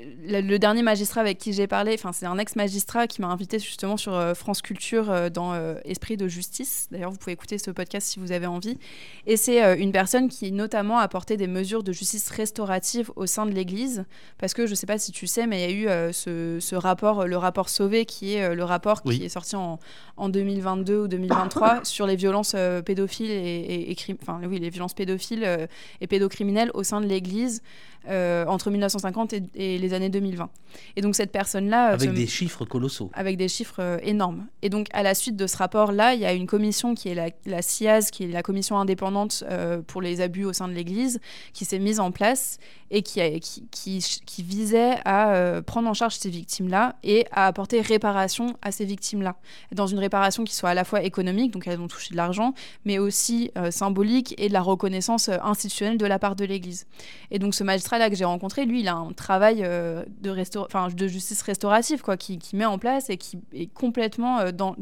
[0.00, 3.96] le, dernier magistrat avec qui j'ai parlé, enfin c'est un ex-magistrat qui m'a invité justement
[3.96, 6.86] sur euh, France Culture euh, dans euh, Esprit de justice.
[6.92, 8.78] D'ailleurs, vous pouvez écouter ce podcast si vous avez envie.
[9.26, 13.44] Et c'est une personne qui notamment a apporté des mesures de justice restaurative au sein
[13.44, 14.04] de l'Église,
[14.38, 16.74] parce que je ne sais pas si tu sais, mais il y a eu ce,
[16.74, 19.78] rapport, le rapport Sauvé, qui est le rapport qui est sorti en,
[20.16, 22.54] en, 2022 ou 2023 sur les violences
[22.84, 25.68] pédophiles et, enfin oui, les violences pédophiles
[26.00, 27.62] et pédocriminelles au sein de l'Église.
[28.06, 30.48] Euh, entre 1950 et, les années 2020.
[30.96, 31.90] Et donc cette personne-là...
[31.90, 33.10] Euh, avec des chiffres colossaux.
[33.12, 34.46] Avec des chiffres euh, énormes.
[34.62, 37.14] Et donc à la suite de ce rapport-là, il y a une commission qui est
[37.14, 39.44] la, la CIAS, qui est la commission indépendante
[39.88, 41.20] pour les abus au sein de l'Église,
[41.52, 42.58] qui s'est mise en place
[42.90, 47.46] et qui, a, qui, qui, qui, visait à prendre en charge ces victimes-là et à
[47.46, 49.36] apporter réparation à ces victimes-là.
[49.72, 52.54] Dans une réparation qui soit à la fois économique, donc elles ont touché de l'argent,
[52.84, 56.86] mais aussi symbolique et de la reconnaissance institutionnelle de la part de l'Église.
[57.30, 61.08] Et donc ce magistrat là que j'ai rencontré, lui, il a un travail euh, de,
[61.08, 64.76] justice restaurative quoi, qui, met en place et qui est complètement euh, dans,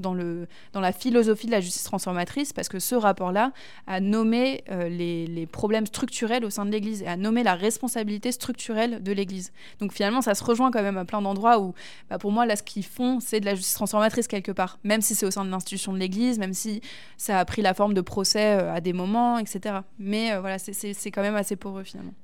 [0.74, 3.52] la philosophie de la justice transformatrice, parce que ce rapport-là
[3.86, 8.32] a nommé euh, les, problèmes structurels au sein de l'Église et a nommé la responsabilité
[8.32, 9.52] structurelle de l'Église.
[9.78, 11.74] Donc finalement, ça se rejoint quand même à plein d'endroits où,
[12.10, 15.02] bah, pour moi, là, ce qu'ils font, c'est de la justice transformatrice quelque part, même
[15.02, 16.80] si c'est au sein de l'institution de l'Église, même si
[17.16, 19.76] ça a pris la forme de procès à des moments, etc.
[19.98, 22.14] Mais voilà, c'est quand même assez poreux finalement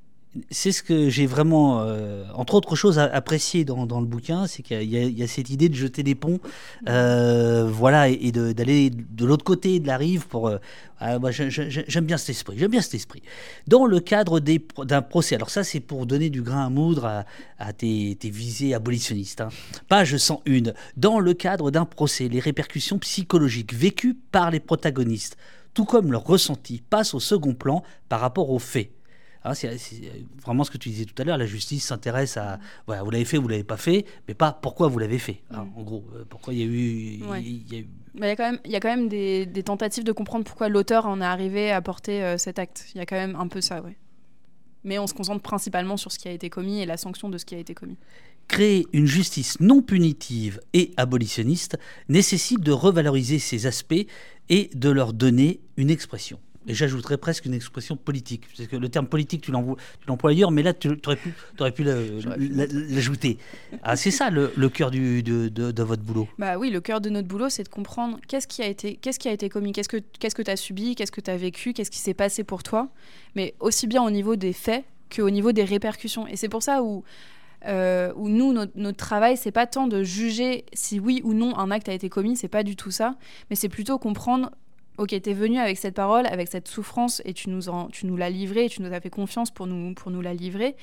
[0.51, 4.63] c'est ce que j'ai vraiment, euh, entre autres choses, apprécié dans, dans le bouquin, c'est
[4.63, 6.41] qu'il y, a cette idée de jeter des ponts,
[6.89, 10.49] euh, voilà, et, d'aller de, l'autre côté de la rive pour.
[10.49, 10.59] Euh,
[11.01, 13.23] ah, j'aime bien cet esprit, j'aime bien cet esprit.
[13.67, 17.25] Dans le cadre d'un procès, alors ça c'est pour donner du grain à moudre
[17.59, 19.41] à, tes, visées abolitionnistes.
[19.41, 19.49] Hein.
[19.89, 20.73] Page 101.
[20.97, 25.37] Dans le cadre d'un procès, les répercussions psychologiques vécues par les protagonistes,
[25.75, 28.93] tout comme leur ressenti, passent au second plan par rapport aux faits.
[29.45, 29.77] Ah, c'est
[30.41, 33.25] vraiment ce que tu disais tout à l'heure, la justice s'intéresse à, voilà, vous l'avez
[33.25, 35.43] fait, vous l'avez pas fait, mais pas pourquoi vous l'avez fait.
[35.51, 36.71] Hein, en gros, euh, pourquoi il y a eu...
[36.71, 37.21] Il
[37.73, 40.05] y, a il y, a quand même, il y a quand même des, des tentatives
[40.05, 42.87] de comprendre pourquoi l'auteur en est arrivé à porter euh, cet acte.
[42.95, 43.93] Il y a quand même un peu ça, oui.
[44.85, 47.39] Mais on se concentre principalement sur ce qui a été commis et la sanction de
[47.39, 47.97] ce qui a été commis.
[48.49, 51.79] Créer une justice non punitive et abolitionniste
[52.09, 54.07] nécessite de revaloriser ces aspects
[54.49, 58.45] et de leur donner une expression et j'ajouterais presque une expression politique.
[58.57, 61.85] Parce que le terme politique, tu l'emploies ailleurs, mais là, tu aurais pu, aurais pu
[61.85, 63.39] l'ajouter.
[63.83, 67.11] Ah, c'est ça le, cœur du, de, de, votre boulot Bah oui, le cœur de
[67.11, 69.89] notre boulot, c'est de comprendre qu'est-ce qui a été, qu'est-ce qui a été commis, qu'est-ce
[69.89, 72.89] que tu as subi, qu'est-ce que tu as vécu, qu'est-ce qui s'est passé pour toi,
[73.35, 74.85] mais aussi bien au niveau des faits
[75.15, 76.27] qu'au niveau des répercussions.
[76.27, 77.05] Et c'est pour ça où...
[77.65, 81.57] Euh, où nous, notre, notre travail, c'est pas tant de juger si oui ou non
[81.57, 83.15] un acte a été commis, c'est pas du tout ça,
[83.51, 84.51] mais c'est plutôt comprendre
[84.99, 88.31] ok, t'es venu avec cette parole, avec cette souffrance, et tu nous, tu nous l'as
[88.31, 90.77] livrée, tu nous as fait confiance pour nous, pour nous la livrer.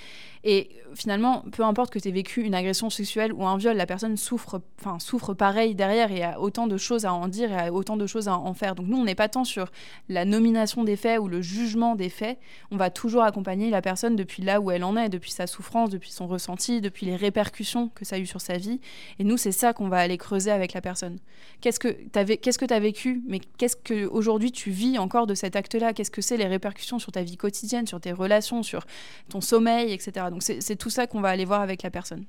[0.43, 3.85] Et finalement, peu importe que tu aies vécu une agression sexuelle ou un viol, la
[3.85, 7.57] personne souffre, enfin, souffre pareil derrière et a autant de choses à en dire et
[7.67, 8.75] a autant de choses à en faire.
[8.75, 9.69] Donc nous, on n'est pas tant sur
[10.07, 12.39] la nomination des faits ou le jugement des faits.
[12.71, 15.89] On va toujours accompagner la personne depuis là où elle en est, depuis sa souffrance,
[15.89, 18.79] depuis son ressenti, depuis les répercussions que ça a eu sur sa vie.
[19.19, 21.19] Et nous, c'est ça qu'on va aller creuser avec la personne.
[21.61, 25.27] Qu'est-ce que tu as, qu'est-ce que as vécu Mais qu'est-ce que aujourd'hui tu vis encore
[25.27, 25.93] de cet acte-là?
[25.93, 28.85] Qu'est-ce que c'est les répercussions sur ta vie quotidienne, sur tes relations, sur
[29.29, 30.27] ton sommeil, etc.
[30.29, 32.25] Donc c'est tout ça qu'on va aller voir avec la personne.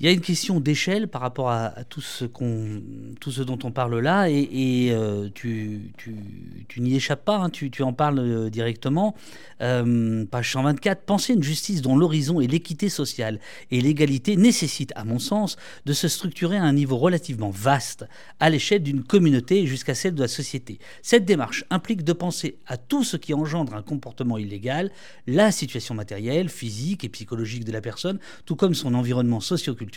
[0.00, 3.70] Il y a une question d'échelle par rapport à, tout, ce tout ce dont on
[3.70, 9.14] parle là, et, euh, tu, tu, n'y échappes pas, hein, tu, en parles euh, directement.
[9.60, 13.40] Euh, page 124, penser une justice dont l'horizon est l'équité sociale
[13.70, 18.06] et l'égalité nécessite, à mon sens, de se structurer à un niveau relativement vaste,
[18.38, 20.78] à l'échelle d'une communauté jusqu'à celle de la société.
[21.02, 24.90] Cette démarche implique de penser à tout ce qui engendre un comportement illégal,
[25.26, 29.89] la situation matérielle, physique et psychologique de la personne, tout comme son environnement socio-culturel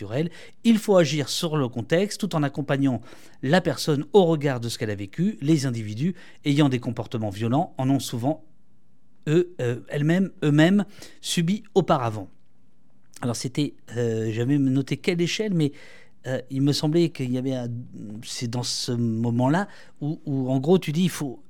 [0.64, 3.00] il faut agir sur le contexte tout en accompagnant
[3.42, 5.38] la personne au regard de ce qu'elle a vécu.
[5.40, 6.14] Les individus
[6.44, 8.44] ayant des comportements violents en ont souvent
[9.28, 10.84] eux, euh, elles-mêmes, eux-mêmes
[11.20, 12.28] subi auparavant.
[13.22, 15.72] Alors c'était, euh, j'avais noté quelle échelle, mais
[16.26, 17.56] euh, il me semblait qu'il y avait,
[18.22, 19.68] c'est dans ce moment-là
[20.00, 20.18] où,
[20.50, 21.42] en gros tu dis, il faut,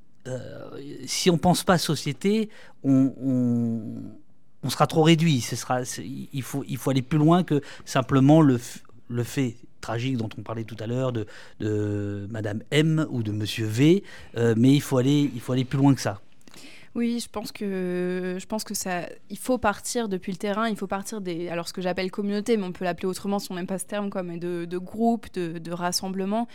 [1.04, 2.48] si on pense pas société,
[2.82, 3.12] on
[4.70, 5.40] sera trop réduit.
[5.40, 8.58] Ce sera, il, faut, il faut aller plus loin que simplement le,
[9.22, 11.26] fait tragique dont on parlait tout à l'heure de,
[11.60, 14.02] de Madame M ou de Monsieur V,
[14.36, 16.20] euh, mais il faut aller, il faut aller plus loin que ça.
[16.94, 20.76] Oui, je pense que je pense que ça, il faut partir depuis le terrain, il
[20.76, 23.56] faut partir des, alors ce que j'appelle communauté, mais on peut l'appeler autrement si on
[23.56, 26.46] n'aime pas ce terme, mais de, de groupes, de, de rassemblements,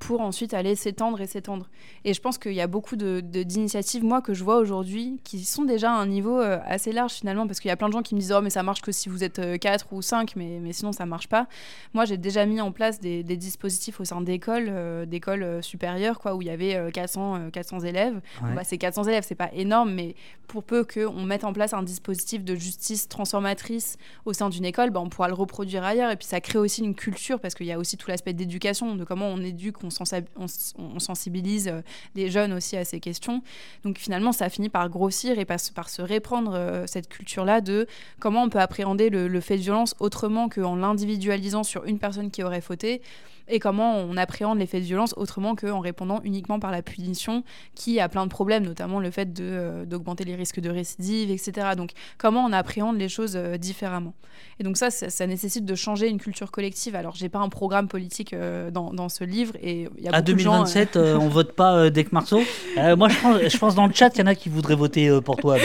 [0.00, 1.68] pour ensuite aller s'étendre et s'étendre.
[2.04, 5.44] Et je pense qu'il y a beaucoup d'initiatives, de, moi, que je vois aujourd'hui, qui
[5.44, 7.92] sont déjà à un niveau euh, assez large finalement, parce qu'il y a plein de
[7.92, 10.02] gens qui me disent Oh, mais ça marche que si vous êtes 4 euh, ou
[10.02, 11.46] 5, mais, mais sinon ça marche pas.
[11.94, 16.18] Moi, j'ai déjà mis en place des, des dispositifs au sein d'écoles, euh, d'écoles supérieures,
[16.18, 18.20] quoi, où il y avait 400, 400 élèves.
[18.40, 20.16] bah, c'est 400 élèves, c'est pas énorme, mais
[20.48, 24.90] pour peu qu'on mette en place un dispositif de justice transformatrice au sein d'une école,
[24.90, 26.10] bah, on pourra le reproduire ailleurs.
[26.10, 28.96] Et puis ça crée aussi une culture, parce qu'il y a aussi tout l'aspect d'éducation,
[28.96, 30.46] de comment on éduque, on
[30.76, 31.80] on, sensibilise euh,
[32.14, 33.42] des jeunes aussi à ces questions.
[33.84, 37.60] Donc finalement, ça a fini par grossir et par, par se répandre euh, cette culture-là
[37.60, 37.86] de
[38.20, 42.30] comment on peut appréhender le, le fait de violence autrement qu'en l'individualisant sur une personne
[42.30, 43.02] qui aurait fauté
[43.48, 47.44] et comment on appréhende les faits de violence autrement qu'en répondant uniquement par la punition,
[47.74, 51.68] qui a plein de problèmes, notamment le fait euh, d'augmenter les risques de récidive, etc.
[51.76, 54.14] Donc comment on appréhende les choses euh, différemment.
[54.58, 56.96] Et donc ça, ça, nécessite de changer une culture collective.
[56.96, 59.54] Alors j'ai pas un programme politique euh, dans, dans, ce livre.
[59.62, 62.40] Et y a à 2027, de gens, on vote pas Dec Marceau?
[62.76, 65.20] Moi, je pense, je pense dans le chat, il y en a qui voudraient voter
[65.22, 65.56] pour toi.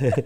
[0.00, 0.12] Mais,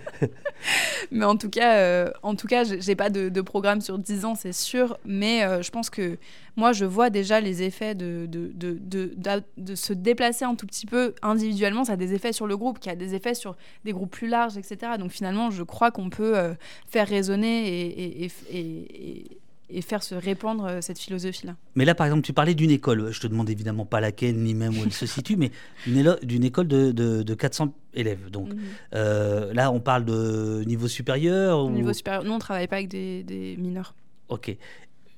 [1.10, 4.34] mais en tout cas, en tout cas j'ai pas de, de, programme sur 10 ans,
[4.34, 4.96] c'est sûr.
[5.04, 6.18] Mais je pense que
[6.56, 9.12] moi, je vois déjà les effets de, de, de,
[9.56, 11.84] de, se déplacer un tout petit peu individuellement.
[11.84, 14.28] Ça a des effets sur le groupe, qui a des effets sur des groupes plus
[14.28, 14.92] larges, etc.
[14.98, 16.54] Donc finalement, je crois qu'on peut euh,
[16.88, 19.38] faire résonner et, et, et,
[19.70, 21.56] et, faire se répandre euh, cette philosophie-là.
[21.74, 23.12] Mais là, par exemple, tu parlais d'une école.
[23.12, 25.50] Je te demande évidemment pas laquelle, ni même où elle se situe, mais
[25.86, 28.30] d'une école de, de, 400 élèves.
[28.30, 28.58] Donc mhm.
[28.94, 31.70] euh, là, on parle de niveau supérieur ou...
[31.70, 32.24] Niveau supérieur.
[32.24, 33.94] Nous, on travaille pas avec des, des mineurs.
[34.28, 34.56] Ok.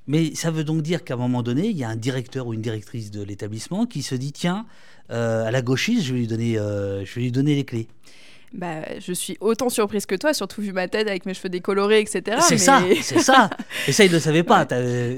[0.06, 2.54] Mais ça veut donc dire qu'à un moment donné, il y a un directeur ou
[2.54, 4.66] une directrice de l'établissement qui se dit tiens,
[5.10, 7.88] euh, à la gauchiste, je vais lui donner, euh, je vais lui donner les clés
[8.54, 12.00] bah, je suis autant surprise que toi, surtout vu ma tête avec mes cheveux décolorés,
[12.00, 12.38] etc.
[12.40, 13.48] C'est ça, c'est ça.
[13.88, 14.66] Et ça, il ne le savait pas.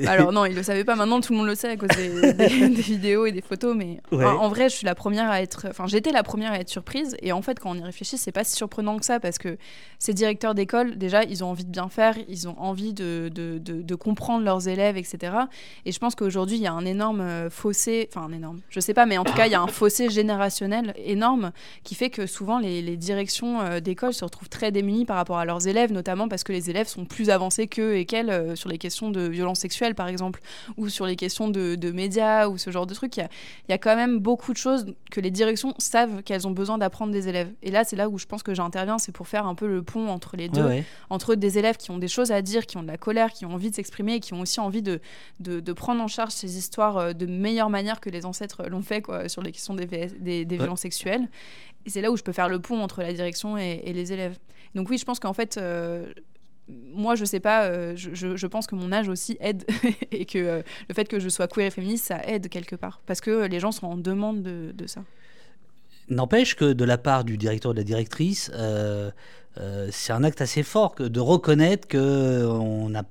[0.06, 0.94] Alors non, il ne le savait pas.
[0.94, 2.08] Maintenant, tout le monde le sait à cause des,
[2.68, 3.74] vidéos et des photos.
[3.76, 5.66] Mais en, vrai, je suis la première à être.
[5.68, 7.16] Enfin, j'étais la première à être surprise.
[7.22, 9.56] Et en fait, quand on y réfléchit, c'est pas si surprenant que ça parce que
[9.98, 13.58] ces directeurs d'école, déjà, ils ont envie de bien faire, ils ont envie de, de,
[13.58, 15.32] de, comprendre leurs élèves, etc.
[15.86, 18.08] Et je pense qu'aujourd'hui, il y a un énorme euh, fossé.
[18.10, 18.60] Enfin, un énorme.
[18.70, 21.52] Je sais pas, mais en tout cas, il y a un fossé générationnel énorme
[21.82, 25.38] qui fait que souvent les, les directeurs euh, d'école se retrouvent très démunies par rapport
[25.38, 28.56] à leurs élèves, notamment parce que les élèves sont plus avancés qu'eux et qu'elles euh,
[28.56, 30.40] sur les questions de violence sexuelle, par exemple,
[30.76, 33.16] ou sur les questions de, médias ou ce genre de trucs.
[33.16, 33.28] Il
[33.68, 37.12] y, a, quand même beaucoup de choses que les directions savent qu'elles ont besoin d'apprendre
[37.12, 37.50] des élèves.
[37.62, 39.82] Et là, c'est là où je pense que j'interviens, c'est pour faire un peu le
[39.82, 42.82] pont entre les deux, entre des élèves qui ont des choses à dire, qui ont
[42.82, 45.00] de la colère, qui ont envie de s'exprimer et qui ont aussi envie de,
[45.40, 49.02] de, prendre en charge ces histoires euh, de meilleure manière que les ancêtres l'ont fait
[49.02, 51.28] quoi, sur les questions des, des, des violences sexuelles.
[51.86, 54.38] Et c'est là où je peux faire le pont entre la direction et, les élèves.
[54.74, 56.06] Donc oui, je pense qu'en fait, euh,
[56.68, 59.64] moi, je sais pas, euh, je, pense que mon âge aussi aide
[60.10, 63.00] et que euh, le fait que je sois queer et féministe, ça aide quelque part.
[63.06, 65.04] Parce que les gens sont en demande de, de ça.
[66.08, 68.50] N'empêche que de la part du directeur ou de la directrice,
[69.90, 73.02] c'est un acte assez fort que de reconnaître que on a,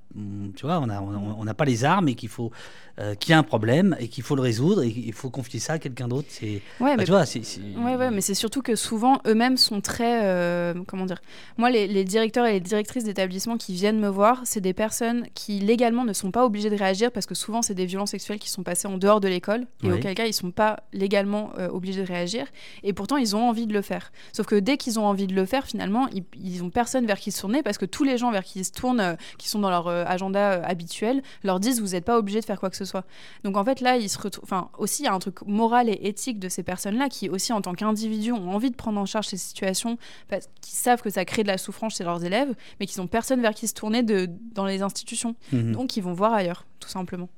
[0.55, 2.51] tu vois, on n'a on, on pas les armes et qu'il faut
[2.99, 5.59] euh, qu'il y a un problème et qu'il faut le résoudre et qu'il faut confier
[5.59, 6.27] ça à quelqu'un d'autre.
[6.29, 10.25] C'est, ouais, bah, mais, c'est, Ouais, ouais, mais c'est surtout que souvent eux-mêmes sont très,
[10.25, 11.19] euh, comment dire,
[11.57, 15.59] moi les, directeurs et les directrices d'établissements qui viennent me voir, c'est des personnes qui
[15.59, 18.51] légalement ne sont pas obligées de réagir parce que souvent c'est des violences sexuelles qui
[18.51, 22.03] sont passées en dehors de l'école et auquel cas ils sont pas légalement euh, obligés
[22.03, 22.45] de réagir
[22.83, 24.11] et pourtant ils ont envie de le faire.
[24.33, 27.19] Sauf que dès qu'ils ont envie de le faire, finalement ils, ils ont personne vers
[27.19, 29.59] qui se tourner parce que tous les gens vers qui ils se tournent, qui sont
[29.59, 32.85] dans leur agenda habituel, leur disent vous n'êtes pas obligé de faire quoi que ce
[32.85, 33.05] soit.
[33.43, 35.89] Donc en fait là, il se retrouve, enfin aussi il y a un truc moral
[35.89, 39.05] et éthique de ces personnes-là qui aussi en tant qu'individus ont envie de prendre en
[39.05, 39.97] charge ces situations,
[40.29, 43.07] parce qu'ils savent que ça crée de la souffrance chez leurs élèves, mais qu'ils n'ont
[43.07, 45.35] personne vers qui se tourner de, dans les institutions.
[45.51, 45.71] Mhm.
[45.73, 47.29] Donc ils vont voir ailleurs, tout simplement.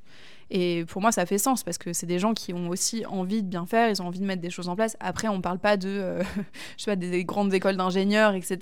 [0.51, 3.41] Et pour moi, ça fait sens parce que c'est des gens qui ont aussi envie
[3.41, 4.95] de bien faire, ils ont envie de mettre des choses en place.
[4.99, 6.23] Après, on ne parle pas de, euh,
[6.77, 8.57] je sais pas, des, grandes écoles d'ingénieurs, etc.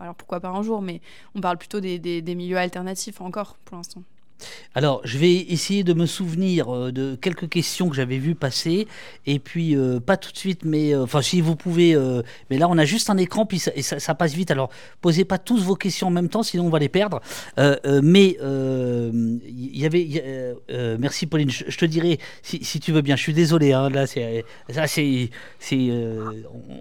[0.00, 1.00] Alors pourquoi pas un jour, mais
[1.34, 4.02] on parle plutôt des, des milieux alternatifs encore pour l'instant.
[4.74, 8.86] Alors, je vais essayer de me souvenir euh, de quelques questions que j'avais vues passer,
[9.26, 11.96] et puis euh, pas tout de suite, mais euh, enfin si vous pouvez,
[12.50, 14.50] mais là on a juste un écran, puis ça, ça, passe vite.
[14.50, 14.70] Alors,
[15.00, 17.20] posez pas tous vos questions en même temps, sinon on va les perdre.
[17.56, 20.56] mais il y avait,
[20.98, 23.16] merci Pauline, je, te dirai si, tu veux bien.
[23.16, 24.44] Je suis désolé, hein, là c'est,
[25.58, 25.90] c'est,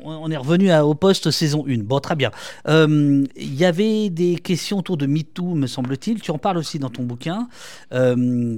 [0.03, 1.79] on, on, est revenu à, au poste saison 1.
[1.79, 2.31] Bon, très bien.
[2.67, 6.21] Il y avait des questions autour de MeToo, me semble-t-il.
[6.21, 7.46] Tu en parles aussi dans ton bouquin.
[7.93, 8.57] Euh,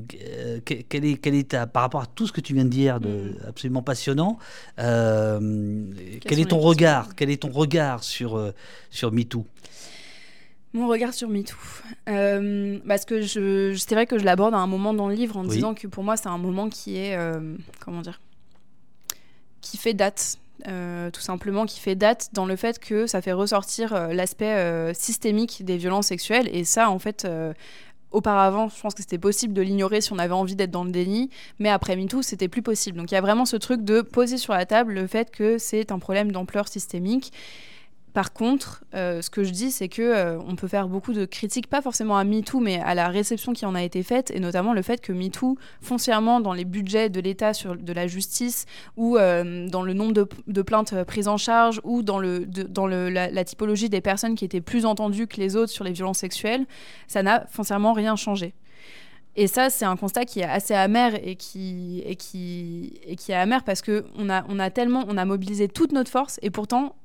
[0.66, 3.08] quel est, quel est par rapport à tout ce que tu viens de dire, de,
[3.10, 3.48] mm.
[3.48, 4.38] absolument passionnant,
[4.78, 8.54] quel est ton regard Quel est ton regard sur,
[8.90, 9.46] sur MeToo?
[10.74, 11.58] Mon regard sur MeToo.
[12.06, 15.44] parce que je, c'est vrai que je l'aborde à un moment dans le livre en
[15.44, 17.18] disant que pour moi, c'est un moment qui est.
[17.80, 18.20] comment dire
[19.62, 20.38] Qui fait date
[20.68, 24.56] euh, tout simplement, qui fait date dans le fait que ça fait ressortir euh, l'aspect
[24.56, 26.50] euh, systémique des violences sexuelles.
[26.52, 27.26] Et ça, en fait,
[28.12, 30.92] auparavant, je pense que c'était possible de l'ignorer si on avait envie d'être dans le
[30.92, 31.30] déni,
[31.60, 32.98] mais après MeToo, c'était plus possible.
[32.98, 35.58] Donc il y a vraiment ce truc de poser sur la table le fait que
[35.58, 37.32] c'est un problème d'ampleur systémique
[38.14, 41.26] par contre, euh, ce que je dis, c'est que euh, on peut faire beaucoup de
[41.26, 44.40] critiques, pas forcément à MeToo, mais à la réception qui en a été faite, et
[44.40, 48.66] notamment le fait que MeToo, foncièrement dans les budgets de l'État sur de la justice,
[48.98, 53.10] ou euh, dans le nombre de, plaintes prises en charge, ou dans, le, dans le,
[53.10, 56.66] la, typologie des personnes qui étaient plus entendues que les autres sur les violences sexuelles,
[57.08, 58.54] ça n'a foncièrement rien changé.
[59.36, 63.32] Et ça, c'est un constat qui est assez amer et qui, et qui, et qui
[63.32, 66.50] est amer parce qu'on a, on a tellement, on a mobilisé toute notre force et
[66.50, 66.96] pourtant,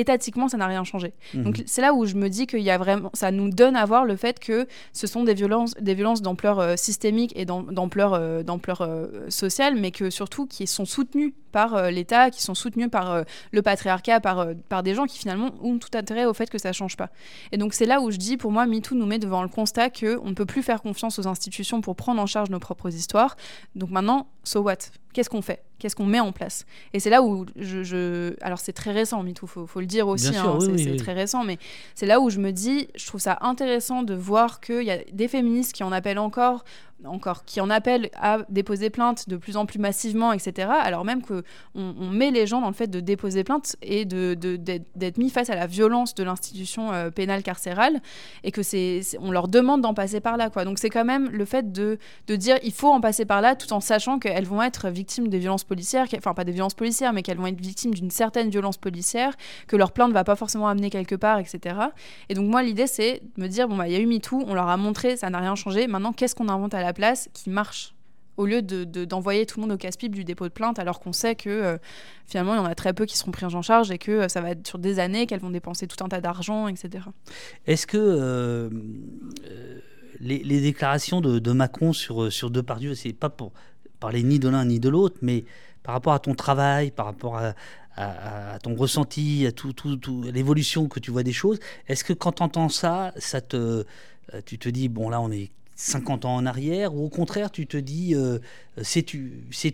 [0.00, 1.12] étatiquement, ça n'a rien changé.
[1.34, 1.44] Mhm.
[1.44, 3.84] Donc c'est là où je me dis qu'il y a vraiment, ça nous donne à
[3.84, 8.14] voir le fait que ce sont des violences, des violences d'ampleur euh, systémique et d'ampleur,
[8.14, 12.88] euh, d'ampleur euh, sociale, mais que surtout qui sont soutenues par l'État, qui sont soutenues
[12.88, 16.58] par le patriarcat, par, par des gens qui finalement ont tout intérêt au fait que
[16.58, 17.10] ça change pas.
[17.50, 19.90] Et donc c'est là où je dis, pour moi, MeToo nous met devant le constat
[19.90, 22.94] que on ne peut plus faire confiance aux institutions pour prendre en charge nos propres
[22.94, 23.36] histoires.
[23.74, 24.76] Donc maintenant, so what?
[25.12, 25.64] Qu'est-ce qu'on fait?
[25.80, 26.66] Qu'est-ce qu'on met en place.
[26.92, 30.36] Et c'est là où je, Alors c'est très récent, MeToo, faut, faut le dire aussi,
[30.36, 31.58] hein, c'est très récent, mais
[31.94, 34.98] c'est là où je me dis, je trouve ça intéressant de voir qu'il y a
[35.12, 36.64] des féministes qui en appellent encore
[37.04, 41.22] encore, qui en appellent à déposer plainte de plus en plus massivement, etc., alors même
[41.22, 41.42] qu'on
[41.74, 45.54] on met les gens dans le fait de déposer plainte et d'être mis face à
[45.54, 48.00] la violence de l'institution euh, pénale carcérale,
[48.44, 50.50] et que c'est on leur demande d'en passer par là.
[50.64, 51.98] Donc c'est quand même le fait de,
[52.28, 55.38] dire il faut en passer par là, tout en sachant qu'elles vont être victimes des
[55.38, 58.76] violences policières, enfin pas des violences policières, mais qu'elles vont être victimes d'une certaine violence
[58.76, 59.34] policière,
[59.66, 61.76] que leur plainte va pas forcément amener quelque part, etc.
[62.28, 64.44] Et donc moi l'idée c'est de me dire, bon bah il y a eu MeToo,
[64.46, 67.28] on leur a montré, ça n'a rien changé, maintenant qu'est-ce qu'on invente à la place
[67.32, 67.94] qui marche
[68.40, 71.12] au lieu d'envoyer de, tout le monde au casse-pipe du dépôt de plainte, alors qu'on
[71.12, 71.76] sait que euh,
[72.26, 74.28] finalement, il y en a très peu qui seront pris en charge et que euh,
[74.28, 77.04] ça va être sur des années qu'elles vont dépenser tout un tas d'argent, etc.
[77.66, 78.70] Est-ce que euh,
[80.20, 83.52] les, déclarations de, Macron sur, sur Depardieu, c'est pas pour
[83.98, 85.44] parler ni de l'un ni de l'autre, mais
[85.82, 87.54] par rapport à ton travail, par rapport à,
[88.62, 92.32] ton ressenti, à tout, tout, tout l'évolution que tu vois des choses, est-ce que quand
[92.32, 93.84] tu entends ça, ça te,
[94.46, 95.50] tu te dis, bon là on est
[95.80, 98.38] 50 ans en arrière, ou au contraire, tu te dis, euh,
[98.82, 99.12] c'est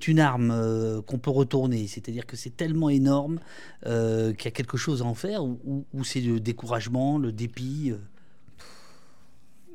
[0.09, 3.41] une arme euh, qu'on peut retourner, c'est-à-dire que c'est tellement énorme
[3.87, 7.93] euh, qu'il y a quelque chose à en faire, ou, c'est le découragement, le dépit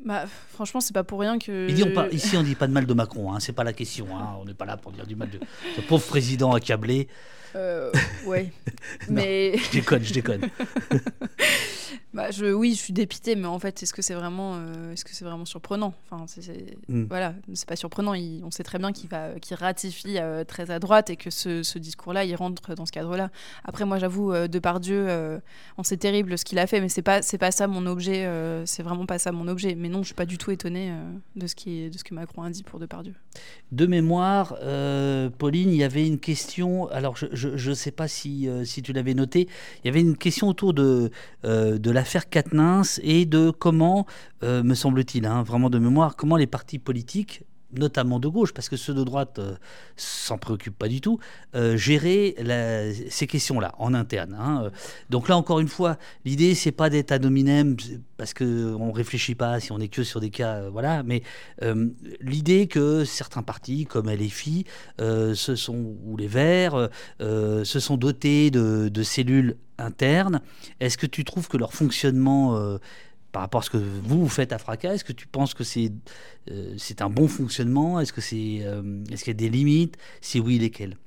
[0.04, 1.70] bah, franchement, c'est pas pour rien que.
[2.12, 4.08] ici, on dit pas de mal de Macron, hein, c'est pas la question.
[4.18, 5.40] Hein, on n'est pas là pour dire du mal de
[5.76, 7.08] ce pauvre président accablé.
[7.56, 7.92] Euh,
[8.26, 8.52] ouais.
[9.10, 9.58] mais.
[9.58, 10.42] Je déconne, je déconne.
[12.14, 15.06] bah, je, oui, je suis dépité, mais en fait, est-ce que c'est vraiment, euh, est-ce
[15.06, 15.94] que c'est vraiment surprenant?
[16.10, 17.06] Enfin, c'est, mm.
[17.06, 18.14] voilà, c'est pas surprenant.
[18.44, 21.64] on sait très bien qu'il va, qu'il ratifie euh, très à droite et que ce,
[21.64, 23.30] ce, discours-là, il rentre dans ce cadre-là.
[23.64, 25.08] Après, moi, j'avoue, de par Dieu,
[25.78, 28.30] on sait terrible ce qu'il a fait, mais c'est pas, c'est pas ça mon objet.
[28.66, 29.76] c'est vraiment pas ça mon objet.
[29.76, 30.94] Mais non, je suis pas du tout étonné
[31.36, 33.14] de ce qui, de ce que Macron a dit pour Depardieu.
[33.72, 34.56] De mémoire,
[35.38, 36.90] Pauline, il y avait une question.
[36.90, 37.28] Alors, je
[37.62, 39.48] je ne sais pas si, euh, si tu l'avais noté,
[39.84, 41.12] il y avait une question autour de,
[41.46, 44.08] euh, de l'affaire Katnins et de comment,
[44.42, 47.44] euh, me semble-t-il, hein, vraiment de mémoire, comment les partis politiques
[47.78, 49.56] notamment de gauche, parce que ceux de droite euh,
[49.96, 51.20] s'en préoccupent pas du tout,
[51.56, 52.36] euh, gérer
[53.10, 54.36] ces questions-là en interne.
[54.40, 54.72] Hein.
[55.10, 57.76] Donc là, encore une fois, l'idée, c'est pas d'être ad hominem,
[58.18, 61.24] parce qu'on réfléchit pas si on est que sur des cas, euh, voilà, mais
[62.22, 64.66] l'idée que certains partis, comme LFI,
[65.00, 66.90] se sont, ou les Verts,
[67.20, 70.42] se sont dotés de, de cellules internes,
[70.80, 72.80] est-ce que tu trouves que leur fonctionnement
[73.32, 75.92] par rapport à ce que vous, faites à Fracas, est-ce que tu penses que c'est
[76.50, 78.00] euh, c'est un bon fonctionnement?
[78.00, 79.98] Est-ce que c'est euh, est-ce qu'il y a des limites?
[80.22, 80.98] Si oui, lesquelles?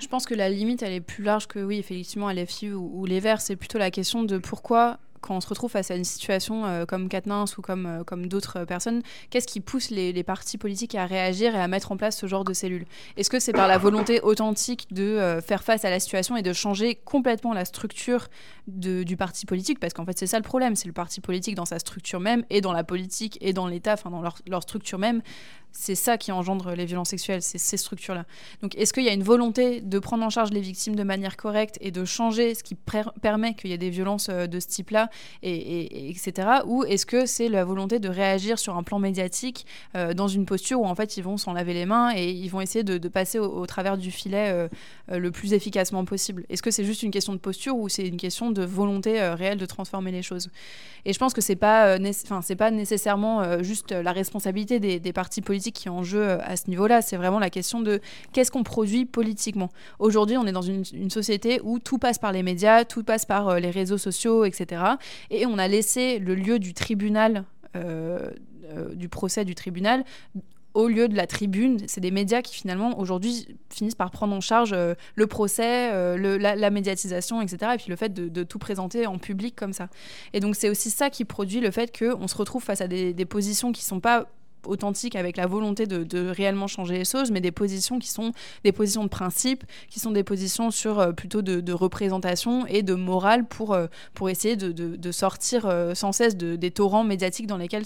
[0.00, 3.06] Je pense que la limite, elle est plus large que oui, effectivement, LFI ou, ou
[3.06, 3.40] les Verts.
[3.40, 6.84] C'est plutôt la question de pourquoi quand on se retrouve face à une situation euh,
[6.86, 11.06] comme Katnins ou comme, euh, comme d'autres personnes, qu'est-ce qui pousse les, partis politiques à
[11.06, 12.84] réagir et à mettre en place ce genre de cellules?
[13.16, 16.42] Est-ce que c'est par la volonté authentique de euh, faire face à la situation et
[16.42, 18.28] de changer complètement la structure
[18.66, 19.80] du parti politique?
[19.80, 22.44] Parce qu'en fait, c'est ça le problème, c'est le parti politique dans sa structure même
[22.50, 25.22] et dans la politique et dans l'État, enfin dans leur, structure même,
[25.72, 28.24] c'est ça qui engendre les violences sexuelles, c'est ces structures-là.
[28.62, 31.36] Donc est-ce qu'il y a une volonté de prendre en charge les victimes de manière
[31.36, 34.66] correcte et de changer ce qui permet qu'il y ait des violences euh, de ce
[34.66, 35.10] type-là,
[35.42, 36.48] et, etc.
[36.66, 40.46] Ou est-ce que c'est la volonté de réagir sur un plan médiatique euh, dans une
[40.46, 43.08] posture où en fait ils vont s'en laver les mains et ils vont essayer de,
[43.08, 44.68] passer au, travers du filet euh,
[45.08, 46.44] le plus efficacement possible?
[46.48, 49.58] Est-ce que c'est juste une question de posture ou c'est une question de volonté réelle
[49.58, 50.50] de transformer les choses?
[51.04, 51.98] Et je pense que c'est pas,
[52.58, 56.68] pas nécessairement juste la responsabilité des partis politiques qui est en jeu euh, à ce
[56.68, 57.02] niveau-là.
[57.02, 58.00] C'est vraiment la question de
[58.32, 59.70] qu'est-ce qu'on produit politiquement.
[59.98, 63.48] Aujourd'hui, on est dans une, société où tout passe par les médias, tout passe par
[63.48, 64.82] euh, les réseaux sociaux, etc.
[65.30, 67.44] Et on a laissé le lieu du tribunal,
[67.76, 68.30] euh,
[68.94, 70.04] du procès du tribunal,
[70.74, 71.78] au lieu de la tribune.
[71.86, 74.76] C'est des médias qui finalement aujourd'hui finissent par prendre en charge
[75.14, 77.72] le procès, la, médiatisation, etc.
[77.74, 79.88] Et puis le fait de, tout présenter en public comme ça.
[80.34, 83.14] Et donc c'est aussi ça qui produit le fait qu'on se retrouve face à des,
[83.14, 84.28] des positions qui ne sont pas
[84.66, 88.32] authentique avec la volonté de, réellement changer les choses, mais des positions qui sont
[88.64, 92.94] des positions de principe, qui sont des positions sur euh, plutôt de, représentation et de
[92.94, 97.84] morale pour, euh, pour essayer de, sortir euh, sans cesse des torrents médiatiques dans lesquels,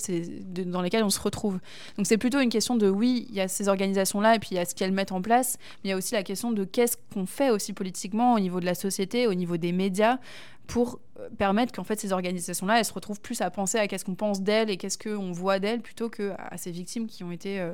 [0.66, 1.58] dans lesquels on se retrouve.
[1.96, 4.56] Donc c'est plutôt une question de oui, il y a ces organisations-là et puis il
[4.56, 6.64] y a ce qu'elles mettent en place, mais il y a aussi la question de
[6.64, 10.18] qu'est-ce qu'on fait aussi politiquement au niveau de la société, au niveau des médias,
[10.66, 14.04] pour euh, permettre qu'en fait ces organisations-là, elles se retrouvent plus à penser à qu'est-ce
[14.04, 17.32] qu'on pense d'elles et qu'est-ce qu'on voit d'elles plutôt que à ces victimes qui ont
[17.32, 17.72] été, euh,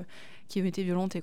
[0.49, 1.23] qui ont été violentées.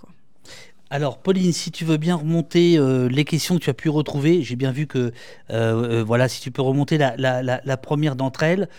[0.89, 4.43] Alors, Pauline, si tu veux bien remonter euh, les questions que tu as pu retrouver,
[4.43, 5.11] j'ai bien vu que,
[5.49, 8.69] voilà, si tu peux remonter la, première d'entre elles.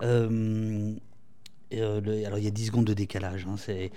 [0.00, 0.30] alors,
[1.70, 3.92] il y a 10 secondes de décalage, hein, c'est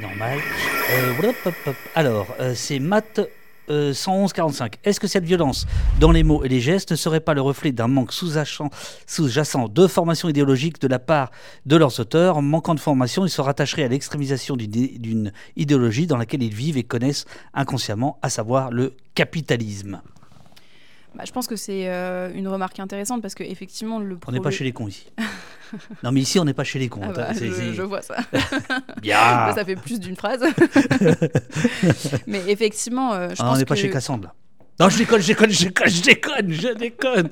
[0.00, 0.38] normal.
[1.96, 3.20] alors, c'est Matt
[3.68, 4.62] 111-45.
[4.62, 5.66] Euh, Est-ce que cette violence
[6.00, 9.86] dans les mots et les gestes ne serait pas le reflet d'un manque sous-jacent de
[9.86, 11.30] formation idéologique de la part
[11.66, 16.42] de leurs auteurs Manquant de formation, ils se rattacheraient à l'extrémisation d'une idéologie dans laquelle
[16.42, 17.24] ils vivent et connaissent
[17.54, 20.00] inconsciemment, à savoir le capitalisme.
[21.14, 24.18] Bah, je pense que c'est euh, une remarque intéressante parce que effectivement le.
[24.26, 25.06] On n'est pas chez les cons ici.
[26.02, 27.02] non mais ici on n'est pas chez les cons.
[27.04, 28.16] Ah bah, je, vois ça.
[29.02, 29.52] Bien.
[29.54, 30.42] ça fait plus d'une phrase.
[32.26, 34.34] mais effectivement, euh, je ah, pense On n'est pas chez Cassandre.
[34.80, 37.28] Non, je déconne, je déconne, je déconne, je déconne, je déconne.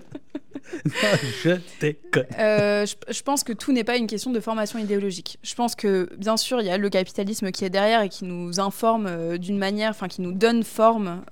[0.84, 1.50] Non, je
[1.80, 2.26] déconne.
[2.38, 5.38] Euh, je, pense que tout n'est pas une question de formation idéologique.
[5.42, 8.26] Je pense que, bien sûr, il y a le capitalisme qui est derrière et qui
[8.26, 11.22] nous informe d'une manière, enfin, qui nous donne forme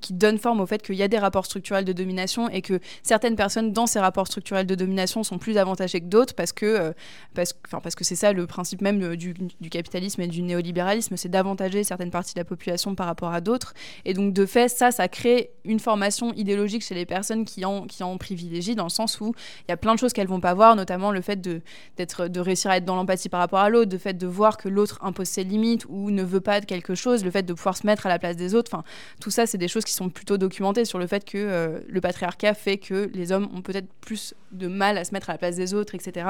[0.00, 2.80] qui donne forme au fait qu'il y a des rapports structurels de domination et que
[3.02, 6.66] certaines personnes dans ces rapports structurels de domination sont plus avantagées que d'autres parce que
[6.66, 6.92] euh,
[7.34, 9.34] parce, parce que c'est ça le principe même du,
[9.70, 13.74] capitalisme et du néolibéralisme, c'est d'avantager certaines parties de la population par rapport à d'autres.
[14.04, 17.86] Et donc de fait, ça, ça crée une formation idéologique chez les personnes qui en,
[17.86, 19.34] qui en privilégient dans le sens où
[19.68, 21.60] il y a plein de choses qu'elles vont pas voir, notamment le fait de,
[21.96, 24.68] de réussir à être dans l'empathie par rapport à l'autre, le fait de voir que
[24.68, 27.76] l'autre impose ses limites ou ne veut pas de quelque chose, le fait de pouvoir
[27.76, 28.70] se mettre à la place des autres.
[28.72, 28.84] Enfin,
[29.20, 32.00] tout ça, c'est des choses qui sont plutôt documentés sur le fait que euh, le
[32.00, 35.38] patriarcat fait que les hommes ont peut-être plus de mal à se mettre à la
[35.38, 36.26] place des autres, etc.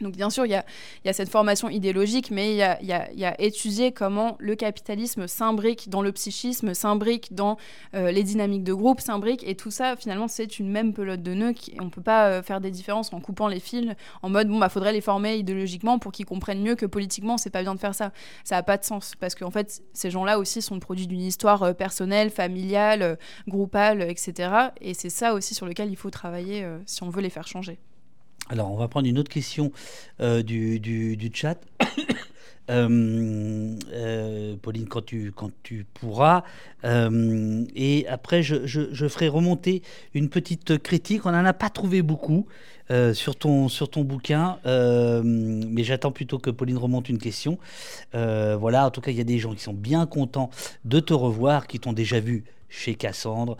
[0.00, 3.92] Donc bien sûr, il y a, cette formation idéologique, mais il y a, y, étudié
[3.92, 7.56] comment le capitalisme s'imbrique dans le psychisme, s'imbrique dans
[7.94, 11.34] euh, les dynamiques de groupe, s'imbrique, et tout ça, finalement, c'est une même pelote de
[11.34, 11.54] nœuds.
[11.80, 14.58] On ne peut pas euh, faire des différences en coupant les fils, en mode, bon,
[14.58, 17.80] bah, faudrait les former idéologiquement pour qu'ils comprennent mieux que politiquement, c'est pas bien de
[17.80, 18.12] faire ça.
[18.44, 21.22] Ça n'a pas de sens, parce qu'en fait, ces gens-là aussi sont le produit d'une
[21.22, 23.18] histoire euh, personnelle, familiale,
[23.48, 24.50] groupale, etc.
[24.80, 27.78] Et c'est ça aussi sur lequel il faut travailler si on veut les faire changer.
[28.48, 29.72] Alors, on va prendre une autre question
[30.20, 31.58] euh, du, du, chat.
[32.68, 36.42] Euh, euh, Pauline, quand tu, quand tu pourras.
[36.82, 39.82] et après, je, je, ferai remonter
[40.14, 41.26] une petite critique.
[41.26, 42.48] On n'en a pas trouvé beaucoup
[43.12, 47.56] sur, ton, sur ton bouquin, mais j'attends plutôt que Pauline remonte une question.
[48.12, 50.50] voilà, en tout cas, il y a des gens qui sont bien contents
[50.84, 53.56] de te revoir, qui t'ont déjà vu chez Cassandre.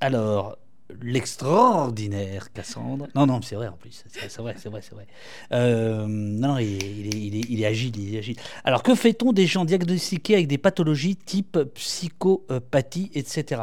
[0.00, 0.58] alors,
[1.02, 3.08] l'extraordinaire Cassandre.
[3.14, 4.04] Non, non, c'est vrai en plus.
[4.08, 5.06] C'est vrai, c'est vrai, c'est vrai.
[5.52, 8.36] Euh, non, il il, il, est, agile, il est agile.
[8.64, 13.62] Alors, que fait-on des gens diagnostiqués avec des pathologies type psychopathie, etc.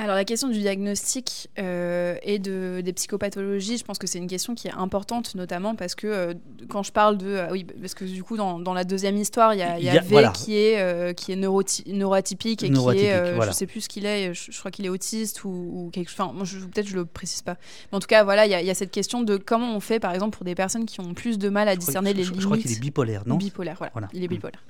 [0.00, 4.28] Alors la question du diagnostic euh, et de, des psychopathologies, je pense que c'est une
[4.28, 6.34] question qui est importante, notamment parce que euh,
[6.68, 7.40] quand je parle de...
[7.50, 10.00] oui, parce que du coup, dans, dans la deuxième histoire, il y a, y a,
[10.00, 13.42] V qui est, euh, qui est neuroatypique et qui est...
[13.42, 16.20] Je sais plus ce qu'il est, je, crois qu'il est autiste ou, quelque chose...
[16.20, 16.32] Enfin,
[16.72, 17.56] peut-être je le précise pas.
[17.90, 19.98] Mais en tout cas, voilà, il y, y, a cette question de comment on fait,
[19.98, 22.40] par exemple, pour des personnes qui ont plus de mal à discerner les limites.
[22.40, 23.34] Je crois qu'il est bipolaire, non?
[23.34, 23.90] Bipolaire, voilà.
[23.94, 24.08] voilà.
[24.12, 24.62] Il est bipolaire.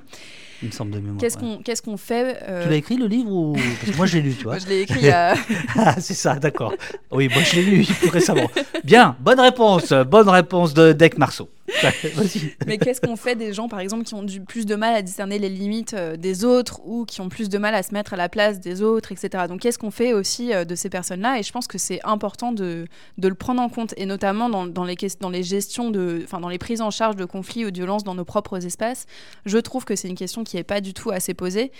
[0.63, 1.19] Il me semble de mémoire.
[1.19, 4.07] Qu'est-ce qu'on qu'est-ce qu'on fait euh Tu l'as écrit le livre ou Parce que moi
[4.07, 4.59] j'ai lu, tu vois.
[4.59, 5.09] je l'ai écrit.
[5.11, 5.35] À...
[5.77, 6.75] ah, c'est ça, d'accord.
[7.13, 8.51] Oui, moi je l'ai lu récemment.
[8.85, 11.49] Bien, bonne réponse, bonne réponse de Deck Marceau.
[12.67, 15.03] Mais qu'est-ce qu'on fait des gens, par exemple, qui ont du, plus de mal à
[15.03, 18.15] discerner les limites euh, des autres ou qui ont plus de mal à se mettre
[18.15, 19.45] à la place des autres, etc.
[19.49, 21.39] Donc, qu'est-ce qu'on fait aussi euh, de ces personnes-là?
[21.39, 22.87] Et je pense que c'est important de,
[23.19, 26.49] de, le prendre en compte, et notamment dans, dans, les, dans les gestions de, dans
[26.49, 29.07] les prises en charge de conflits ou de violences dans nos propres espaces.
[29.45, 31.73] Je trouve que c'est une question qui n'est pas du tout assez posée.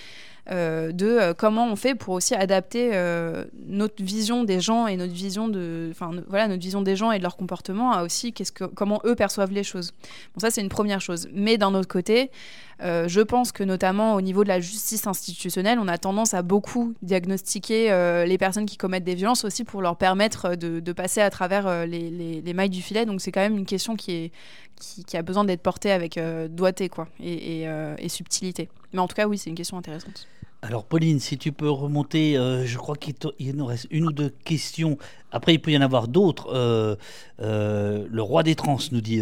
[0.51, 4.97] Euh, de euh, comment on fait pour aussi adapter euh, notre vision des gens et
[4.97, 8.33] notre vision de, enfin voilà, notre vision des gens et de leur comportement à aussi
[8.33, 9.93] qu'est-ce que, comment eux perçoivent les choses.
[10.35, 11.29] Bon, ça c'est une première chose.
[11.35, 12.31] Mais d'un autre côté,
[12.81, 16.95] je pense que notamment au niveau de la justice institutionnelle, on a tendance à beaucoup
[17.03, 21.87] diagnostiquer les personnes qui commettent des violences aussi pour leur permettre de, passer à travers
[21.87, 22.11] les,
[22.41, 23.05] les, mailles du filet.
[23.05, 24.33] Donc c'est quand même une question qui, est,
[25.07, 26.21] qui, a besoin d'être portée avec
[26.51, 28.69] doigté quoi, et, et subtilité.
[28.93, 30.29] Mais en tout cas, oui, c'est une question intéressante.
[30.61, 33.15] Alors Pauline, si tu peux remonter, euh, je crois qu'il
[33.55, 34.99] nous reste une ou deux questions.
[35.31, 36.49] Après, il peut y en avoir d'autres.
[36.53, 36.97] Euh,
[37.41, 39.21] euh, le roi des trans nous dit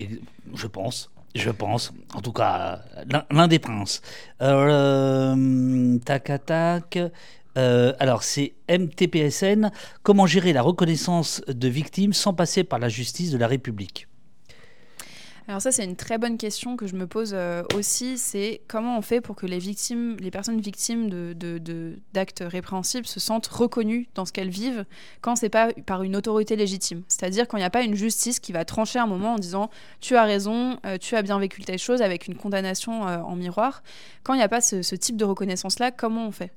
[0.00, 0.08] et
[0.54, 1.10] je pense.
[1.34, 2.80] Je pense, en tout cas,
[3.30, 4.00] l'un des princes.
[4.38, 6.98] tac, tac.
[7.54, 9.70] alors, c'est MTPSN.
[10.02, 14.07] Comment gérer la reconnaissance de victimes sans passer par la justice de la République?
[15.48, 18.18] Alors ça, c'est une très bonne question que je me pose euh, aussi.
[18.18, 21.08] C'est comment on fait pour que les victimes, les personnes victimes
[22.12, 24.84] d'actes de, répréhensibles se sentent reconnues dans ce qu'elles vivent
[25.22, 27.02] quand c'est pas par une autorité légitime.
[27.08, 29.70] C'est-à-dire quand il n'y a pas une justice qui va trancher un moment en disant
[30.00, 33.34] tu as raison, euh, tu as bien vécu telle chose avec une condamnation euh, en
[33.34, 33.82] miroir.
[34.24, 36.52] Quand il n'y a pas ce type de reconnaissance-là, comment on fait?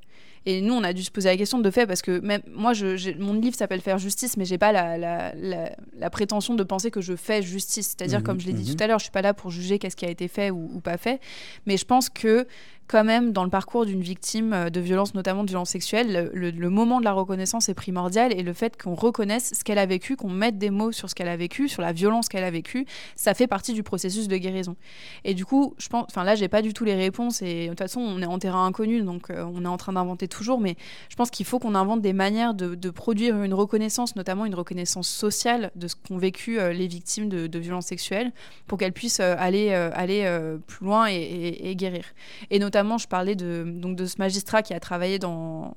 [0.46, 2.74] Et nous, on a dû se poser la question de fait, parce que même moi,
[2.74, 6.90] je, mon livre s'appelle Faire justice, mais j'ai pas la, la, la, prétention de penser
[6.90, 7.90] que je fais justice.
[7.90, 9.52] C'est-à-dire, mmh comme je l'ai dit mmh tout à l'heure, je suis pas là pour
[9.52, 11.20] juger qu'est-ce qui a été fait ou, ou, pas fait.
[11.68, 12.48] Mais je pense que
[12.92, 16.70] quand même, dans le parcours d'une victime euh, de violence, notamment de violence sexuelle, le,
[16.70, 20.18] moment de la reconnaissance est primordial et le fait qu'on reconnaisse ce qu'elle a vécu,
[20.18, 22.86] qu'on mette des mots sur ce qu'elle a vécu, sur la violence qu'elle a vécue,
[23.16, 24.76] ça fait partie du processus de guérison.
[25.24, 27.70] Et du coup, je pense, enfin là, j'ai pas du tout les réponses et de
[27.70, 30.60] toute façon, on est en terrain inconnu, donc euh, on est en train d'inventer toujours,
[30.60, 30.76] mais
[31.10, 35.08] je pense qu'il faut qu'on invente des manières de, produire une reconnaissance, notamment une reconnaissance
[35.08, 38.34] sociale de ce qu'ont vécu euh, les victimes de, de violences sexuelles,
[38.68, 40.26] pour qu'elles puissent aller, aller
[40.68, 42.06] plus loin et, guérir.
[42.50, 45.76] Et notamment je parlais de, donc, de ce magistrat qui a travaillé dans,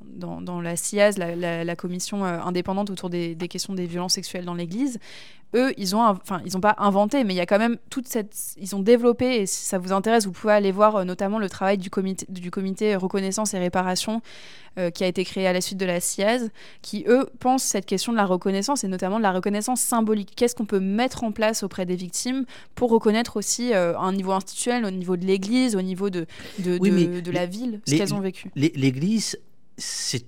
[0.63, 4.99] la CIAZ, la, commission euh, indépendante autour des, questions des violences sexuelles dans l'Église.
[5.55, 8.09] Eux, ils ont, enfin, ils n'ont pas inventé, mais il y a quand même toute
[8.09, 9.37] cette, ils ont développé.
[9.37, 12.27] Et si ça vous intéresse, vous pouvez aller voir euh, notamment le travail du comité,
[12.29, 14.21] du comité reconnaissance et réparation
[14.79, 16.51] euh, qui a été créé à la suite de la CIAZ,
[16.83, 20.33] qui eux pensent cette question de la reconnaissance et notamment de la reconnaissance symbolique.
[20.35, 22.45] Qu'est-ce qu'on peut mettre en place auprès des victimes
[22.75, 26.27] pour reconnaître aussi euh, un niveau institutionnel, au niveau de l'Église, au niveau de,
[26.59, 26.79] de,
[27.21, 28.51] de, la ville, ce qu'elles ont vécu?
[28.57, 29.39] L'Église,
[29.79, 30.27] c'est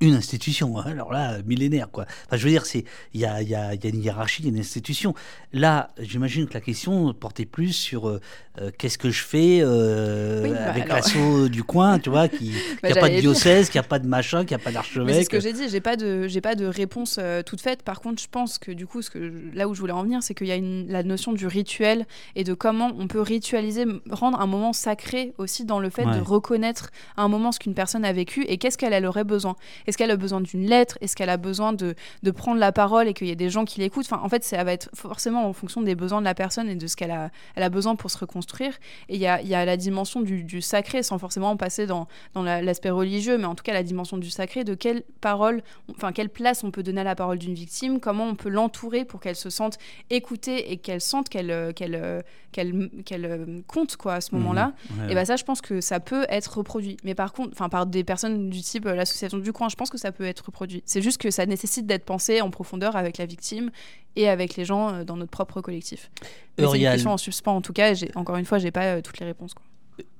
[0.00, 0.84] une institution, hein.
[0.86, 2.06] alors là, millénaire, quoi.
[2.26, 2.64] Enfin, je veux dire,
[3.12, 5.14] il y a, y, a, y a, une hiérarchie, il y a une institution.
[5.52, 8.20] Là, j'imagine que la question portait plus sur euh,
[8.60, 12.50] euh, qu'est-ce que je fais euh, bah, avec l'assaut du coin, tu vois, qui
[12.82, 15.14] n'a bah, pas de diocèse, qui n'a pas de machin, qui n'a pas d'archevêque.
[15.14, 17.82] C'est ce que j'ai dit, j'ai pas de, j'ai pas de réponse toute faite.
[17.82, 20.22] Par contre, je pense que du coup, ce que là où je voulais en venir,
[20.22, 22.06] c'est qu'il y a une, la notion du rituel
[22.36, 26.20] et de comment on peut ritualiser, rendre un moment sacré aussi dans le fait de
[26.20, 29.56] reconnaître à un moment ce qu'une personne a vécu et qu'est-ce qu'elle aurait besoin.
[29.90, 30.98] Est-ce qu'elle a besoin d'une lettre?
[31.00, 33.64] Est-ce qu'elle a besoin de, de, prendre la parole et qu'il y ait des gens
[33.64, 34.06] qui l'écoutent?
[34.06, 36.76] Enfin, En fait, ça va être forcément en fonction des besoins de la personne et
[36.76, 38.74] de ce qu'elle a, elle a besoin pour se reconstruire.
[39.08, 42.06] Et il y a, y a, la dimension du, du, sacré, sans forcément passer dans,
[42.34, 45.60] dans l'aspect religieux, mais en tout cas la dimension du sacré, de quelle parole,
[45.90, 49.04] enfin quelle place on peut donner à la parole d'une victime, comment on peut l'entourer
[49.04, 49.76] pour qu'elle se sente
[50.08, 52.22] écoutée et qu'elle sente qu'elle qu'elle
[52.52, 54.38] qu'elle qu'elle compte quoi à ce mmh.
[54.38, 54.72] moment-là.
[55.08, 56.96] et ben ça, je pense que ça peut être reproduit.
[57.02, 59.88] Mais par contre, enfin par des personnes du type euh, l'association du coin, je pense
[59.88, 60.82] que ça peut être reproduit.
[60.84, 63.70] C'est juste que ça nécessite d'être pensé en profondeur avec la victime
[64.14, 66.10] et avec les gens euh, dans notre propre collectif.
[66.58, 67.94] C'est une question en suspens en tout cas.
[67.94, 69.54] Et encore une fois, j'ai pas euh, toutes les réponses.
[69.54, 69.64] Quoi.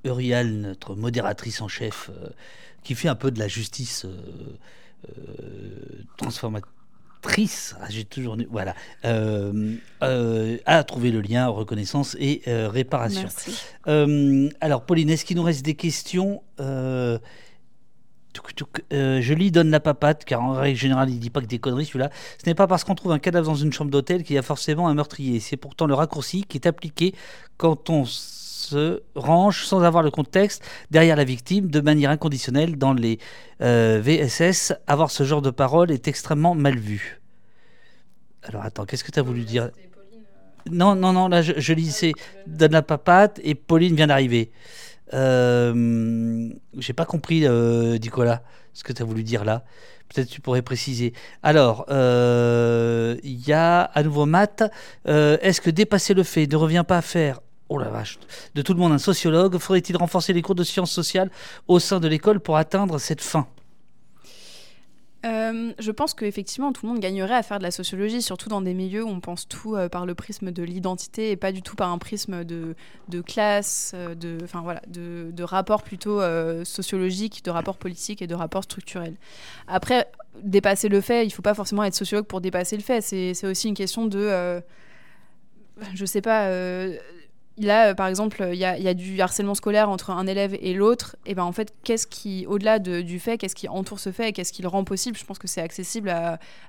[0.03, 2.29] Urial, notre modératrice en chef, euh,
[2.83, 4.07] qui fait un peu de la justice
[6.17, 8.73] transformatrice, ah, j'ai toujours voilà,
[9.03, 13.27] a trouvé le lien reconnaissance et réparation.
[14.59, 16.41] alors Pauline, est-ce qu'il nous reste des questions
[18.93, 21.59] euh, je lis donne la papate, car en règle générale, il dit pas que des
[21.59, 22.09] conneries celui-là.
[22.41, 24.41] Ce n'est pas parce qu'on trouve un cadavre dans une chambre d'hôtel qu'il y a
[24.41, 25.39] forcément un meurtrier.
[25.39, 27.13] C'est pourtant le raccourci qui est appliqué
[27.57, 32.93] quand on se range sans avoir le contexte derrière la victime de manière inconditionnelle dans
[32.93, 33.19] les
[33.61, 34.73] euh, VSS.
[34.87, 37.21] Avoir ce genre de parole est extrêmement mal vu.
[38.43, 39.69] Alors attends, qu'est-ce que tu as voulu dire?
[40.69, 42.13] Non, non, non, là je, je lisais
[42.47, 44.51] Donne la papate et Pauline vient d'arriver.
[45.11, 47.47] J'ai pas compris,
[48.01, 48.41] Nicolas,
[48.73, 49.63] ce que tu as voulu dire là.
[50.13, 51.13] Peut-être tu pourrais préciser.
[51.41, 54.63] Alors, il y a à nouveau Matt.
[55.05, 57.39] Est-ce que dépasser le fait ne revient pas à faire
[57.69, 58.19] oh la vache,
[58.53, 59.57] de tout le monde un sociologue?
[59.57, 61.31] Faudrait-il renforcer les cours de sciences sociales
[61.69, 63.47] au sein de l'école pour atteindre cette fin?
[65.23, 68.61] Euh, je pense qu'effectivement, tout le monde gagnerait à faire de la sociologie, surtout dans
[68.61, 71.61] des milieux où on pense tout euh, par le prisme de l'identité et pas du
[71.61, 72.75] tout par un prisme de,
[73.21, 76.21] classe, euh, de, voilà, de, rapports plutôt
[76.63, 79.15] sociologiques, de rapports politiques et de rapports structurels.
[79.67, 80.07] Après,
[80.41, 83.01] dépasser le fait, il ne faut pas forcément être sociologue pour dépasser le fait.
[83.01, 84.61] C'est aussi une question de.
[85.93, 86.47] je sais pas
[87.57, 91.17] Là, euh, par exemple, il y, a, du harcèlement scolaire entre un élève et l'autre.
[91.25, 94.53] Et ben en fait, qu'est-ce qui, au-delà du fait, qu'est-ce qui entoure ce fait qu'est-ce
[94.53, 96.09] qui le rend possible Je pense que c'est accessible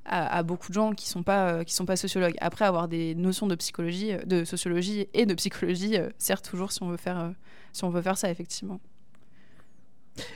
[0.05, 2.35] à, beaucoup de gens qui sont pas euh, qui sont pas sociologues.
[2.41, 6.83] Après, avoir des notions de psychologie, euh, de sociologie et de psychologie sert toujours si
[6.83, 7.33] on veut faire
[7.73, 8.81] si on veut faire ça effectivement.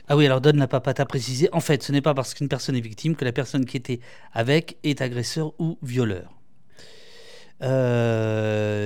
[0.07, 1.49] Ah oui, alors donne la papate à préciser.
[1.51, 3.99] En fait, ce n'est pas parce qu'une personne est victime que la personne qui était
[4.33, 6.31] avec est agresseur ou violeur.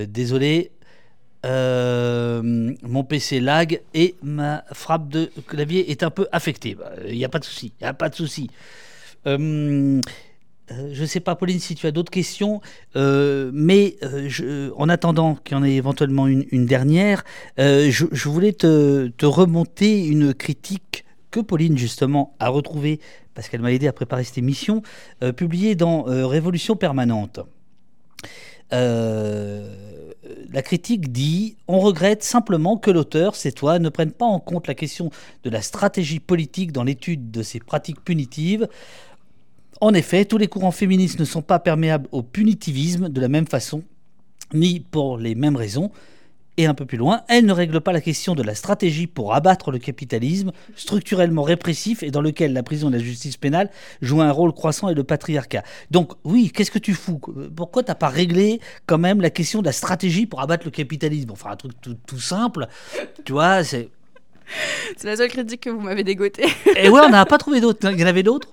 [0.07, 0.71] désolé,
[1.45, 6.69] euh, mon PC lag et ma frappe de clavier est un peu affectée.
[6.69, 8.49] Il bah, n'y a pas de souci, il a pas de souci.
[9.27, 9.99] Euh,
[10.71, 12.61] euh, je ne sais pas, Pauline, si tu as d'autres questions,
[12.95, 13.97] mais
[14.75, 17.23] en attendant qu'il y en ait éventuellement une, dernière,
[17.57, 22.99] je, voulais te, te, remonter une critique que Pauline, justement, a retrouvée,
[23.33, 24.81] parce qu'elle m'a aidé à préparer cette émission,
[25.35, 27.41] publiée dans Révolution permanente.
[28.73, 29.90] Euh,
[30.51, 34.67] la critique dit On regrette simplement que l'auteur, c'est toi, ne prenne pas en compte
[34.67, 35.09] la question
[35.43, 38.67] de la stratégie politique dans l'étude de ces pratiques punitives.
[39.79, 43.47] En effet, tous les courants féministes ne sont pas perméables au punitivisme de la même
[43.47, 43.83] façon,
[44.53, 45.91] ni pour les mêmes raisons.
[46.57, 49.33] Et un peu plus loin, elle ne règle pas la question de la stratégie pour
[49.33, 53.69] abattre le capitalisme, structurellement répressif et dans lequel la prison et la justice pénale
[54.01, 55.63] jouent un rôle croissant et le patriarcat.
[55.91, 57.21] Donc oui, qu'est-ce que tu fous?
[57.55, 61.31] Pourquoi t'as pas réglé quand même la question de la stratégie pour abattre le capitalisme?
[61.31, 62.67] Enfin, un truc tout, simple,
[63.23, 63.89] tu vois, c'est...
[64.97, 66.45] C'est la seule critique que vous m'avez dégotée.
[66.75, 67.89] et ouais, on n'a pas trouvé d'autres.
[67.89, 68.49] Il y en avait d'autres?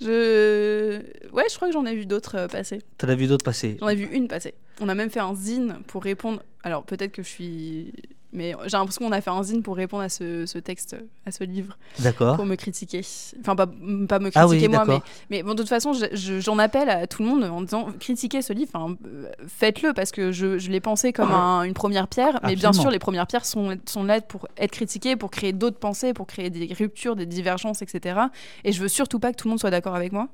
[0.00, 0.98] Je...
[1.32, 2.80] Ouais, je crois que j'en ai vu d'autres euh, passer.
[2.98, 4.54] T'en as vu d'autres passer J'en ai vu une passer.
[4.80, 6.42] On a même fait un zine pour répondre.
[6.62, 7.92] Alors peut-être que je suis
[8.32, 10.96] mais j'ai l'impression qu'on a fait un zine pour répondre à ce, texte,
[11.26, 11.76] à ce livre.
[11.98, 12.36] D'accord.
[12.36, 13.02] Pour me critiquer.
[13.40, 15.00] Enfin, pas, pas me ah critiquer moi, mais,
[15.30, 18.54] mais bon, de toute façon, j'en appelle à tout le monde en disant critiquez ce
[18.54, 18.70] livre,
[19.06, 22.40] euh, faites-le, parce que je, je l'ai pensé comme une première pierre.
[22.44, 25.78] Mais bien sûr, les premières pierres sont, sont là pour être critiquées, pour créer d'autres
[25.78, 28.18] pensées, pour créer des ruptures, des divergences, etc.
[28.64, 30.28] Et je veux surtout pas que tout le monde soit d'accord avec moi.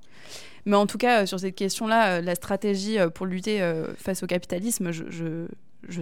[0.67, 3.61] Mais en tout cas, euh, sur cette question-là, euh, la stratégie pour lutter
[3.97, 5.47] face au capitalisme, je je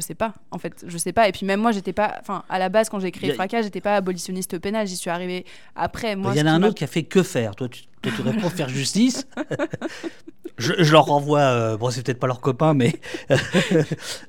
[0.00, 1.28] sais pas en fait je sais pas.
[1.28, 3.80] Et puis même moi j'étais pas enfin à la base quand j'ai créé Fracas j'étais
[3.80, 5.44] pas abolitionniste pénal j'y suis arrivée
[5.74, 6.16] après.
[6.16, 7.54] Moi il y en a un autre qui a fait que faire.
[7.54, 9.26] Toi tu, toi, tu réponds faire justice
[10.58, 12.94] je, leur renvoie euh, bon c'est peut-être pas leur copain mais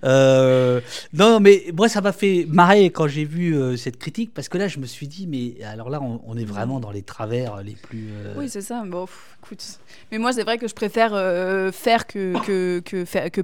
[0.03, 0.81] euh,
[1.13, 4.57] non mais moi ça m'a fait marrer quand j'ai vu euh, cette critique parce que
[4.57, 7.73] là je me suis dit mais alors là on, est vraiment dans les travers les
[7.73, 9.07] plus oui c'est ça bon
[9.43, 9.79] écoute.
[10.11, 11.11] Mais moi c'est vrai que je préfère
[11.73, 13.41] faire que que faire que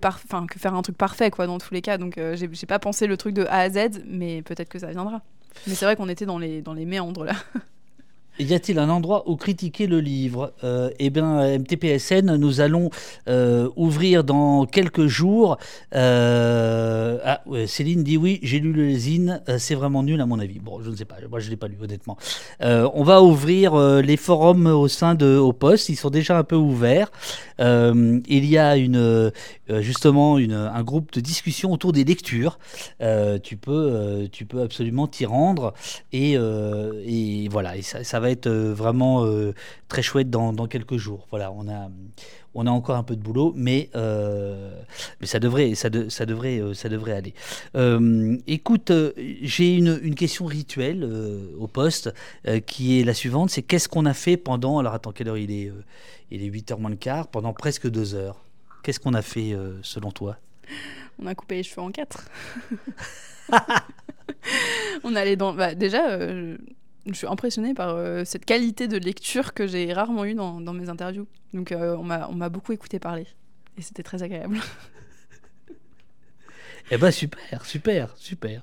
[0.60, 1.98] faire un truc parfait quoi dans tous les cas.
[1.98, 5.22] Donc j'ai pas pensé le truc de A à Z mais peut-être que ça viendra.
[5.68, 7.34] Mais c'est vrai qu'on était dans les dans les méandres là
[8.40, 10.54] Y a-t-il un endroit où critiquer le livre?
[10.64, 12.90] Euh, Eh bien, MTPSN, nous allons
[13.28, 15.58] euh, ouvrir dans quelques jours.
[15.94, 20.58] Euh, ah, Céline dit oui, j'ai lu le Zine, c'est vraiment nul à mon avis.
[20.58, 22.18] Bon, je ne sais pas, moi je ne l'ai pas lu honnêtement.
[22.60, 26.56] on va ouvrir les forums au sein de Au Poste, ils sont déjà un peu
[26.56, 27.12] ouverts.
[27.60, 29.32] il y a une,
[29.70, 32.58] justement une, un groupe de discussion autour des lectures.
[33.44, 35.74] tu, peux, tu peux absolument t'y rendre
[36.12, 39.54] et, et voilà, et ça va être euh, vraiment euh,
[39.88, 41.28] très chouette dans, quelques jours.
[41.30, 41.90] Voilà, on a,
[42.54, 44.76] on a encore un peu de boulot, mais, euh,
[45.22, 47.34] mais ça, devrait, ça, devrait, ça devrait aller.
[48.48, 48.92] écoute,
[49.42, 51.04] j'ai une, une, question rituelle
[51.60, 52.14] au poste
[52.66, 54.80] qui est la suivante c'est qu'est-ce qu'on a fait pendant.
[54.80, 55.72] Alors attends, quelle heure il est
[56.32, 58.40] Il est 8h moins le quart, pendant presque deux heures?
[58.84, 60.38] Qu'est-ce qu'on a fait selon toi?
[61.20, 62.30] On a coupé les cheveux en quatre.
[65.04, 65.54] on allait dans.
[65.54, 66.18] Bah, déjà,
[67.08, 70.74] je suis impressionnée par euh, cette qualité de lecture que j'ai rarement eue dans, dans,
[70.74, 71.28] mes interviews.
[71.54, 73.28] Donc euh, on m'a beaucoup écouté parler.
[73.78, 74.60] Et c'était très agréable.
[76.92, 78.62] eh ben super, super, super.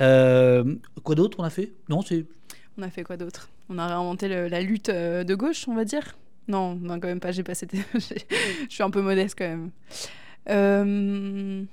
[0.00, 1.72] Euh, quoi d'autre on a fait?
[1.88, 2.24] Non, c'est...
[2.78, 3.50] On a fait quoi d'autre?
[3.68, 6.16] On a réinventé la lutte de gauche, on va dire?
[6.48, 7.32] Non, non, quand même pas.
[7.32, 7.68] J'ai passé.
[7.94, 8.00] je
[8.68, 9.70] suis un peu modeste quand
[10.46, 11.66] même.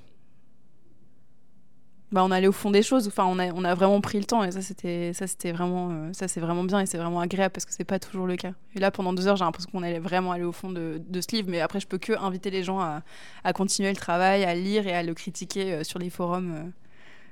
[2.11, 3.07] Bah, on allait au fond des choses.
[3.07, 6.64] Enfin, on a, vraiment pris le temps et ça, c'était, vraiment, euh, ça, c'est vraiment
[6.64, 8.53] bien et c'est vraiment agréable parce que c'est pas toujours le cas.
[8.76, 11.36] Et là, pendant deux heures, j'ai l'impression qu'on allait vraiment aller au fond de, ce
[11.36, 11.49] livre.
[11.49, 13.03] Mais après, je peux que inviter les gens à,
[13.44, 16.69] à, continuer le travail, à lire et à le critiquer euh, sur les forums euh,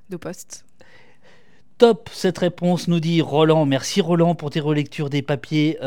[0.10, 0.66] de poste.
[1.80, 3.66] Top cette réponse, nous dit Roland.
[3.66, 5.78] Merci Roland pour tes relectures des papiers.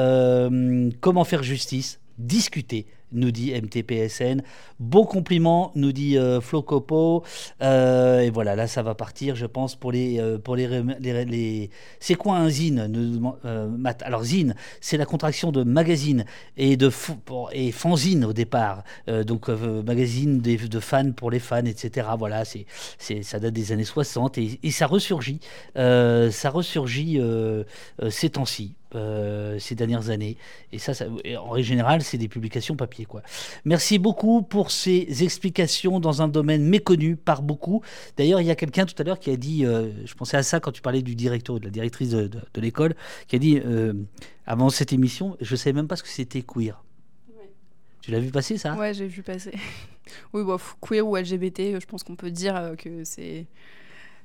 [1.00, 1.98] comment faire justice?
[2.18, 4.42] Discuter nous dit MTPSN.
[4.78, 7.24] Beau compliment, nous dit euh, Flo Copo.
[7.62, 10.20] Euh, et voilà, là, ça va partir, je pense, pour les.
[10.20, 12.88] Euh, pour les, les, C'est quoi un zine
[13.78, 14.02] Matt?
[14.02, 16.24] Alors, zine, c'est la contraction de magazine
[16.56, 16.90] et, de
[17.52, 18.84] et fanzine au départ.
[19.26, 22.08] donc, magazine de, fans pour les fans, etc.
[22.18, 22.66] Voilà, c'est,
[23.22, 25.40] ça date des années 60 et, et ça ressurgit.
[25.74, 27.20] ça ressurgit
[28.08, 28.74] ces temps-ci.
[28.92, 30.36] Ces dernières années.
[30.72, 31.06] Et ça, ça
[31.38, 33.00] en règle générale, c'est des publications papier.
[33.64, 37.82] Merci beaucoup pour ces explications dans un domaine méconnu par beaucoup.
[38.16, 40.42] D'ailleurs, il y a quelqu'un tout à l'heure qui a dit, euh, je pensais à
[40.42, 42.94] ça quand tu parlais du directeur, de la directrice de, l'école,
[43.28, 43.94] qui a dit, euh,
[44.46, 46.82] avant cette émission, je ne savais même pas ce que c'était queer.
[48.02, 48.74] Tu l'as vu passer ça?
[48.76, 49.52] Ouais, j'ai vu passer.
[50.32, 53.46] oui, bon, queer ou LGBT, je pense qu'on peut dire euh, que c'est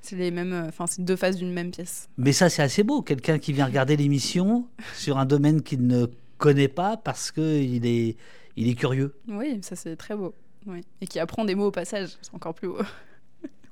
[0.05, 2.09] c'est les mêmes, enfin c'est deux faces d'une même pièce.
[2.17, 6.05] Mais ça c'est assez beau, quelqu'un qui vient regarder l'émission sur un domaine qu'il ne
[6.37, 8.15] connaît pas parce que il est
[8.55, 9.15] il est curieux.
[9.27, 10.33] Oui, ça c'est très beau.
[11.01, 12.79] Et qui apprend des mots au passage, c'est encore plus beau.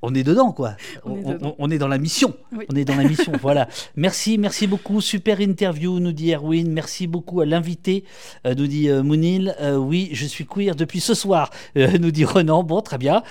[0.05, 0.75] On est dedans, quoi.
[1.05, 2.35] On, est, dans la mission.
[2.51, 3.31] On est dans la mission.
[3.41, 3.69] voilà.
[3.95, 4.99] Merci, merci beaucoup.
[4.99, 6.69] Super interview, nous dit Erwin.
[6.69, 8.03] Merci beaucoup à l'invité,
[8.45, 9.55] euh, nous dit euh, Mounil.
[9.61, 12.63] Euh, oui, je suis queer depuis ce soir, nous dit Renan.
[12.63, 13.23] Bon, très bien.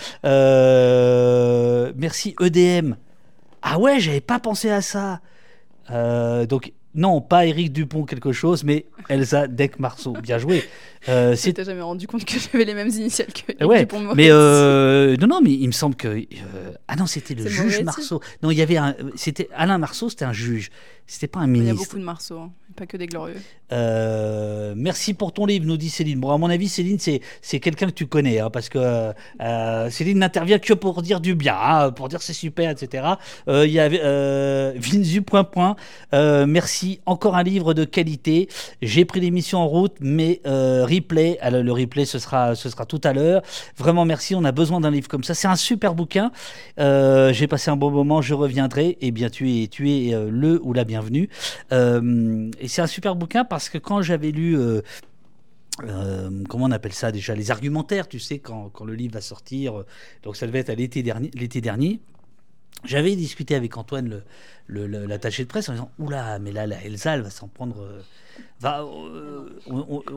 [1.95, 2.95] merci EDM.
[3.61, 5.21] Ah ouais, j'avais pas pensé à ça.
[6.49, 10.13] donc non, pas Éric Dupont quelque chose, mais Elsa Deck-Marceau.
[10.23, 10.65] Bien joué.
[11.09, 15.17] Euh, tu jamais rendu compte que j'avais les mêmes initiales que Éric Dupont Mais euh,
[15.17, 18.21] non, non, mais il me semble que euh, ah non, c'était le juge Marceau.
[18.43, 20.71] Non, il y avait un, c'était Alain Marceau, c'était un juge.
[21.09, 21.75] C'était pas un ministre.
[21.75, 22.53] Il y a beaucoup de Marceau, hein.
[22.77, 23.37] pas que des glorieux.
[23.73, 26.21] Euh, merci pour ton livre, nous dit Céline.
[26.21, 29.13] Bon, à mon avis, Céline, c'est quelqu'un que tu connais, hein, parce que
[29.91, 33.15] Céline n'intervient que pour dire du bien, hein, pour dire c'est super, etc.
[33.49, 33.99] Il y avait
[34.79, 35.75] Vinzu point point.
[36.13, 38.49] merci, encore un livre de qualité.
[38.81, 43.01] J'ai pris l'émission en route, mais replay, alors, le replay, ce sera, ce sera tout
[43.05, 43.43] à l'heure.
[43.77, 44.35] Vraiment, merci.
[44.35, 45.35] On a besoin d'un livre comme ça.
[45.35, 46.31] C'est un super bouquin.
[46.79, 48.23] J'ai passé un bon moment.
[48.23, 48.99] Je reviendrai.
[49.01, 51.29] Et bien, tu es, tu es le ou la bienvenue.
[51.73, 54.59] Euh, et c'est un super bouquin parce que quand j'avais lu...
[54.59, 54.83] Euh,
[55.85, 57.35] euh, comment on appelle ça déjà?
[57.35, 59.85] Les argumentaires, tu sais, quand, quand, le livre va sortir.
[60.23, 61.31] Donc ça devait être à l'été dernier.
[61.35, 62.01] L'été dernier
[62.85, 64.23] j'avais discuté avec Antoine,
[64.69, 67.83] l'attaché le, de presse, en disant Oula, mais là, la Elsa, elle va s'en prendre
[67.83, 68.01] euh,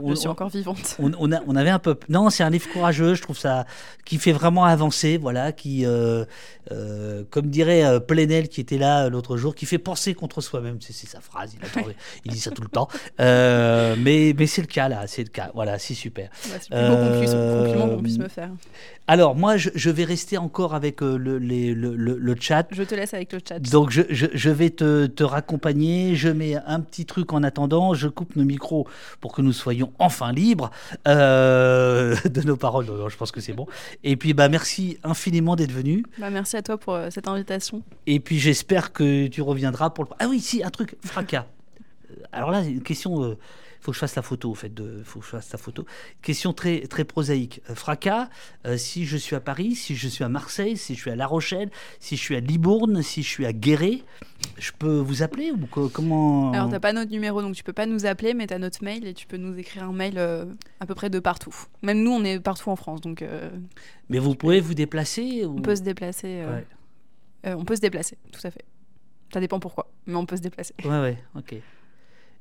[0.07, 0.97] je suis encore vivante.
[0.99, 1.97] On, on, avait un peu.
[2.09, 3.65] Non, c'est un livre courageux, je trouve ça,
[4.05, 6.25] qui fait vraiment avancer, voilà, qui, euh,
[6.71, 10.77] euh, comme dirait Plenel qui était là l'autre jour, qui fait penser contre soi-même.
[10.79, 11.83] C'est sa phrase, il,
[12.25, 12.87] il, dit ça tout le temps.
[13.19, 15.51] mais mais c'est le cas là, c'est le cas.
[15.55, 16.29] Voilà, c'est super.
[16.41, 18.51] c'est le compliment qu'on puisse me faire.
[19.07, 22.67] Alors moi, je, vais rester encore avec le, le, chat.
[22.71, 23.59] Je te laisse avec le chat.
[23.59, 26.15] Donc je, je vais te, te raccompagner.
[26.15, 27.93] Je mets un petit truc en attendant.
[27.93, 28.87] Je coupe nos micros
[29.21, 30.71] pour que nous soyons enfin libres
[31.07, 32.87] euh, de nos paroles.
[33.07, 33.67] je pense que c'est bon.
[34.03, 36.05] Et puis, bah, merci infiniment d'être venu.
[36.17, 37.83] Bah, merci à toi pour euh, cette invitation.
[38.07, 40.09] Et puis, j'espère que tu reviendras pour le.
[40.19, 41.45] Ah oui, si, un truc, fracas.
[42.31, 43.23] Alors là, une question.
[43.23, 43.37] Euh,
[43.85, 45.85] faut que je fasse la photo, au fait, de, faut que je fasse la photo.
[46.23, 47.61] Question très, très prosaïque.
[47.69, 48.29] Euh, fracas,
[48.65, 51.15] euh, si je suis à Paris, si je suis à Marseille, si je suis à
[51.15, 54.01] La Rochelle, si je suis à Libourne, si je suis à Guéret,
[54.57, 57.73] je peux vous appeler ou comment Alors, tu n'as pas notre numéro, donc tu peux
[57.73, 60.15] pas nous appeler, mais tu as notre mail et tu peux nous écrire un mail
[60.17, 60.45] euh,
[60.79, 61.55] à peu près de partout.
[61.83, 63.23] Même nous, on est partout en France, donc...
[64.09, 66.43] mais vous pouvez vous déplacer On peut se déplacer.
[67.43, 68.65] on peut se déplacer, tout à fait.
[69.31, 70.73] Ça dépend pourquoi, mais on peut se déplacer.
[70.83, 71.55] Ouais, ouais, ok.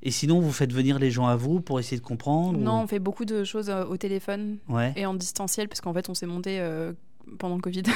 [0.05, 2.87] Et sinon, vous faites venir les gens à vous pour essayer de comprendre Non, on
[2.87, 4.59] fait beaucoup de choses euh, au téléphone
[4.97, 6.93] et en distanciel, parce qu'en fait, on s'est monté euh,
[7.39, 7.83] pendant le Covid.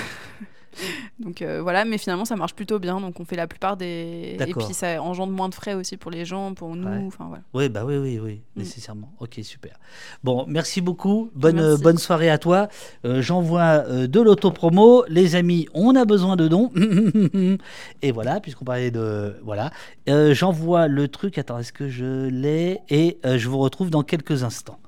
[1.19, 3.01] donc euh, voilà, mais finalement ça marche plutôt bien.
[3.01, 4.37] Donc on fait la plupart des.
[4.39, 7.07] Et puis ça engendre moins de frais aussi pour les gens, pour nous.
[7.07, 7.43] Enfin voilà.
[7.55, 8.59] Oui, bah oui, oui, oui, mm.
[8.59, 9.13] nécessairement.
[9.21, 9.79] Ok, super.
[10.23, 11.31] Bon, merci beaucoup.
[11.35, 12.69] Bonne, bonne soirée à toi.
[13.05, 15.05] Euh, j'envoie euh, de l'autopromo.
[15.09, 16.71] Les amis, on a besoin de dons.
[18.03, 19.37] et voilà, puisqu'on parlait de.
[19.43, 19.71] Voilà.
[20.07, 21.39] J'envoie le truc.
[21.39, 22.81] Attends, est-ce que je l'ai?
[22.89, 24.79] Et je vous retrouve dans quelques instants.